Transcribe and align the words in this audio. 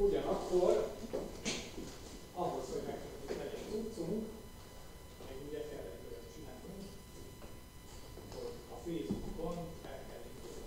Ugyanakkor 0.00 0.94
ahhoz, 2.34 2.64
hogy 2.72 2.82
meg 2.86 2.98
legyen 3.26 3.60
cuccunk, 3.70 4.26
meg 5.26 5.36
ugye 5.48 5.68
kell 5.68 5.84
egy 5.92 6.06
olyat 6.08 6.26
csinálni, 6.34 6.72
hogy 8.34 8.52
a 8.70 8.76
Facebookon 8.84 9.56
el 9.84 9.98
kell 10.08 10.22
indulni. 10.30 10.64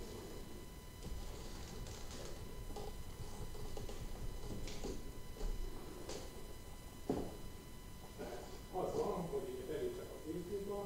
Tehát 8.18 8.44
az 8.72 8.90
van, 9.00 9.20
hogy 9.30 9.46
ugye 9.54 9.72
beléptek 9.72 10.10
a 10.10 10.20
Facebookba, 10.24 10.80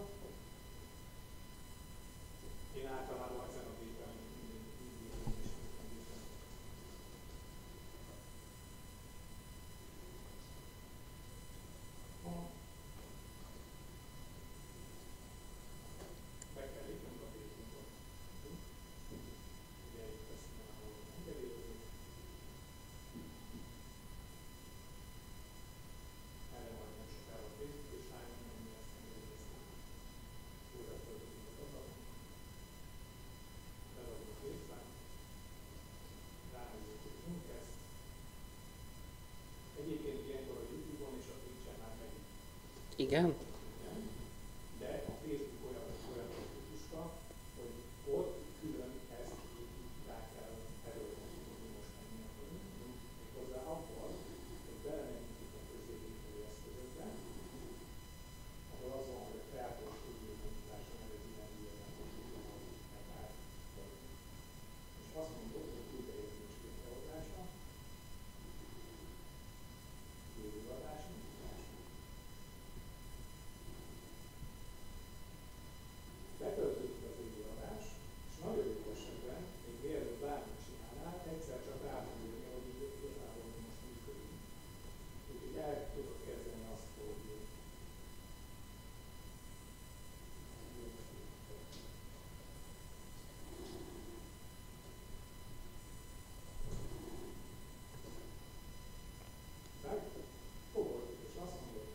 én 2.76 2.86
általában 2.86 3.44
ezen 3.48 3.66
a 3.70 3.74
gépen 3.80 4.12
mindig 4.18 4.60
mindig 4.78 5.38
is 5.44 5.50
működik. 5.58 6.04
Be 16.54 16.62
kell 16.72 16.86
lépnünk 16.88 17.20
a 17.26 17.28
Facebookon. 17.34 17.86
Ugye 19.86 20.02
itt 20.14 20.28
ezt 20.34 20.48
már 20.56 20.72
engedélyezzük. 21.16 21.80
Erre 26.56 26.72
majd 26.78 26.92
nem 26.98 27.08
sokára 27.14 27.44
a 27.50 27.54
Facebook 27.56 27.92
is 28.00 28.06
rájön, 28.12 28.40
hogy 28.46 28.60
mi 28.64 28.70
ezt 28.80 28.90
engedélyeztük. 28.96 29.64
Újra 30.76 30.94
föltudjuk 31.04 31.46
az 31.50 31.58
adatot. 31.64 31.90
Beadunk 33.94 34.30
a 34.34 34.44
részlet. 34.44 34.86
Ránézzük, 36.54 37.00
hogy 37.04 37.14
tudunk 37.14 37.46
ezt. 37.60 37.76
Egyébként 39.80 40.20
ilyenkor 40.26 40.56
a 40.62 40.68
YouTube-on 40.70 41.14
és 41.20 41.28
a 41.34 41.36
Twitch-en 41.42 41.78
már 41.82 41.94
megy 42.00 42.16
Igen? 43.06 43.14
igen, 43.14 43.34
de 44.80 44.88
a 45.10 45.12
Facebook 45.22 45.62
olyan, 45.68 45.88
olyan 46.10 46.30
típuska, 46.54 47.02
hogy 47.56 47.74
ott 48.16 48.34
külön 48.60 48.92
ezt 49.20 49.36
így 49.60 49.74
rá 50.08 50.18
kell 50.34 50.54
erőltetni, 50.88 51.40
hogy 51.48 51.70
most 51.76 51.90
menni 51.96 52.18
akarunk. 52.28 52.64
Méghozzá 53.18 53.60
akkor, 53.74 54.08
hogy 54.66 54.78
belemegyünk 54.84 55.38
itt 55.44 55.54
a 55.58 55.62
középítői 55.70 56.40
eszközökbe, 56.50 57.06
ahol 58.72 58.90
az 58.98 59.06
van, 59.12 59.22
hogy 59.28 59.40
a 59.42 59.46
Creator 59.50 59.90
Studio 59.98 60.32
megnyitásra 60.40 60.94
nevezi 61.00 61.28
ilyen 61.34 61.50
ilyen 61.60 61.78
akár 63.00 63.28
és 65.02 65.08
azt 65.20 65.32
mondod, 65.38 65.66
hogy 65.74 65.88
újraérzés 65.96 66.54
létrehozása, 66.62 67.42
élőadás, 70.42 71.02
indítás. 71.14 71.60
Betöltöttük 76.40 77.04
az 77.10 77.18
időadást, 77.28 77.92
és 78.28 78.34
nagyon 78.44 78.66
jó 78.74 78.82
esetben, 78.94 79.42
még 79.64 79.76
mielőtt 79.84 80.20
bármit 80.24 80.62
csinálnál, 80.64 81.16
egyszer 81.32 81.58
csak 81.66 81.78
rá 81.86 81.96
tud 82.06 82.18
jönni, 82.24 82.48
hogy 82.54 82.66
így 82.72 82.94
igazából 82.98 83.46
mi 83.52 83.58
most 83.66 83.80
működünk. 83.84 84.40
Úgyhogy 85.30 85.56
el 85.66 85.76
tudod 85.94 86.18
kezdeni 86.26 86.64
azt, 86.74 86.88
hogy 86.98 87.20
meg 99.86 100.00
fogod, 100.72 101.06
és 101.26 101.34
azt 101.44 101.58
mondod, 101.62 101.88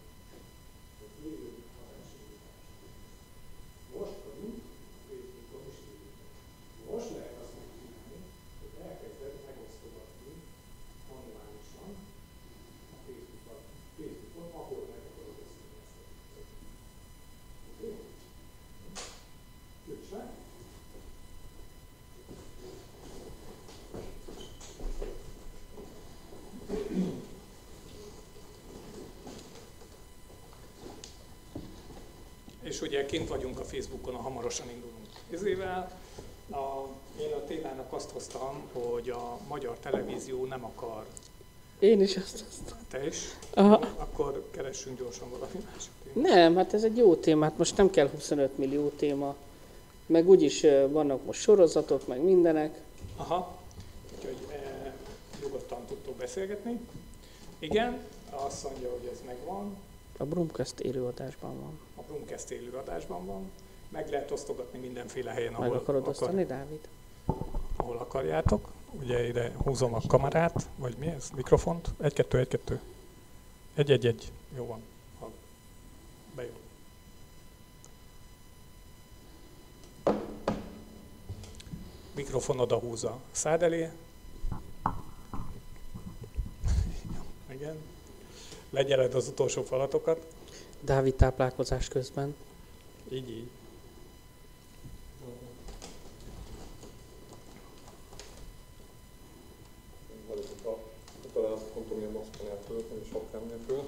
hogy 1.00 1.14
élő 1.30 1.52
adásindítás. 1.82 2.60
Most 3.96 4.18
vagyunk 4.26 4.60
a 4.96 5.00
Facebookon 5.08 5.64
is 5.72 5.80
élőben. 5.90 6.30
Most 6.90 7.10
lehet 7.16 7.38
azt 7.44 7.56
megcsinálni, 7.60 8.18
hogy 8.60 8.74
elkezded 8.88 9.36
megosztogatni 9.48 10.34
manuálisan 11.10 11.90
a 12.96 12.98
Facebookon, 13.06 13.62
Facebookon 13.98 14.50
ahol 14.60 14.84
meg 14.92 15.04
akarod 15.10 15.38
osztani 15.46 15.76
ezt 15.84 15.98
a 16.00 16.04
cuccot. 16.12 16.50
Oké? 17.70 17.90
Tölts 19.86 20.12
le. 20.16 20.24
És 32.72 32.82
ugye 32.82 33.06
kint 33.06 33.28
vagyunk 33.28 33.60
a 33.60 33.64
Facebookon, 33.64 34.16
a 34.16 34.18
hamarosan 34.18 34.70
indulunk 34.70 35.08
izével. 35.30 35.92
A, 36.52 36.88
én 37.22 37.34
a 37.34 37.44
témának 37.48 37.94
azt 37.94 38.10
hoztam, 38.10 38.62
hogy 38.74 39.10
a 39.10 39.38
magyar 39.48 39.78
televízió 39.78 40.46
nem 40.46 40.66
akar. 40.66 41.06
Én 41.80 42.02
is 42.02 42.18
azt 42.18 42.44
hoztam. 42.44 42.78
Te 42.90 43.06
is? 43.06 43.18
Aha. 43.54 43.74
Akkor 43.98 44.48
keressünk 44.52 45.00
gyorsan 45.00 45.30
valami 45.30 45.66
másik 45.72 45.92
témát. 46.04 46.30
Nem, 46.34 46.56
hát 46.56 46.74
ez 46.74 46.84
egy 46.84 46.98
jó 46.98 47.16
téma, 47.16 47.44
hát 47.44 47.58
most 47.58 47.78
nem 47.78 47.90
kell 47.90 48.10
25 48.10 48.58
millió 48.58 48.88
téma. 48.90 49.36
Meg 50.06 50.30
úgyis 50.30 50.62
vannak 50.90 51.26
most 51.26 51.42
sorozatok, 51.42 52.08
meg 52.08 52.24
mindenek. 52.24 52.82
Aha, 53.16 53.58
úgyhogy 54.16 54.38
e, 54.52 54.94
nyugodtan 55.42 55.86
tudtok 55.88 56.16
beszélgetni. 56.16 56.80
Igen, 57.60 58.00
azt 58.30 58.64
mondja, 58.64 58.90
hogy 58.92 59.10
ez 59.14 59.22
megvan, 59.26 59.78
A 60.18 60.24
Brumcast 60.24 60.80
élőadásban 60.80 61.60
van. 61.60 61.80
Brumcast 62.12 62.50
élő 62.52 62.72
adásban 62.72 63.26
van, 63.26 63.52
meg 63.90 64.10
lehet 64.10 64.32
osztogatni 64.32 64.80
mindenféle 64.80 65.32
helyen, 65.32 65.52
Meg 65.52 65.62
ahol, 65.62 65.78
akarod 65.78 66.02
akar, 66.02 66.12
osztani, 66.12 66.46
Dávid? 66.46 66.88
ahol 67.76 67.98
akarjátok. 67.98 68.68
Ugye 68.92 69.28
ide 69.28 69.52
húzom 69.64 69.94
a 69.94 70.02
kamerát, 70.08 70.70
vagy 70.76 70.96
mi 70.98 71.08
ez? 71.08 71.30
Mikrofont? 71.36 71.94
Egy, 72.02 72.14
kettő, 72.14 72.38
egy, 72.40 72.48
kettő. 72.48 72.80
Egy, 73.74 73.92
egy, 73.92 74.06
egy. 74.06 74.32
Jó 74.56 74.66
van. 74.66 74.82
Ha 75.20 75.30
bejön. 76.36 76.54
Mikrofon 82.16 82.60
oda 82.60 82.78
húzza 82.78 83.20
szád 83.32 83.64
elé. 83.64 83.90
Igen. 87.52 87.76
Legyeled 88.70 89.14
az 89.16 89.28
utolsó 89.28 89.64
falatokat. 89.64 90.26
Dávid 90.82 91.16
táplálkozás 91.16 91.88
közben. 91.88 92.36
Így, 93.10 93.30
így. 93.30 93.50
Talán 101.34 101.52
azt 101.52 101.76
mondtam, 101.76 101.98
hogy 101.98 102.08
a 102.08 102.12
maszka 102.12 102.44
nélkül, 102.44 102.86
nem 102.90 103.00
is 103.02 103.10
nélkül. 103.50 103.84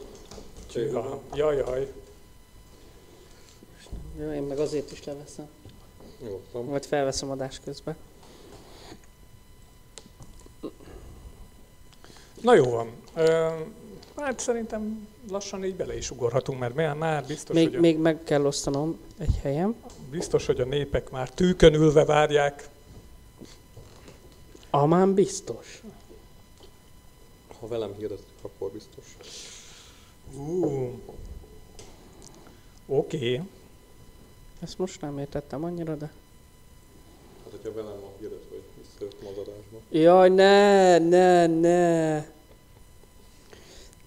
Csiga. 0.68 1.22
Jaj, 1.34 1.56
jaj. 1.56 1.94
Jó, 4.20 4.32
én 4.32 4.44
meg 4.44 4.60
azért 4.60 4.92
is 4.92 5.04
leveszem. 5.04 5.48
Nyugodtan. 6.20 6.66
Vagy 6.66 6.86
felveszem 6.86 7.30
adás 7.30 7.60
közben. 7.60 7.96
Na 12.42 12.54
jó 12.54 12.70
van. 12.70 12.92
Ö, 13.16 13.50
hát 14.16 14.40
szerintem 14.40 15.08
lassan 15.30 15.64
így 15.66 15.76
bele 15.76 15.98
is 15.98 16.12
ugorhatunk, 16.12 16.60
mert 16.60 16.76
már, 16.76 16.96
már 16.96 17.26
biztos, 17.26 17.56
Még, 17.56 17.68
hogy 17.68 17.76
a, 17.76 17.80
még 17.80 17.98
meg 17.98 18.24
kell 18.24 18.46
osztanom 18.46 19.00
egy 19.18 19.40
helyem. 19.42 19.76
biztos, 20.12 20.46
hogy 20.46 20.62
a 20.62 20.66
népek 20.66 21.10
már 21.10 21.30
tűkön 21.30 21.74
ülve 21.74 22.06
várják. 22.06 22.70
Amán 24.70 25.14
biztos. 25.14 25.84
Ha 27.60 27.68
velem 27.68 27.94
hirdetik, 27.98 28.26
akkor 28.42 28.72
biztos. 28.72 29.06
Uh. 30.36 30.92
Oké. 32.88 33.18
Okay. 33.18 33.42
Ezt 34.60 34.78
most 34.78 35.02
nem 35.02 35.20
értettem 35.20 35.64
annyira, 35.64 35.96
de... 35.96 36.06
Hát, 37.44 37.52
hogyha 37.52 37.74
velem 37.74 38.00
van 38.02 38.12
hirdet, 38.20 38.44
hogy 38.50 38.62
visszajöttem 38.82 39.28
az 39.28 39.38
adásba. 39.38 39.80
Jaj, 39.90 40.30
ne, 40.30 40.98
ne, 40.98 41.48
ne. 41.48 42.26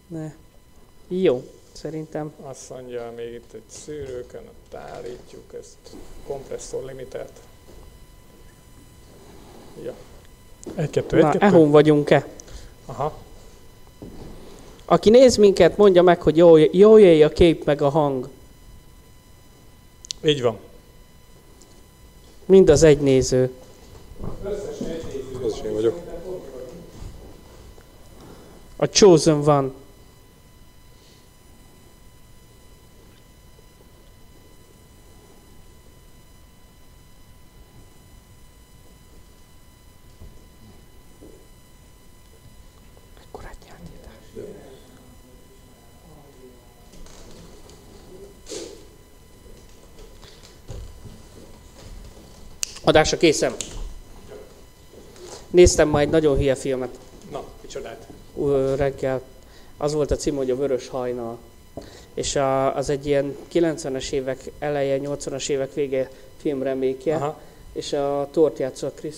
Ne. 0.09 0.35
Jó, 1.09 1.45
szerintem. 1.73 2.33
Azt 2.43 2.71
mondja, 2.71 3.13
még 3.17 3.33
itt 3.33 3.53
egy 3.53 3.63
szűrőkön, 3.69 4.41
ott 4.49 4.75
állítjuk 4.75 5.55
ezt 5.61 5.97
kompresszor 6.27 6.85
limitet. 6.85 7.33
Ja. 9.85 9.95
Egy, 10.75 10.91
kettő, 10.91 11.17
egy, 11.17 11.23
Na, 11.23 11.31
kettő. 11.31 11.45
ehon 11.45 11.71
vagyunk-e? 11.71 12.27
Aha. 12.87 13.17
Aki 14.85 15.11
néz 15.11 15.37
minket, 15.37 15.77
mondja 15.77 16.03
meg, 16.03 16.23
hogy 16.23 16.37
jó, 16.37 16.57
jó 16.57 16.97
jöjj 16.97 17.23
a 17.23 17.29
kép 17.29 17.65
meg 17.65 17.83
a 17.83 17.89
hang. 17.89 18.29
Így 20.25 20.43
van. 20.43 20.59
Mind 22.45 22.69
az 22.69 22.83
egy 22.83 23.01
néző. 23.01 23.51
Összes 24.45 24.79
egynéző 24.81 25.45
Az 25.45 25.53
is 25.53 25.61
én 25.61 25.73
vagyok. 25.73 25.99
A 28.77 28.87
Chosen 28.87 29.43
van. 29.43 29.75
Adásra 52.97 53.17
készem. 53.17 53.55
Néztem 55.51 55.89
ma 55.89 56.01
egy 56.01 56.09
nagyon 56.09 56.37
hülye 56.37 56.55
filmet 56.55 56.99
Na, 57.31 57.45
micsodát. 57.63 58.07
reggel. 58.77 59.21
Az 59.77 59.93
volt 59.93 60.11
a 60.11 60.17
cím, 60.17 60.37
hogy 60.37 60.51
a 60.51 60.57
Vörös 60.57 60.89
hajnal. 60.89 61.39
És 62.15 62.37
a, 62.37 62.77
az 62.77 62.91
egy 62.91 63.07
ilyen 63.07 63.37
90-es 63.53 64.11
évek 64.11 64.51
eleje, 64.59 64.99
80-as 65.03 65.49
évek 65.49 65.75
vége 65.75 66.11
filmremékje. 66.37 67.15
Aha. 67.15 67.41
És 67.73 67.93
a 67.93 68.29
Tort 68.33 68.59
játszott 68.59 68.99
Chris 68.99 69.15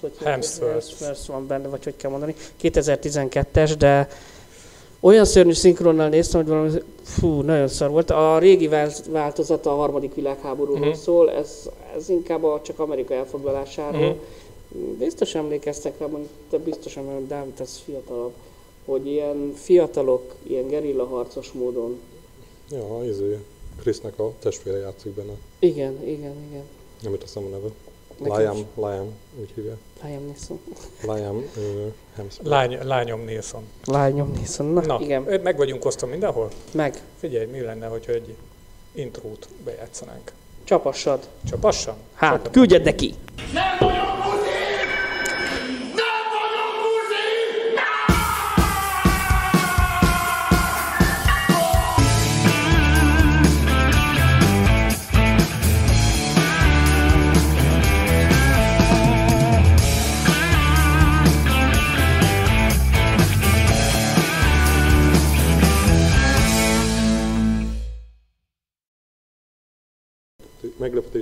hogy 0.00 0.12
Hemsworth. 0.24 0.72
Hemsworth 0.72 1.26
van 1.26 1.46
benne, 1.46 1.68
vagy 1.68 1.84
hogy 1.84 1.96
kell 1.96 2.10
mondani. 2.10 2.34
2012-es, 2.62 3.74
de 3.78 4.08
olyan 5.04 5.24
szörnyű 5.24 5.52
szinkronnal 5.52 6.08
néztem, 6.08 6.40
hogy 6.40 6.48
valami, 6.50 6.70
fú, 7.02 7.40
nagyon 7.40 7.68
szar 7.68 7.90
volt. 7.90 8.10
A 8.10 8.38
régi 8.38 8.68
vált- 8.68 9.06
változata 9.06 9.70
a 9.72 9.74
harmadik 9.76 10.14
világháborúról 10.14 10.78
Mhm. 10.88 10.96
szól, 10.96 11.30
ez, 11.30 11.70
ez 11.96 12.08
inkább 12.08 12.44
a, 12.44 12.60
csak 12.62 12.78
Amerika 12.78 13.14
elfoglalásáról. 13.14 14.08
Mhm. 14.08 14.18
Biztos 14.98 15.34
emlékeztek 15.34 15.98
rá, 15.98 16.06
mondjuk, 16.06 16.30
te 16.50 16.58
biztosan, 16.58 17.04
mert 17.04 17.26
Dávid, 17.26 17.52
ez 17.60 17.80
fiatalabb, 17.84 18.32
hogy 18.84 19.06
ilyen 19.06 19.52
fiatalok, 19.54 20.34
ilyen 20.42 20.66
gerilla 20.68 21.04
harcos 21.04 21.52
módon. 21.52 21.98
Ja, 22.70 23.04
izé, 23.08 23.38
Krisznek 23.80 24.18
a 24.18 24.32
testvére 24.38 24.78
játszik 24.78 25.12
benne. 25.12 25.32
Igen, 25.58 26.02
igen, 26.02 26.34
igen. 26.50 26.62
Nem 27.02 27.12
jut 27.12 27.24
a 27.34 27.40
neve. 27.40 27.68
Liam. 28.18 28.66
Liam, 28.74 29.12
úgy 29.40 29.50
hívják. 29.54 29.76
Liam 30.02 30.24
Neeson. 30.26 30.60
Liam 31.02 31.36
uh, 31.36 31.92
Hemsworth. 32.16 32.50
Lány, 32.50 32.78
lányom 32.82 33.20
Nilsson. 33.20 33.62
Liam 33.84 34.32
Neeson, 34.36 34.66
na, 34.66 34.80
Na, 34.80 34.98
igen, 35.00 35.40
meg 35.42 35.56
vagyunk 35.56 35.84
osztva 35.84 36.06
mindenhol? 36.06 36.50
meg. 36.72 37.02
Figyelj, 37.18 37.46
mi 37.46 37.60
lenne, 37.60 37.86
hogyha 37.86 38.12
egy 38.12 38.34
intrót 38.92 39.48
bejátszanánk? 39.64 40.32
Csapassad. 40.64 41.28
Csapassam? 41.44 41.94
Hát, 42.14 42.32
Csapat. 42.32 42.52
küldjed 42.52 42.82
neki! 42.84 43.14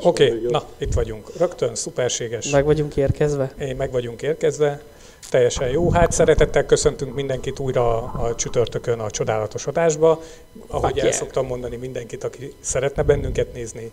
Oké, 0.02 0.28
van 0.28 0.34
végig. 0.34 0.50
na, 0.50 0.64
itt 0.78 0.92
vagyunk. 0.92 1.36
Rögtön, 1.36 1.74
szuperséges. 1.74 2.50
Meg 2.50 2.64
vagyunk 2.64 2.96
érkezve. 2.96 3.52
Én 3.60 3.76
meg 3.76 3.90
vagyunk 3.90 4.22
érkezve. 4.22 4.82
Teljesen 5.30 5.68
jó. 5.68 5.90
Hát 5.90 6.12
szeretettel 6.12 6.66
köszöntünk 6.66 7.14
mindenkit 7.14 7.58
újra 7.58 8.02
a 8.02 8.34
csütörtökön 8.34 8.98
a 8.98 9.10
csodálatos 9.10 9.66
adásba. 9.66 10.22
Ahogy 10.66 10.88
Fuck 10.88 10.98
el 10.98 11.04
yeah. 11.04 11.18
szoktam 11.18 11.46
mondani, 11.46 11.76
mindenkit, 11.76 12.24
aki 12.24 12.54
szeretne 12.60 13.02
bennünket 13.02 13.52
nézni, 13.52 13.90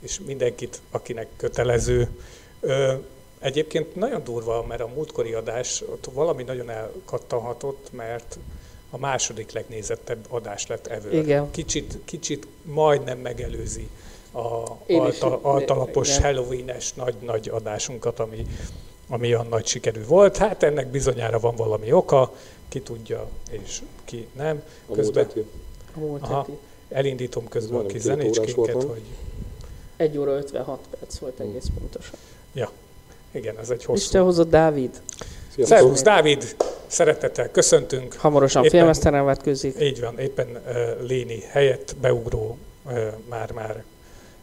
és 0.00 0.20
mindenkit, 0.26 0.80
akinek 0.90 1.26
kötelező. 1.36 2.08
Ö, 2.60 2.92
egyébként 3.40 3.94
nagyon 3.94 4.24
durva, 4.24 4.64
mert 4.68 4.80
a 4.80 4.90
múltkori 4.94 5.32
adás 5.32 5.82
ott 5.90 6.08
valami 6.12 6.42
nagyon 6.42 6.70
elkattanhatott, 6.70 7.88
mert 7.92 8.38
a 8.90 8.98
második 8.98 9.52
legnézettebb 9.52 10.26
adás 10.28 10.66
lett 10.66 10.86
ever. 10.86 11.12
Igen. 11.12 11.50
Kicsit, 11.50 11.98
kicsit 12.04 12.46
majdnem 12.62 13.18
megelőzi 13.18 13.88
a 14.32 14.76
alta, 14.88 15.38
altalapos. 15.42 16.18
Halloween-es 16.18 16.92
nagy-nagy 16.92 17.48
adásunkat, 17.48 18.18
ami, 18.18 18.46
ami 19.08 19.34
olyan 19.34 19.46
nagy 19.46 19.66
sikerű 19.66 20.04
volt. 20.04 20.36
Hát 20.36 20.62
ennek 20.62 20.86
bizonyára 20.86 21.38
van 21.40 21.56
valami 21.56 21.92
oka, 21.92 22.32
ki 22.68 22.80
tudja 22.80 23.28
és 23.50 23.82
ki 24.04 24.26
nem. 24.32 24.62
Közben. 24.92 25.28
A 25.94 25.98
múlt 25.98 26.22
Aha. 26.22 26.46
elindítom 26.88 27.48
közben 27.48 27.80
a 27.80 27.86
kis 27.86 28.00
zenécskénket, 28.00 28.82
hogy 28.82 29.02
1 29.96 30.18
óra 30.18 30.30
56 30.36 30.78
perc 30.98 31.18
volt 31.18 31.36
Hmm. 31.36 31.48
egész 31.48 31.66
pontosan. 31.78 32.14
igen, 33.30 33.58
ez 33.58 33.70
egy 33.70 33.78
És 33.78 33.84
hosszú. 33.84 34.10
te 34.10 34.18
hozott 34.18 34.50
Dávid. 34.50 35.00
Szervusz, 35.58 36.02
Dávid! 36.02 36.56
Szeretettel 36.86 37.50
köszöntünk. 37.50 38.14
Hamarosan 38.14 38.68
filmeszteren 38.68 39.24
vetkőzik. 39.24 39.80
Így 39.80 40.00
van, 40.00 40.18
éppen 40.18 40.48
uh, 40.48 41.06
Léni 41.06 41.40
helyett 41.40 41.96
beugró 42.00 42.58
uh, 42.84 43.12
már-már 43.28 43.84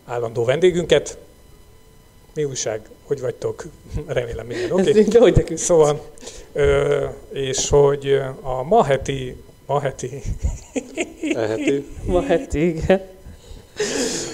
állandó 0.10 0.46
vendégünket. 0.46 1.18
Mi 2.34 2.44
újság? 2.44 2.82
Hogy 3.04 3.22
vagytok? 3.22 3.66
Remélem 4.08 4.46
minden 4.46 4.72
oké. 4.72 5.20
Okay. 5.20 5.56
Szóval, 5.56 6.02
ö, 6.54 7.06
és 7.32 7.70
hogy 7.70 8.22
a 8.42 8.64
ma 8.64 8.84
heti, 8.84 9.36
ma 9.66 9.80
heti, 9.80 10.22
Eheti. 11.34 11.86
ma 12.06 12.22
heti, 12.22 12.68
igen. 12.68 13.02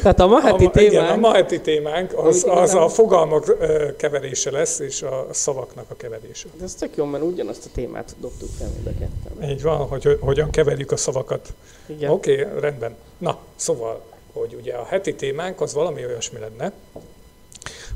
Tehát 0.02 0.20
a 0.20 0.28
ma 0.28 0.40
heti 0.40 0.66
a, 0.66 0.82
igen, 0.82 0.86
a 0.86 0.90
témánk, 0.90 1.22
ma 1.22 1.34
heti 1.34 1.62
témánk 1.62 2.18
az, 2.18 2.46
az 2.50 2.74
a 2.74 2.88
fogalmak 2.88 3.58
keverése 3.98 4.52
lesz, 4.52 4.80
és 4.80 5.02
a 5.02 5.28
szavaknak 5.32 5.86
a 5.88 5.96
keverése. 5.96 6.48
de 6.58 6.64
ez 6.64 6.74
tök 6.74 6.96
jó, 6.96 7.06
mert 7.06 7.24
ugyanazt 7.24 7.66
a 7.66 7.70
témát 7.74 8.16
dobtuk 8.20 8.50
fel 8.58 8.68
mind 8.76 8.88
a 8.88 9.00
ketten. 9.00 9.50
Így 9.50 9.62
van, 9.62 9.78
hogy 9.78 10.04
hogy 10.04 10.18
hogyan 10.22 10.50
keverjük 10.50 10.92
a 10.92 10.98
szavakat. 10.98 11.54
Oké, 11.88 12.08
okay, 12.08 12.60
rendben. 12.60 12.96
Na, 13.18 13.38
szóval, 13.56 14.02
hogy 14.40 14.54
ugye 14.54 14.74
a 14.74 14.86
heti 14.86 15.16
témánk 15.16 15.62
az 15.62 15.74
valami 15.74 16.06
olyasmi 16.06 16.40
lenne, 16.40 16.72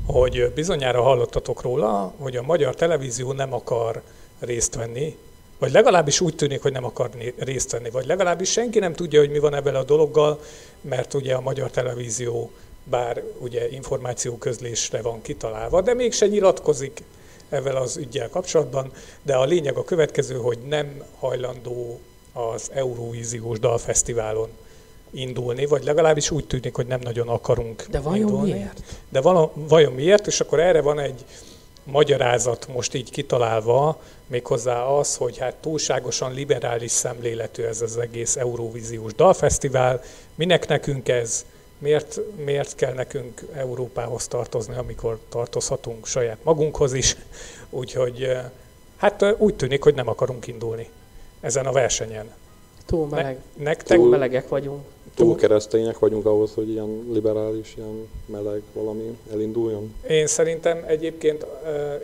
hogy 0.06 0.52
bizonyára 0.54 1.02
hallottatok 1.02 1.62
róla, 1.62 2.14
hogy 2.18 2.36
a 2.36 2.42
magyar 2.42 2.74
televízió 2.74 3.32
nem 3.32 3.52
akar 3.52 4.02
részt 4.38 4.74
venni, 4.74 5.16
vagy 5.58 5.72
legalábbis 5.72 6.20
úgy 6.20 6.34
tűnik, 6.34 6.62
hogy 6.62 6.72
nem 6.72 6.84
akar 6.84 7.10
részt 7.38 7.70
venni, 7.70 7.90
vagy 7.90 8.06
legalábbis 8.06 8.50
senki 8.50 8.78
nem 8.78 8.92
tudja, 8.92 9.20
hogy 9.20 9.30
mi 9.30 9.38
van 9.38 9.54
ebben 9.54 9.74
a 9.74 9.82
dologgal, 9.82 10.40
mert 10.80 11.14
ugye 11.14 11.34
a 11.34 11.40
magyar 11.40 11.70
televízió 11.70 12.50
bár 12.84 13.22
ugye 13.38 13.70
információ 13.70 14.36
közlésre 14.38 15.02
van 15.02 15.22
kitalálva, 15.22 15.80
de 15.80 15.94
mégse 15.94 16.26
nyilatkozik 16.26 17.02
ezzel 17.48 17.76
az 17.76 17.96
ügyel 17.96 18.28
kapcsolatban, 18.28 18.92
de 19.22 19.36
a 19.36 19.44
lényeg 19.44 19.76
a 19.76 19.84
következő, 19.84 20.36
hogy 20.36 20.58
nem 20.68 21.04
hajlandó 21.18 22.00
az 22.32 22.70
Eurovíziós 22.74 23.58
Dalfesztiválon 23.58 24.48
indulni, 25.10 25.66
vagy 25.66 25.84
legalábbis 25.84 26.30
úgy 26.30 26.46
tűnik, 26.46 26.74
hogy 26.74 26.86
nem 26.86 27.00
nagyon 27.02 27.28
akarunk 27.28 27.86
De 27.90 28.00
vajon 28.00 28.20
indulni. 28.28 28.52
miért? 28.52 28.82
De 29.08 29.20
vala, 29.20 29.52
vajon 29.54 29.92
miért? 29.92 30.26
És 30.26 30.40
akkor 30.40 30.60
erre 30.60 30.80
van 30.80 30.98
egy 30.98 31.24
magyarázat 31.84 32.68
most 32.72 32.94
így 32.94 33.10
kitalálva, 33.10 34.02
méghozzá 34.26 34.82
az, 34.82 35.16
hogy 35.16 35.38
hát 35.38 35.54
túlságosan 35.54 36.32
liberális 36.32 36.90
szemléletű 36.90 37.62
ez 37.62 37.80
az 37.80 37.96
egész 37.96 38.36
Eurovíziós 38.36 39.14
Dalfesztivál. 39.14 40.02
Minek 40.34 40.68
nekünk 40.68 41.08
ez? 41.08 41.44
Miért, 41.78 42.20
miért 42.44 42.74
kell 42.74 42.92
nekünk 42.92 43.42
Európához 43.52 44.28
tartozni, 44.28 44.76
amikor 44.76 45.18
tartozhatunk 45.28 46.06
saját 46.06 46.38
magunkhoz 46.42 46.92
is? 46.92 47.16
Úgyhogy 47.70 48.36
hát 48.96 49.34
úgy 49.38 49.54
tűnik, 49.54 49.82
hogy 49.82 49.94
nem 49.94 50.08
akarunk 50.08 50.46
indulni 50.46 50.88
ezen 51.40 51.66
a 51.66 51.72
versenyen. 51.72 52.30
Túl 52.86 53.06
meleg. 53.06 53.38
Nektek 53.56 53.96
Túl 53.96 54.08
melegek 54.08 54.48
vagyunk. 54.48 54.84
Túl 55.20 55.36
keresztények 55.36 55.98
vagyunk 55.98 56.26
ahhoz, 56.26 56.50
hogy 56.54 56.70
ilyen 56.70 57.06
liberális, 57.12 57.74
ilyen 57.76 58.08
meleg 58.26 58.62
valami 58.72 59.18
elinduljon. 59.32 59.94
Én 60.08 60.26
szerintem 60.26 60.84
egyébként 60.86 61.46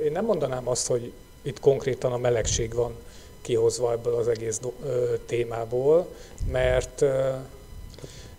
én 0.05 0.13
nem 0.13 0.25
mondanám 0.25 0.69
azt, 0.69 0.87
hogy 0.87 1.13
itt 1.43 1.61
konkrétan 1.61 2.13
a 2.13 2.19
melegség 2.19 2.75
van 2.75 2.93
kihozva 3.41 3.93
ebből 3.93 4.15
az 4.15 4.29
egész 4.29 4.61
témából, 5.27 6.07
mert 6.53 7.05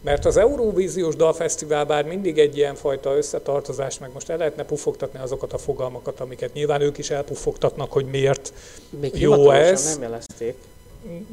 mert 0.02 0.26
az 0.26 0.38
Eurovíziós 0.38 1.16
Dalfesztivál 1.16 1.86
bár 1.86 2.06
mindig 2.06 2.38
egy 2.38 2.58
ilyen 2.58 2.76
fajta 2.76 3.16
összetartozás, 3.16 4.00
meg 4.00 4.10
most 4.14 4.30
el 4.30 4.38
lehetne 4.38 4.64
puffogtatni 4.66 5.20
azokat 5.20 5.54
a 5.54 5.58
fogalmakat, 5.58 6.20
amiket 6.20 6.54
nyilván 6.54 6.82
ők 6.82 6.98
is 6.98 7.10
elpuffogtatnak, 7.10 7.92
hogy 7.92 8.06
miért 8.06 8.54
Még 9.00 9.20
Jó 9.20 9.52
ez. 9.52 9.94
nem 9.94 10.02
jelezték. 10.02 10.56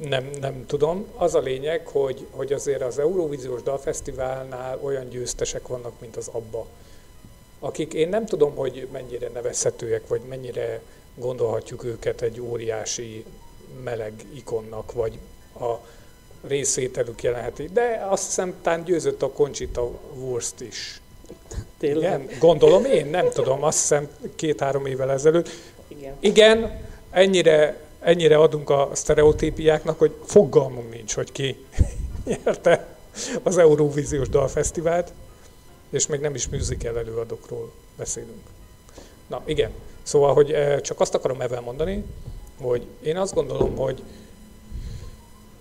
Nem, 0.08 0.30
nem 0.40 0.66
tudom. 0.66 1.06
Az 1.16 1.34
a 1.34 1.40
lényeg, 1.40 1.86
hogy, 1.86 2.26
hogy 2.30 2.52
azért 2.52 2.82
az 2.82 2.98
Eurovíziós 2.98 3.62
Dalfesztiválnál 3.62 4.78
olyan 4.82 5.08
győztesek 5.08 5.66
vannak, 5.66 5.92
mint 6.00 6.16
az 6.16 6.28
ABBA, 6.32 6.66
akik 7.58 7.94
én 7.94 8.08
nem 8.08 8.26
tudom, 8.26 8.54
hogy 8.54 8.88
mennyire 8.92 9.28
nevezhetőek, 9.28 10.08
vagy 10.08 10.20
mennyire 10.28 10.80
gondolhatjuk 11.14 11.84
őket 11.84 12.22
egy 12.22 12.40
óriási 12.40 13.24
meleg 13.82 14.12
ikonnak, 14.34 14.92
vagy 14.92 15.18
a 15.60 15.74
részvételük 16.46 17.22
jelenheti. 17.22 17.68
De 17.72 18.06
azt 18.08 18.24
hiszem, 18.24 18.54
talán 18.62 18.84
győzött 18.84 19.22
a 19.22 19.30
Conchita 19.30 19.90
Wurst 20.14 20.60
is. 20.60 21.00
Tényleg? 21.78 22.22
Igen, 22.22 22.38
gondolom 22.38 22.84
én, 22.84 23.06
nem 23.06 23.30
tudom, 23.30 23.62
azt 23.62 23.78
hiszem 23.78 24.08
két-három 24.34 24.86
évvel 24.86 25.10
ezelőtt. 25.10 25.48
Igen. 25.88 26.16
Igen, 26.20 26.80
ennyire, 27.10 27.83
ennyire 28.04 28.36
adunk 28.36 28.70
a 28.70 28.90
sztereotípiáknak, 28.92 29.98
hogy 29.98 30.14
fogalmunk 30.24 30.92
nincs, 30.92 31.14
hogy 31.14 31.32
ki 31.32 31.64
nyerte 32.44 32.86
az 33.42 33.58
Eurovíziós 33.58 34.28
Dalfesztivált, 34.28 35.12
és 35.90 36.06
még 36.06 36.20
nem 36.20 36.34
is 36.34 36.48
musical 36.48 36.98
előadókról 36.98 37.72
beszélünk. 37.96 38.42
Na 39.26 39.42
igen, 39.44 39.70
szóval, 40.02 40.34
hogy 40.34 40.52
eh, 40.52 40.80
csak 40.80 41.00
azt 41.00 41.14
akarom 41.14 41.40
ebben 41.40 41.62
mondani, 41.62 42.04
hogy 42.60 42.86
én 43.02 43.16
azt 43.16 43.34
gondolom, 43.34 43.76
hogy, 43.76 44.02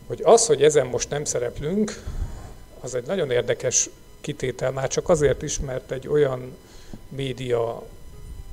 hogy 0.08 0.22
az, 0.24 0.46
hogy 0.46 0.64
ezen 0.64 0.88
most 0.88 1.10
nem 1.10 1.26
szereplünk, 1.26 2.04
az 2.80 2.96
egy 2.96 3.06
nagyon 3.06 3.32
érdekes 3.32 3.90
kitétel, 4.22 4.72
már 4.72 4.88
csak 4.88 5.10
azért 5.10 5.42
is, 5.42 5.60
mert 5.60 5.92
egy 5.92 6.08
olyan 6.08 6.58
média 7.10 7.84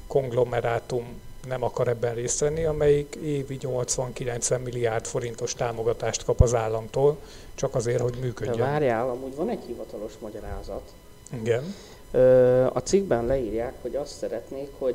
konglomerátum 0.06 1.20
nem 1.49 1.62
akar 1.62 1.88
ebben 1.88 2.14
részt 2.14 2.40
venni, 2.40 2.64
amelyik 2.64 3.14
évi 3.23 3.59
80-90 3.62 4.62
milliárd 4.62 5.04
forintos 5.06 5.54
támogatást 5.54 6.25
kap 6.25 6.40
az 6.40 6.54
államtól, 6.54 7.16
csak 7.54 7.75
azért, 7.75 8.00
hogy 8.00 8.12
De 8.14 8.25
működjön. 8.25 8.59
várjál, 8.59 9.09
amúgy 9.11 9.35
van 9.35 9.49
egy 9.49 9.62
hivatalos 9.66 10.12
magyarázat. 10.20 10.82
Igen. 11.40 11.75
Ö, 12.11 12.64
a 12.73 12.78
cikkben 12.82 13.26
leírják, 13.26 13.75
hogy 13.82 13.97
azt 13.97 14.16
szeretnék, 14.16 14.68
hogy, 14.78 14.94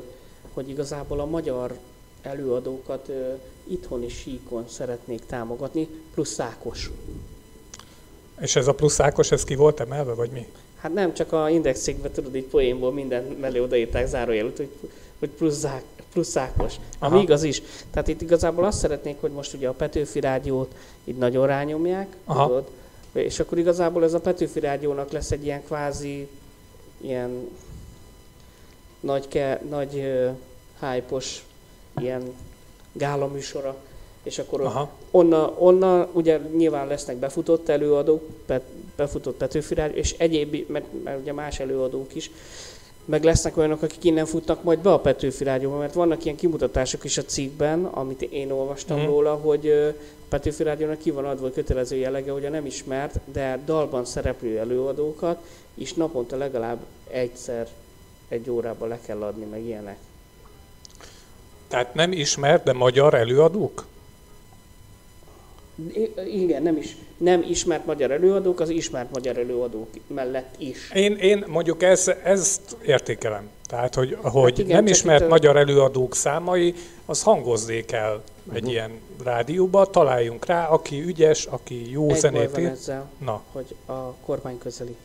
hogy 0.54 0.68
igazából 0.68 1.20
a 1.20 1.24
magyar 1.24 1.78
előadókat 2.22 3.08
ö, 3.08 3.32
itthoni 3.64 4.08
síkon 4.08 4.68
szeretnék 4.68 5.26
támogatni, 5.26 5.88
plusz 6.14 6.32
Szákos. 6.32 6.90
És 8.40 8.56
ez 8.56 8.66
a 8.66 8.74
plusz 8.74 9.00
Ákos, 9.00 9.30
ez 9.30 9.44
ki 9.44 9.54
volt 9.54 9.80
emelve, 9.80 10.12
vagy 10.12 10.30
mi? 10.30 10.46
Hát 10.76 10.92
nem 10.94 11.14
csak 11.14 11.32
a 11.32 11.50
index 11.50 11.80
cikkben, 11.80 12.10
tudod, 12.12 12.36
így 12.36 12.44
poénból 12.44 12.92
minden 12.92 13.22
mellé 13.40 13.58
odaírták 13.58 14.06
zárójelut, 14.06 14.56
hogy, 14.56 14.68
hogy 15.18 15.28
plusz, 15.28 15.66
plusz 16.16 16.28
Szákos. 16.28 16.74
Ami 16.98 17.14
Aha. 17.14 17.22
igaz 17.22 17.42
is. 17.42 17.62
Tehát 17.90 18.08
itt 18.08 18.20
igazából 18.20 18.64
azt 18.64 18.78
szeretnék, 18.78 19.16
hogy 19.20 19.30
most 19.30 19.54
ugye 19.54 19.68
a 19.68 19.72
Petőfi 19.72 20.20
Rádiót 20.20 20.74
így 21.04 21.16
nagyon 21.16 21.46
rányomják, 21.46 22.16
Aha. 22.24 22.46
tudod? 22.46 22.68
És 23.12 23.40
akkor 23.40 23.58
igazából 23.58 24.04
ez 24.04 24.14
a 24.14 24.20
Petőfi 24.20 24.60
Rádiónak 24.60 25.10
lesz 25.10 25.30
egy 25.30 25.44
ilyen 25.44 25.64
kvázi, 25.64 26.28
ilyen 27.00 27.48
nagy, 29.00 29.28
ke, 29.28 29.60
nagy 29.68 29.94
uh, 29.94 30.90
hype-os 30.90 31.44
ilyen 31.96 32.22
gála 32.92 33.26
műsora, 33.26 33.76
és 34.22 34.38
akkor 34.38 34.60
Aha. 34.60 34.90
onna, 35.10 35.54
onna 35.58 36.08
ugye 36.12 36.38
nyilván 36.56 36.86
lesznek 36.86 37.16
befutott 37.16 37.68
előadók, 37.68 38.22
pet, 38.46 38.62
befutott 38.96 39.36
Petőfi 39.36 39.74
Rádió, 39.74 39.96
és 39.96 40.14
egyéb, 40.18 40.68
mert, 40.68 40.86
mert 41.04 41.20
ugye 41.20 41.32
más 41.32 41.60
előadók 41.60 42.14
is, 42.14 42.30
meg 43.06 43.24
lesznek 43.24 43.56
olyanok, 43.56 43.82
akik 43.82 44.04
innen 44.04 44.26
futnak 44.26 44.62
majd 44.62 44.78
be 44.78 44.92
a 44.92 44.98
Petőfi 45.00 45.44
Rádióba, 45.44 45.78
mert 45.78 45.94
vannak 45.94 46.24
ilyen 46.24 46.36
kimutatások 46.36 47.04
is 47.04 47.18
a 47.18 47.24
cikkben, 47.24 47.84
amit 47.84 48.22
én 48.22 48.50
olvastam 48.50 48.98
Mhm. 48.98 49.06
róla, 49.06 49.34
hogy 49.34 49.68
a 49.68 49.94
Petőfi 50.28 50.62
Rádiónak 50.62 50.98
ki 50.98 51.10
van 51.10 51.24
adva 51.24 51.42
hogy 51.42 51.52
kötelező 51.52 51.96
jellege, 51.96 52.32
hogy 52.32 52.44
a 52.44 52.48
nem 52.50 52.66
ismert, 52.66 53.20
de 53.32 53.58
dalban 53.64 54.04
szereplő 54.04 54.58
előadókat 54.58 55.38
is 55.74 55.92
naponta 55.94 56.36
legalább 56.36 56.78
egyszer 57.10 57.68
egy 58.28 58.50
órában 58.50 58.88
le 58.88 58.98
kell 59.06 59.22
adni, 59.22 59.44
meg 59.44 59.64
ilyenek. 59.64 59.96
Tehát 61.68 61.94
nem 61.94 62.12
ismert, 62.12 62.64
de 62.64 62.72
magyar 62.72 63.14
előadók? 63.14 63.86
Igen, 66.32 66.62
nem 66.62 66.76
is. 66.76 66.96
Nem 67.16 67.44
ismert 67.48 67.86
magyar 67.86 68.10
előadók, 68.10 68.60
az 68.60 68.68
ismert 68.68 69.10
magyar 69.12 69.38
előadók 69.38 69.88
mellett 70.06 70.54
is. 70.58 70.90
Én, 70.94 71.12
én 71.16 71.44
mondjuk 71.46 71.82
ez, 71.82 72.10
ezt 72.24 72.76
értékelem. 72.86 73.48
Tehát, 73.66 73.94
hogy, 73.94 74.16
hogy 74.22 74.50
Hát 74.50 74.58
igen, 74.58 74.76
nem 74.76 74.86
ismert 74.86 75.20
itt 75.20 75.26
a- 75.26 75.28
magyar 75.30 75.56
előadók 75.56 76.14
számai, 76.14 76.74
az 77.06 77.22
hangozzék 77.22 77.92
el 77.92 78.22
egy 78.52 78.68
ilyen 78.68 78.90
rádióba, 79.24 79.86
találjunk 79.86 80.46
rá, 80.46 80.66
aki 80.68 81.02
ügyes, 81.02 81.46
aki 81.46 81.90
jó 81.90 82.10
Egy 82.10 82.16
zenét 82.18 82.42
baj 82.42 82.52
van 82.52 82.60
ír. 82.62 82.68
ezzel, 82.68 83.10
Na, 83.24 83.42
hogy 83.52 83.74
a 83.86 83.92
kormány 84.12 84.58
közeli. 84.58 84.96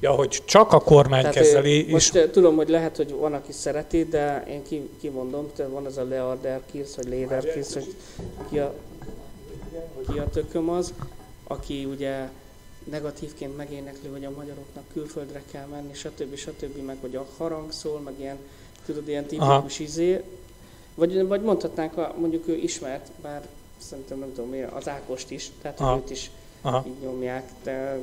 ja, 0.00 0.10
hogy 0.10 0.42
csak 0.44 0.72
a 0.72 0.80
kormány 0.80 1.20
Tehát, 1.20 1.34
kezeli, 1.36 1.86
és 1.86 1.92
Most 1.92 2.28
tudom, 2.32 2.56
hogy 2.56 2.68
lehet, 2.68 2.96
hogy 2.96 3.12
van, 3.18 3.32
aki 3.34 3.52
szereti, 3.52 4.04
de 4.04 4.44
én 4.48 4.62
ki, 4.68 4.88
kimondom, 5.00 5.50
tehát 5.56 5.72
van 5.72 5.84
az 5.86 5.96
a 5.96 6.04
Learderkirsz, 6.04 6.94
vagy 6.96 7.08
Lederkirsz, 7.08 7.74
hogy 7.74 7.94
ki 8.50 8.58
a, 8.58 8.74
ki 10.12 10.18
a 10.18 10.28
tököm 10.28 10.68
az, 10.68 10.92
aki 11.44 11.84
ugye 11.84 12.28
negatívként 12.84 13.56
megénekli, 13.56 14.08
hogy 14.08 14.24
a 14.24 14.30
magyaroknak 14.30 14.84
külföldre 14.92 15.42
kell 15.50 15.66
menni, 15.66 15.94
stb. 15.94 16.34
stb. 16.34 16.84
meg 16.84 16.96
hogy 17.00 17.16
a 17.16 17.26
harang 17.36 17.72
szól, 17.72 18.00
meg 18.00 18.14
ilyen, 18.18 18.36
tudod, 18.86 19.08
ilyen 19.08 19.26
tipikus 19.26 19.78
izé. 19.78 20.22
Vagy, 20.94 21.26
vagy 21.26 21.42
mondhatnánk, 21.42 21.96
a, 21.96 22.14
mondjuk 22.18 22.48
ő 22.48 22.54
ismert, 22.54 23.10
bár 23.22 23.48
szerintem 23.78 24.18
nem 24.18 24.32
tudom 24.34 24.50
miért, 24.50 24.72
az 24.72 24.88
Ákost 24.88 25.30
is, 25.30 25.50
tehát 25.62 25.78
hogy 25.78 25.86
Aha. 25.86 25.96
őt 25.96 26.10
is 26.10 26.30
aha, 26.60 26.84
így 26.86 27.02
nyomják, 27.02 27.50
de 27.62 27.98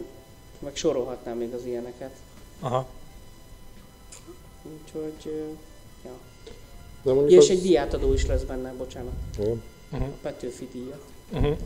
meg 0.60 0.76
sorolhatnám 0.76 1.38
még 1.38 1.54
az 1.54 1.66
ilyeneket. 1.66 2.12
aha. 2.60 2.88
Úgyhogy, 4.64 5.34
ja. 6.06 6.12
De 7.04 7.14
Ja, 7.14 7.26
és 7.26 7.38
az... 7.38 7.50
egy 7.50 7.62
diátadó 7.62 8.14
is 8.14 8.26
lesz 8.26 8.42
benne, 8.42 8.74
bocsánat. 8.74 9.14
Igen. 9.40 9.62
Uh-huh. 9.92 10.08
A 10.08 10.12
Petőfi 10.22 10.68
díjat. 10.72 11.04
Uh-huh. 11.32 11.58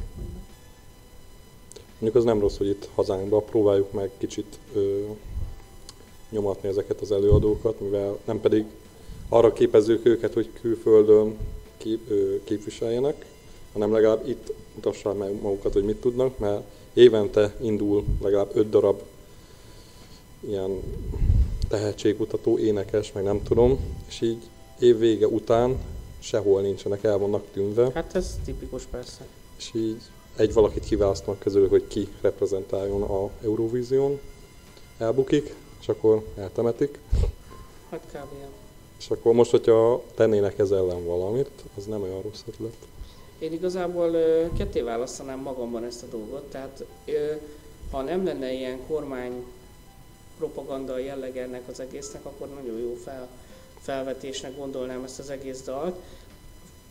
Mondjuk 2.00 2.16
az 2.16 2.24
nem 2.24 2.40
rossz, 2.40 2.58
hogy 2.58 2.68
itt 2.68 2.90
hazánkban 2.96 3.46
próbáljuk 3.46 3.92
meg 3.92 4.12
kicsit 4.18 4.60
ö, 4.74 5.02
nyomatni 6.30 6.70
ezeket 6.70 7.02
az 7.02 7.12
előadókat, 7.12 7.80
mivel 7.80 8.18
nem 8.26 8.42
pedig 8.42 8.66
arra 9.30 9.54
képezzük 9.54 10.06
őket, 10.06 10.34
hogy 10.34 10.50
külföldön 10.62 11.38
kép, 11.78 12.10
ö, 12.10 12.36
képviseljenek, 12.44 13.26
hanem 13.74 13.94
legalább 13.94 14.28
itt 14.28 14.54
mutassák 14.76 15.18
meg 15.18 15.42
magukat, 15.42 15.74
hogy 15.74 15.84
mit 15.84 16.02
tudnak, 16.02 16.38
mert 16.38 16.64
évente 16.94 17.56
indul 17.62 18.04
legalább 18.22 18.52
öt 18.54 18.70
darab 18.70 19.02
ilyen 20.40 20.80
tehetségkutató, 21.68 22.58
énekes, 22.58 23.12
meg 23.12 23.24
nem 23.24 23.44
tudom, 23.44 23.80
és 24.08 24.22
így 24.22 24.42
év 24.80 24.98
vége 24.98 25.28
után 25.28 25.78
sehol 26.20 26.62
nincsenek, 26.62 27.04
el 27.04 27.18
vannak 27.18 27.44
tűnve, 27.54 27.92
Hát 27.94 28.16
ez 28.16 28.38
tipikus 28.46 28.84
persze. 28.84 29.26
És 29.58 29.72
így 29.74 30.02
egy 30.36 30.54
valakit 30.54 30.86
kiválasztanak 30.86 31.40
közül, 31.40 31.70
hogy 31.70 31.88
ki 31.88 32.08
reprezentáljon 32.22 33.02
a 33.02 33.30
Eurovízión, 33.44 34.20
elbukik, 34.98 35.54
és 35.82 35.88
akkor 35.88 36.26
eltemetik, 36.38 37.00
Hát 37.90 38.02
kb. 38.12 38.34
és 39.00 39.10
akkor 39.10 39.34
most, 39.34 39.52
hogyha 39.52 40.04
tennének 40.16 40.60
ez 40.60 40.72
ellen 40.72 41.06
valamit, 41.06 41.50
az 41.78 41.86
nem 41.86 42.02
olyan 42.02 42.22
rossz 42.22 42.42
ötlet. 42.48 42.76
Én 43.40 43.54
igazából 43.54 44.12
ketté 44.58 44.82
választanám 44.82 45.40
magamban 45.40 45.84
ezt 45.84 46.04
a 46.04 46.06
dolgot, 46.12 46.44
tehát 46.44 46.84
ha 47.92 48.02
nem 48.02 48.26
lenne 48.26 48.54
ilyen 48.54 48.80
kormány 48.88 49.44
propaganda 50.38 50.98
jelleg 50.98 51.38
ennek 51.38 51.62
az 51.70 51.80
egésznek, 51.80 52.26
akkor 52.26 52.48
nagyon 52.48 52.80
jó 52.80 52.98
fel, 53.04 53.28
felvetésnek 53.82 54.58
gondolnám 54.58 55.04
ezt 55.04 55.20
az 55.20 55.30
egész 55.30 55.62
dalt. 55.62 55.96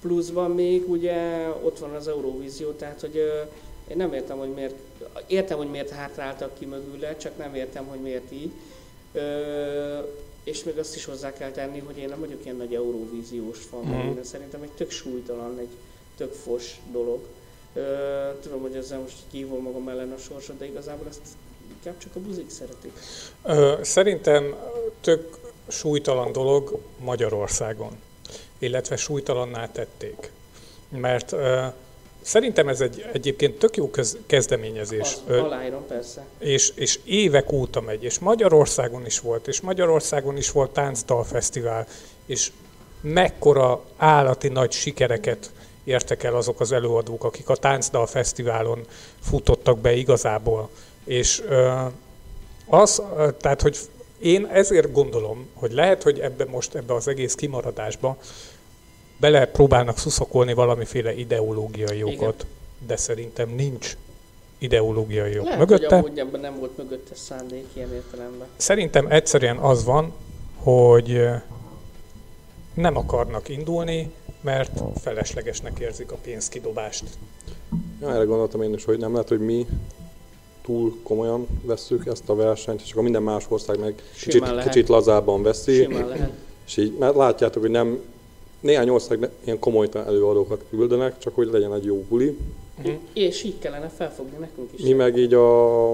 Pluszban 0.03 0.51
még 0.51 0.91
ugye 0.91 1.49
ott 1.63 1.79
van 1.79 1.95
az 1.95 2.09
Eurovízió, 2.09 2.71
tehát 2.71 3.01
hogy 3.01 3.17
én 3.89 3.97
nem 3.97 4.13
értem, 4.13 4.39
hogy 4.39 4.53
miért, 4.53 4.75
értem, 5.27 5.57
hogy 5.57 5.71
miért 5.71 5.91
hátráltak 5.91 6.59
ki 6.59 6.67
mögüle, 6.67 7.17
csak 7.17 7.37
nem 7.39 7.55
értem, 7.55 7.87
hogy 7.87 8.01
miért 8.01 8.33
így. 8.33 8.51
Ö, 9.13 9.99
és 10.45 10.65
még 10.65 10.79
azt 10.79 10.97
is 10.97 11.05
hozzá 11.05 11.33
kell 11.33 11.51
tenni, 11.51 11.79
hogy 11.79 11.97
én 11.99 12.09
nem 12.09 12.21
vagyok 12.21 12.45
ilyen 12.45 12.57
nagy 12.57 12.75
Eurovíziós 12.75 13.59
fan, 13.59 13.85
mm. 13.85 14.23
szerintem 14.23 14.63
egy 14.63 14.71
tök 14.71 14.91
súlytalan, 14.91 15.59
egy 15.59 15.69
tök 16.17 16.33
fos 16.33 16.81
dolog. 16.93 17.21
Ö, 17.75 17.83
tudom, 18.43 18.61
hogy 18.61 18.75
ezzel 18.75 18.99
most 18.99 19.17
hívom 19.31 19.63
magam 19.63 19.89
ellen 19.89 20.13
a 20.13 20.19
sorsot, 20.19 20.59
de 20.59 20.67
igazából 20.67 21.07
ezt 21.09 21.21
inkább 21.77 21.99
csak 21.99 22.17
a 22.17 22.21
buzik 22.21 22.51
szeretik. 22.51 22.93
Ö, 23.43 23.75
Szerintem 23.83 24.55
tök 25.01 25.39
súlytalan 25.69 26.33
dolog 26.33 26.79
Magyarországon, 26.99 27.93
illetve 28.63 28.97
súlytalanná 28.97 29.69
tették. 29.69 30.31
Mert 30.89 31.35
szerintem 32.21 32.69
ez 32.69 32.81
egy 32.81 33.07
egyébként 33.13 33.59
tök 33.59 33.77
jó 33.77 33.91
köz, 33.91 34.17
kezdeményezés. 34.27 35.01
Azt 35.01 35.23
Ö, 35.27 35.39
aláírom, 35.39 35.87
persze. 35.87 36.25
és, 36.39 36.73
és 36.75 36.99
évek 37.05 37.53
óta 37.53 37.81
megy, 37.81 38.05
és 38.05 38.19
Magyarországon 38.19 39.07
is 39.07 39.21
volt, 39.21 39.49
és 39.49 39.61
Magyarországon 39.61 40.37
is 40.37 40.51
volt 40.51 40.71
táncdalfesztivál, 40.71 41.87
és 42.27 42.53
mekkora 43.01 43.85
állati 43.97 44.49
nagy 44.49 44.73
sikereket 44.73 45.51
értek 45.85 46.23
el 46.23 46.37
azok 46.37 46.61
az 46.61 46.73
előadók, 46.73 47.25
akik 47.25 47.49
a 47.49 47.57
táncdalfesztiválon 47.57 48.87
futottak 49.21 49.79
be 49.79 49.93
igazából. 49.93 50.71
És 51.05 51.43
az, 52.67 53.03
tehát, 53.41 53.63
hogy 53.63 53.79
én 54.23 54.47
ezért 54.47 54.93
gondolom, 54.93 55.47
hogy 55.55 55.73
lehet, 55.73 56.03
hogy 56.03 56.19
ebbe 56.19 56.45
most 56.45 56.75
ebbe 56.75 56.95
az 56.95 57.09
egész 57.09 57.35
kimaradásba 57.35 58.17
bele 59.17 59.47
próbálnak 59.47 59.99
szuszokolni 59.99 60.55
valamiféle 60.55 61.15
ideológiai 61.15 62.03
okot, 62.03 62.47
de 62.87 62.97
szerintem 62.97 63.49
nincs 63.49 63.97
ideológiai 64.59 65.39
ok 65.39 65.45
Lehet, 65.45 65.59
mögötte. 65.59 66.01
hogy 66.01 66.19
amúgy 66.19 66.41
nem 66.41 66.59
volt 66.59 66.77
mögötte 66.77 67.15
szándék 67.15 67.67
ilyen 67.73 67.93
értelemben. 67.95 68.47
Szerintem 68.57 69.07
egyszerűen 69.07 69.57
az 69.57 69.85
van, 69.85 70.13
hogy 70.57 71.29
nem 72.75 72.97
akarnak 72.97 73.49
indulni, 73.49 74.13
mert 74.41 74.81
feleslegesnek 75.01 75.79
érzik 75.79 76.13
a 76.13 76.17
pénzkidobást. 76.23 77.05
Ja, 78.01 78.15
erre 78.15 78.25
gondoltam 78.25 78.63
én 78.63 78.75
is, 78.75 78.85
hogy 78.85 78.99
nem 78.99 79.13
lehet, 79.13 79.29
hogy 79.29 79.41
mi 79.41 79.67
túl 80.63 80.97
komolyan 81.03 81.47
vesszük 81.63 82.07
ezt 82.07 82.29
a 82.29 82.35
versenyt, 82.35 82.81
és 82.85 82.91
akkor 82.91 83.03
minden 83.03 83.23
más 83.23 83.45
ország 83.49 83.79
meg 83.79 83.95
kicsit, 84.13 84.33
Simán 84.33 84.55
lehet. 84.55 84.73
kicsit 84.73 84.89
lazábban 84.89 85.43
veszi, 85.43 85.75
Simán 85.75 86.09
lehet. 86.09 86.31
és 86.67 86.77
így, 86.77 86.93
mert 86.99 87.15
látjátok, 87.15 87.63
hogy 87.63 87.71
nem, 87.71 88.01
néhány 88.61 88.89
ország 88.89 89.19
ne- 89.19 89.31
ilyen 89.45 89.59
komolytalan 89.59 90.07
előadókat 90.07 90.65
küldenek, 90.71 91.19
csak 91.19 91.35
hogy 91.35 91.49
legyen 91.53 91.75
egy 91.75 91.85
jó 91.85 92.05
buli. 92.09 92.37
Mhm. 92.83 92.91
És 93.13 93.43
így 93.43 93.59
kellene 93.59 93.89
felfogni 93.89 94.37
nekünk 94.39 94.71
is. 94.75 94.83
Mi 94.83 94.93
meg 94.93 95.17
így 95.17 95.35
a... 95.35 95.93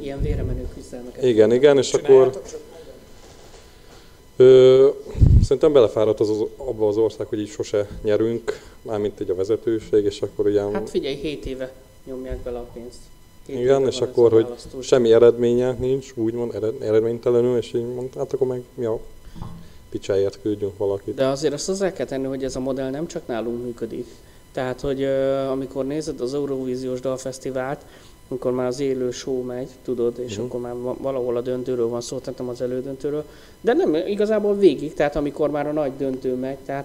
Ilyen 0.00 0.22
véremenő 0.22 0.68
küzdelmeket. 0.74 1.24
Igen, 1.24 1.52
igen, 1.52 1.78
és 1.78 1.94
akkor 1.94 2.40
ö, 4.36 4.88
szerintem 5.42 5.72
belefáradt 5.72 6.20
az, 6.20 6.30
az, 6.30 6.44
abba 6.56 6.88
az 6.88 6.96
ország, 6.96 7.26
hogy 7.26 7.40
így 7.40 7.48
sose 7.48 7.88
nyerünk, 8.02 8.60
mármint 8.82 9.20
így 9.20 9.30
a 9.30 9.34
vezetőség, 9.34 10.04
és 10.04 10.22
akkor 10.22 10.48
ilyen... 10.48 10.72
Hát 10.72 10.90
figyelj, 10.90 11.14
7 11.14 11.46
éve 11.46 11.72
nyomják 12.04 12.38
bele 12.38 12.58
a 12.58 12.68
pénzt. 12.74 12.98
Igen, 13.46 13.86
és 13.86 14.00
akkor, 14.00 14.32
hogy 14.32 14.46
semmi 14.80 15.12
eredménye 15.12 15.72
nincs, 15.72 16.12
úgymond 16.16 16.54
ered, 16.54 16.82
eredménytelenül, 16.82 17.56
és 17.56 17.72
így 17.74 17.94
mondta, 17.94 18.18
hát 18.18 18.32
akkor 18.32 18.46
meg 18.46 18.62
mi 18.74 18.84
a 18.84 18.98
picsáért 19.90 20.38
küldjünk 20.42 20.76
valakit. 20.78 21.14
De 21.14 21.26
azért 21.26 21.52
azt 21.54 21.66
hozzá 21.66 21.92
kell 21.92 22.06
tenni, 22.06 22.26
hogy 22.26 22.44
ez 22.44 22.56
a 22.56 22.60
modell 22.60 22.90
nem 22.90 23.06
csak 23.06 23.26
nálunk 23.26 23.62
működik. 23.64 24.06
Tehát, 24.52 24.80
hogy 24.80 25.04
amikor 25.50 25.86
nézed 25.86 26.20
az 26.20 26.34
Eurovíziós 26.34 27.00
Dalfesztivált, 27.00 27.80
amikor 28.28 28.52
már 28.52 28.66
az 28.66 28.80
élő 28.80 29.10
show 29.10 29.42
megy, 29.42 29.68
tudod, 29.84 30.18
és 30.18 30.36
Mhm. 30.36 30.44
akkor 30.46 30.60
már 30.60 30.74
va- 30.80 30.98
valahol 30.98 31.36
a 31.36 31.40
döntőről 31.40 31.88
van 31.88 32.00
szó, 32.00 32.18
tehát 32.18 32.38
nem 32.38 32.48
az 32.48 32.60
elődöntőről, 32.60 33.24
de 33.60 33.72
nem 33.72 33.94
igazából 33.94 34.56
végig, 34.56 34.94
tehát 34.94 35.16
amikor 35.16 35.50
már 35.50 35.66
a 35.66 35.72
nagy 35.72 35.92
döntő 35.98 36.34
megy, 36.34 36.56
tehát 36.64 36.84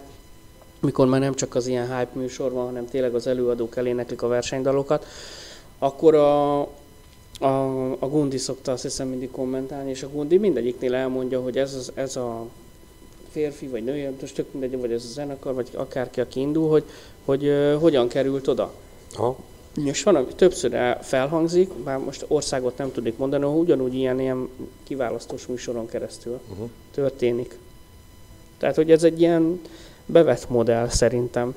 mikor 0.79 1.07
már 1.07 1.19
nem 1.19 1.33
csak 1.33 1.55
az 1.55 1.67
ilyen 1.67 1.97
hype 1.97 2.19
műsor 2.19 2.51
van, 2.51 2.65
hanem 2.65 2.87
tényleg 2.89 3.15
az 3.15 3.27
előadók 3.27 3.75
eléneklik 3.77 4.21
a 4.21 4.27
versenydalokat, 4.27 5.05
akkor 5.83 6.15
a, 6.15 6.59
a, 7.39 7.91
a 7.99 8.07
Gundi 8.07 8.37
szokta 8.37 8.71
azt 8.71 8.81
hiszem 8.81 9.07
mindig 9.07 9.31
kommentálni, 9.31 9.89
és 9.89 10.03
a 10.03 10.09
Gundi 10.09 10.37
mindegyiknél 10.37 10.93
elmondja, 10.93 11.41
hogy 11.41 11.57
ez, 11.57 11.73
az, 11.73 11.91
ez 11.93 12.15
a 12.15 12.45
férfi 13.31 13.67
vagy 13.67 13.83
nő, 13.83 14.15
most 14.21 14.35
tök 14.35 14.51
mindegy, 14.51 14.79
vagy 14.79 14.91
ez 14.91 15.03
a 15.03 15.13
zenekar, 15.13 15.53
vagy 15.53 15.69
akárki, 15.73 16.21
aki 16.21 16.39
indul, 16.39 16.69
hogy, 16.69 16.83
hogy 17.25 17.47
uh, 17.47 17.73
hogyan 17.73 18.07
került 18.07 18.47
oda. 18.47 18.73
Ha, 19.13 19.37
És 19.85 20.03
van, 20.03 20.15
ami 20.15 20.33
többször 20.35 20.73
el- 20.73 21.03
felhangzik, 21.03 21.73
bár 21.73 21.97
most 21.97 22.25
országot 22.27 22.77
nem 22.77 22.91
tudnék 22.91 23.17
mondani, 23.17 23.43
hogy 23.43 23.55
ugyanúgy 23.55 23.93
ilyen, 23.93 24.19
ilyen 24.19 24.49
kiválasztós 24.83 25.45
műsoron 25.45 25.87
keresztül 25.87 26.39
uh-huh. 26.51 26.69
történik. 26.91 27.57
Tehát, 28.57 28.75
hogy 28.75 28.91
ez 28.91 29.03
egy 29.03 29.21
ilyen 29.21 29.61
bevett 30.05 30.49
modell 30.49 30.89
szerintem. 30.89 31.55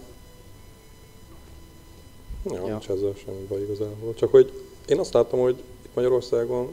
Ja, 2.44 2.54
Ja. 2.54 2.62
nincs 2.66 2.88
ezzel 2.88 3.12
semmi 3.24 3.44
baj 3.48 3.60
igazából. 3.62 4.14
Csak 4.14 4.30
hogy 4.30 4.52
én 4.86 4.98
azt 4.98 5.12
láttam, 5.12 5.38
hogy 5.38 5.58
itt 5.82 5.94
Magyarországon 5.94 6.72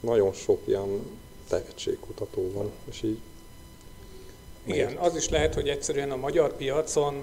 nagyon 0.00 0.32
sok 0.32 0.60
ilyen 0.64 0.88
tehetségkutató 1.48 2.50
van, 2.52 2.70
és 2.90 3.02
így 3.02 3.18
Igen, 4.64 4.96
az 4.96 5.16
is 5.16 5.28
lehet, 5.28 5.54
hogy 5.54 5.68
egyszerűen 5.68 6.10
a 6.10 6.16
magyar 6.16 6.56
piacon, 6.56 7.22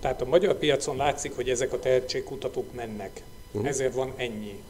tehát 0.00 0.20
a 0.22 0.24
magyar 0.24 0.58
piacon 0.58 0.96
látszik, 0.96 1.34
hogy 1.34 1.48
ezek 1.50 1.72
a 1.72 1.78
tehetségkutatók 1.78 2.74
mennek. 2.74 3.22
Mhm. 3.50 3.66
Ezért 3.66 3.94
van 3.94 4.12
ennyi. 4.16 4.62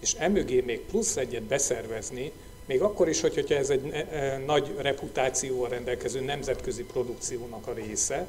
És 0.00 0.14
emögé 0.14 0.60
még 0.60 0.80
plusz 0.80 1.16
egyet 1.16 1.42
beszervezni, 1.42 2.32
még 2.66 2.82
akkor 2.82 3.08
is, 3.08 3.20
hogy- 3.20 3.34
hogyha 3.34 3.54
ez 3.54 3.70
egy 3.70 3.88
e, 3.92 4.06
e, 4.10 4.38
nagy 4.46 4.74
reputációval 4.76 5.68
rendelkező 5.68 6.20
nemzetközi 6.20 6.82
produkciónak 6.84 7.66
a 7.66 7.72
része, 7.72 8.26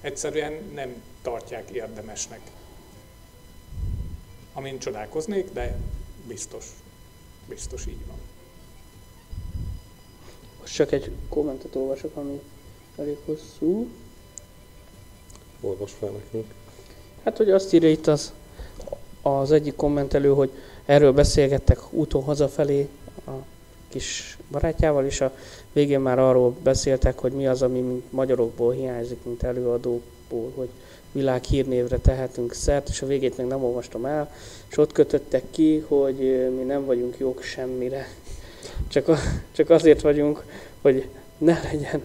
egyszerűen 0.00 0.52
nem 0.74 1.02
tartják 1.22 1.70
érdemesnek. 1.70 2.40
Amin 4.52 4.78
csodálkoznék, 4.78 5.52
de 5.52 5.76
biztos, 6.26 6.66
biztos 7.48 7.86
így 7.86 8.06
van. 8.06 8.16
Most 10.60 10.74
csak 10.74 10.92
egy 10.92 11.10
kommentet 11.28 11.74
olvasok, 11.74 12.16
ami 12.16 12.40
elég 12.96 13.16
hosszú. 13.24 13.88
olvas 15.60 15.92
fel 15.92 16.10
nekünk. 16.10 16.54
Hát, 17.24 17.36
hogy 17.36 17.50
azt 17.50 17.72
írja 17.72 17.90
itt 17.90 18.06
az, 18.06 18.32
az 19.22 19.52
egyik 19.52 19.76
kommentelő, 19.76 20.28
hogy 20.28 20.50
erről 20.84 21.12
beszélgettek 21.12 21.92
úton 21.92 22.22
hazafelé 22.22 22.88
a 23.26 23.30
kis 23.88 24.38
barátjával, 24.50 25.04
és 25.04 25.20
a 25.20 25.36
végén 25.72 26.00
már 26.00 26.18
arról 26.18 26.56
beszéltek, 26.62 27.18
hogy 27.18 27.32
mi 27.32 27.46
az, 27.46 27.62
ami 27.62 27.80
mint 27.80 28.12
magyarokból 28.12 28.72
hiányzik, 28.72 29.18
mint 29.24 29.42
előadókból, 29.42 30.52
hogy 30.54 30.68
világhírnévre 31.12 31.96
tehetünk 31.96 32.52
szert, 32.52 32.88
és 32.88 33.02
a 33.02 33.06
végét 33.06 33.36
még 33.36 33.46
nem 33.46 33.64
olvastam 33.64 34.04
el, 34.04 34.32
és 34.70 34.76
ott 34.76 34.92
kötöttek 34.92 35.42
ki, 35.50 35.84
hogy 35.88 36.48
mi 36.56 36.62
nem 36.62 36.84
vagyunk 36.84 37.18
jók 37.18 37.42
semmire. 37.42 38.08
Csak, 38.88 39.08
a, 39.08 39.16
csak 39.52 39.70
azért 39.70 40.00
vagyunk, 40.00 40.44
hogy 40.82 41.08
ne 41.38 41.60
legyen 41.72 42.02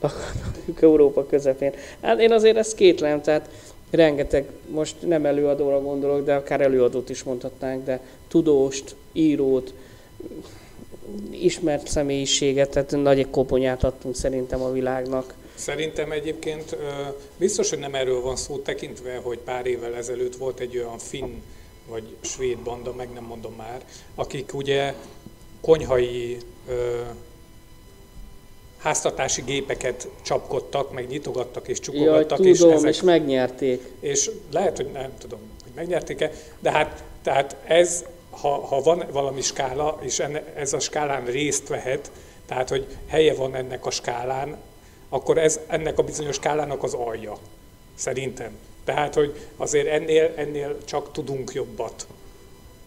lakhatójuk 0.00 0.82
Európa 0.82 1.26
közepén. 1.26 1.72
Hát 2.00 2.20
én 2.20 2.32
azért 2.32 2.56
ezt 2.56 2.74
kétlem, 2.74 3.22
tehát 3.22 3.48
rengeteg, 3.90 4.48
most 4.70 4.96
nem 5.00 5.24
előadóra 5.24 5.80
gondolok, 5.80 6.24
de 6.24 6.34
akár 6.34 6.60
előadót 6.60 7.10
is 7.10 7.22
mondhatnánk, 7.22 7.84
de 7.84 8.00
tudóst, 8.28 8.94
írót, 9.12 9.72
ismert 11.30 11.88
személyiséget, 11.88 12.70
tehát 12.70 12.90
nagy 12.90 13.30
koponyát 13.30 13.84
adtunk 13.84 14.14
szerintem 14.14 14.62
a 14.62 14.72
világnak. 14.72 15.34
Szerintem 15.56 16.12
egyébként 16.12 16.76
biztos, 17.36 17.70
hogy 17.70 17.78
nem 17.78 17.94
erről 17.94 18.20
van 18.20 18.36
szó, 18.36 18.58
tekintve, 18.58 19.16
hogy 19.16 19.38
pár 19.38 19.66
évvel 19.66 19.94
ezelőtt 19.94 20.36
volt 20.36 20.60
egy 20.60 20.76
olyan 20.76 20.98
finn 20.98 21.42
vagy 21.88 22.16
svéd 22.20 22.58
banda, 22.58 22.92
meg 22.92 23.12
nem 23.12 23.24
mondom 23.24 23.54
már, 23.56 23.84
akik 24.14 24.54
ugye 24.54 24.94
konyhai 25.60 26.38
ö, 26.68 27.00
háztartási 28.78 29.42
gépeket 29.42 30.08
csapkodtak, 30.22 30.92
meg 30.92 31.06
nyitogattak 31.08 31.68
és 31.68 31.78
Jaj, 31.82 31.96
csukogattak, 31.96 32.36
tudom, 32.36 32.52
és 32.52 32.60
ezek 32.60 32.94
és 32.94 33.02
megnyerték. 33.02 33.82
és 34.00 34.30
lehet, 34.50 34.76
hogy 34.76 34.90
nem 34.92 35.12
tudom, 35.18 35.38
hogy 35.62 35.72
megnyerték-e, 35.74 36.32
de 36.60 36.70
hát 36.70 37.04
tehát 37.22 37.56
ez, 37.64 38.04
ha, 38.30 38.48
ha 38.48 38.80
van 38.80 39.04
valami 39.12 39.40
skála, 39.40 39.98
és 40.00 40.18
enne, 40.18 40.42
ez 40.54 40.72
a 40.72 40.80
skálán 40.80 41.24
részt 41.24 41.68
vehet, 41.68 42.10
tehát 42.46 42.68
hogy 42.68 42.86
helye 43.06 43.34
van 43.34 43.54
ennek 43.54 43.86
a 43.86 43.90
skálán, 43.90 44.56
akkor 45.08 45.38
ez 45.38 45.60
ennek 45.66 45.98
a 45.98 46.02
bizonyos 46.02 46.34
skálának 46.34 46.82
az 46.82 46.94
alja, 46.94 47.38
szerintem. 47.94 48.50
Tehát, 48.84 49.14
hogy 49.14 49.34
azért 49.56 49.86
ennél, 49.86 50.32
ennél 50.36 50.84
csak 50.84 51.12
tudunk 51.12 51.52
jobbat 51.52 52.06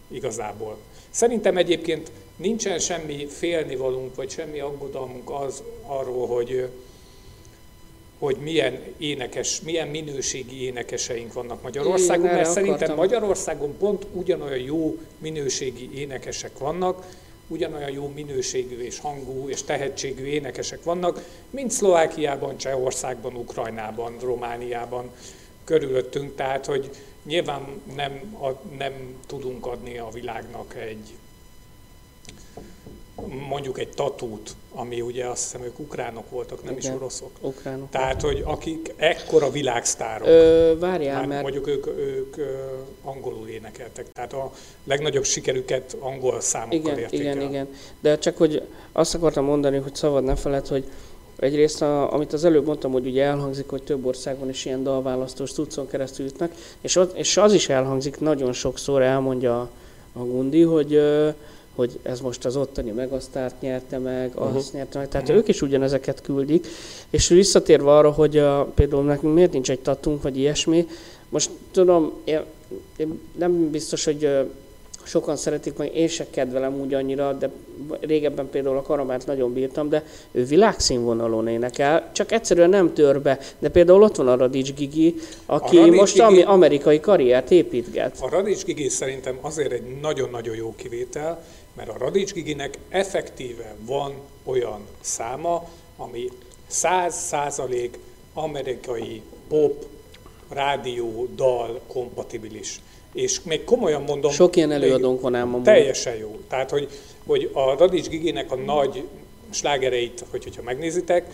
igazából. 0.08 0.76
Szerintem 1.10 1.56
egyébként 1.56 2.10
nincsen 2.36 2.78
semmi 2.78 3.26
félnivalunk, 3.26 4.14
vagy 4.14 4.30
semmi 4.30 4.60
aggodalmunk 4.60 5.30
az 5.30 5.62
arról, 5.86 6.26
hogy, 6.26 6.68
hogy 8.18 8.36
milyen 8.36 8.80
énekes, 8.98 9.60
milyen 9.60 9.88
minőségi 9.88 10.62
énekeseink 10.62 11.32
vannak 11.32 11.62
Magyarországon, 11.62 12.30
mert 12.30 12.50
szerintem. 12.50 12.94
Magyarországon 12.94 13.76
pont 13.78 14.06
ugyanolyan 14.12 14.58
jó 14.58 14.98
minőségi 15.18 15.98
énekesek 15.98 16.58
vannak, 16.58 17.06
ugyanolyan 17.50 17.90
jó 17.90 18.08
minőségű 18.08 18.78
és 18.78 18.98
hangú 18.98 19.48
és 19.48 19.62
tehetségű 19.62 20.24
énekesek 20.24 20.82
vannak, 20.82 21.24
mint 21.50 21.70
Szlovákiában, 21.70 22.56
Csehországban, 22.56 23.34
Ukrajnában, 23.34 24.18
Romániában. 24.20 25.10
Körülöttünk, 25.64 26.34
tehát 26.34 26.66
hogy 26.66 26.90
nyilván 27.22 27.80
nem, 27.94 28.36
ad, 28.38 28.56
nem 28.78 28.92
tudunk 29.26 29.66
adni 29.66 29.98
a 29.98 30.08
világnak 30.12 30.74
egy 30.76 31.14
mondjuk 33.48 33.78
egy 33.78 33.88
tatút, 33.88 34.54
ami 34.72 35.00
ugye 35.00 35.26
azt 35.26 35.42
hiszem 35.42 35.62
ők 35.62 35.78
ukránok 35.78 36.30
voltak, 36.30 36.62
nem 36.64 36.76
Igen. 36.76 36.92
is 36.92 36.96
oroszok. 36.98 37.30
Ukránok. 37.40 37.90
Tehát, 37.90 38.20
hogy 38.20 38.42
akik 38.46 38.94
ekkora 38.96 39.50
világsztárok, 39.50 40.26
Ö, 40.28 40.72
várjál, 40.78 41.18
már 41.18 41.26
mert 41.26 41.42
mondjuk 41.42 41.66
ők, 41.66 41.86
ők 41.86 42.36
ö, 42.36 42.54
angolul 43.02 43.48
énekeltek, 43.48 44.12
tehát 44.12 44.32
a 44.32 44.52
legnagyobb 44.84 45.24
sikerüket 45.24 45.96
angol 46.00 46.40
számokkal 46.40 46.78
igen, 46.78 46.98
érték 46.98 47.20
igen, 47.20 47.38
el. 47.38 47.48
igen. 47.48 47.68
De 48.00 48.18
csak 48.18 48.36
hogy 48.36 48.62
azt 48.92 49.14
akartam 49.14 49.44
mondani, 49.44 49.76
hogy 49.76 49.94
szabad 49.94 50.24
ne 50.24 50.36
feled, 50.36 50.66
hogy 50.66 50.84
egyrészt, 51.36 51.82
a, 51.82 52.12
amit 52.12 52.32
az 52.32 52.44
előbb 52.44 52.66
mondtam, 52.66 52.92
hogy 52.92 53.06
ugye 53.06 53.24
elhangzik, 53.24 53.68
hogy 53.68 53.82
több 53.82 54.06
országban 54.06 54.48
is 54.48 54.64
ilyen 54.64 54.82
dalválasztós 54.82 55.52
cuccon 55.52 55.88
keresztül 55.88 56.26
jutnak, 56.26 56.52
és 56.80 56.96
az, 56.96 57.08
és 57.14 57.36
az 57.36 57.52
is 57.52 57.68
elhangzik, 57.68 58.20
nagyon 58.20 58.52
sokszor 58.52 59.02
elmondja 59.02 59.60
a, 59.60 59.70
a 60.12 60.18
Gundi, 60.18 60.62
hogy, 60.62 61.00
hogy 61.80 61.98
ez 62.02 62.20
most 62.20 62.44
az 62.44 62.56
ottani 62.56 62.90
megasztárt 62.90 63.60
nyerte 63.60 63.98
meg, 63.98 64.30
azt 64.34 64.48
Uh-huh. 64.56 64.72
nyerte 64.72 64.98
meg, 64.98 65.08
tehát 65.08 65.28
ők 65.28 65.48
is 65.48 65.62
ugyanezeket 65.62 66.20
küldik. 66.22 66.66
És 67.10 67.28
visszatérve 67.28 67.90
arra, 67.96 68.10
hogy 68.10 68.36
a, 68.38 68.64
például 68.74 69.02
nekünk 69.02 69.34
miért 69.34 69.52
nincs 69.52 69.70
egy 69.70 69.80
tatunk, 69.80 70.22
vagy 70.22 70.38
ilyesmi, 70.38 70.86
most 71.28 71.50
tudom, 71.70 72.12
én, 72.24 72.40
én 72.96 73.20
nem 73.38 73.70
biztos, 73.70 74.04
hogy 74.04 74.28
sokan 75.04 75.36
szeretik, 75.36 75.76
meg 75.76 75.96
én 75.96 76.08
se 76.08 76.26
kedvelem 76.30 76.80
úgy 76.80 76.94
annyira, 76.94 77.32
de 77.32 77.50
régebben 78.00 78.48
például 78.50 78.76
a 78.76 78.82
karamát 78.82 79.26
nagyon 79.26 79.52
bírtam, 79.52 79.88
de 79.88 80.04
ő 80.32 80.44
világszínvonalon 80.44 81.48
énekel, 81.48 82.10
csak 82.12 82.32
egyszerűen 82.32 82.68
nem 82.70 82.92
tör 82.94 83.20
be. 83.20 83.38
De 83.58 83.68
például 83.68 84.02
ott 84.02 84.16
van 84.16 84.28
a 84.28 84.36
Radics 84.36 84.74
Gigi, 84.74 85.14
aki 85.46 85.76
Radics 85.76 85.94
most 85.94 86.12
Gigi- 86.12 86.26
ami 86.26 86.42
amerikai 86.42 87.00
karriert 87.00 87.50
építget. 87.50 88.16
A 88.20 88.28
Radics 88.28 88.64
Gigi 88.64 88.88
szerintem 88.88 89.38
azért 89.40 89.72
egy 89.72 89.82
nagyon-nagyon 90.02 90.54
jó 90.56 90.74
kivétel, 90.76 91.42
mert 91.80 91.92
a 91.92 91.98
Radics 92.04 92.32
Giginek 92.32 92.78
effektíve 92.88 93.74
van 93.86 94.12
olyan 94.44 94.86
száma, 95.00 95.68
ami 95.96 96.28
100 96.66 97.14
százalék 97.14 97.98
amerikai 98.34 99.22
pop, 99.48 99.84
rádió, 100.48 101.28
dal 101.34 101.80
kompatibilis. 101.86 102.80
És 103.12 103.42
még 103.42 103.64
komolyan 103.64 104.02
mondom... 104.02 104.30
Sok 104.32 104.56
ilyen 104.56 104.70
előadónk 104.70 105.20
van 105.20 105.34
ám. 105.34 105.62
Teljesen 105.62 106.16
jó. 106.16 106.38
Tehát, 106.48 106.70
hogy, 106.70 106.88
hogy 107.26 107.50
a 107.52 107.76
Radics 107.78 108.08
Giginek 108.08 108.52
a 108.52 108.56
nagy 108.56 109.04
slágereit, 109.50 110.24
hogy, 110.30 110.44
hogyha 110.44 110.62
megnézitek, 110.62 111.26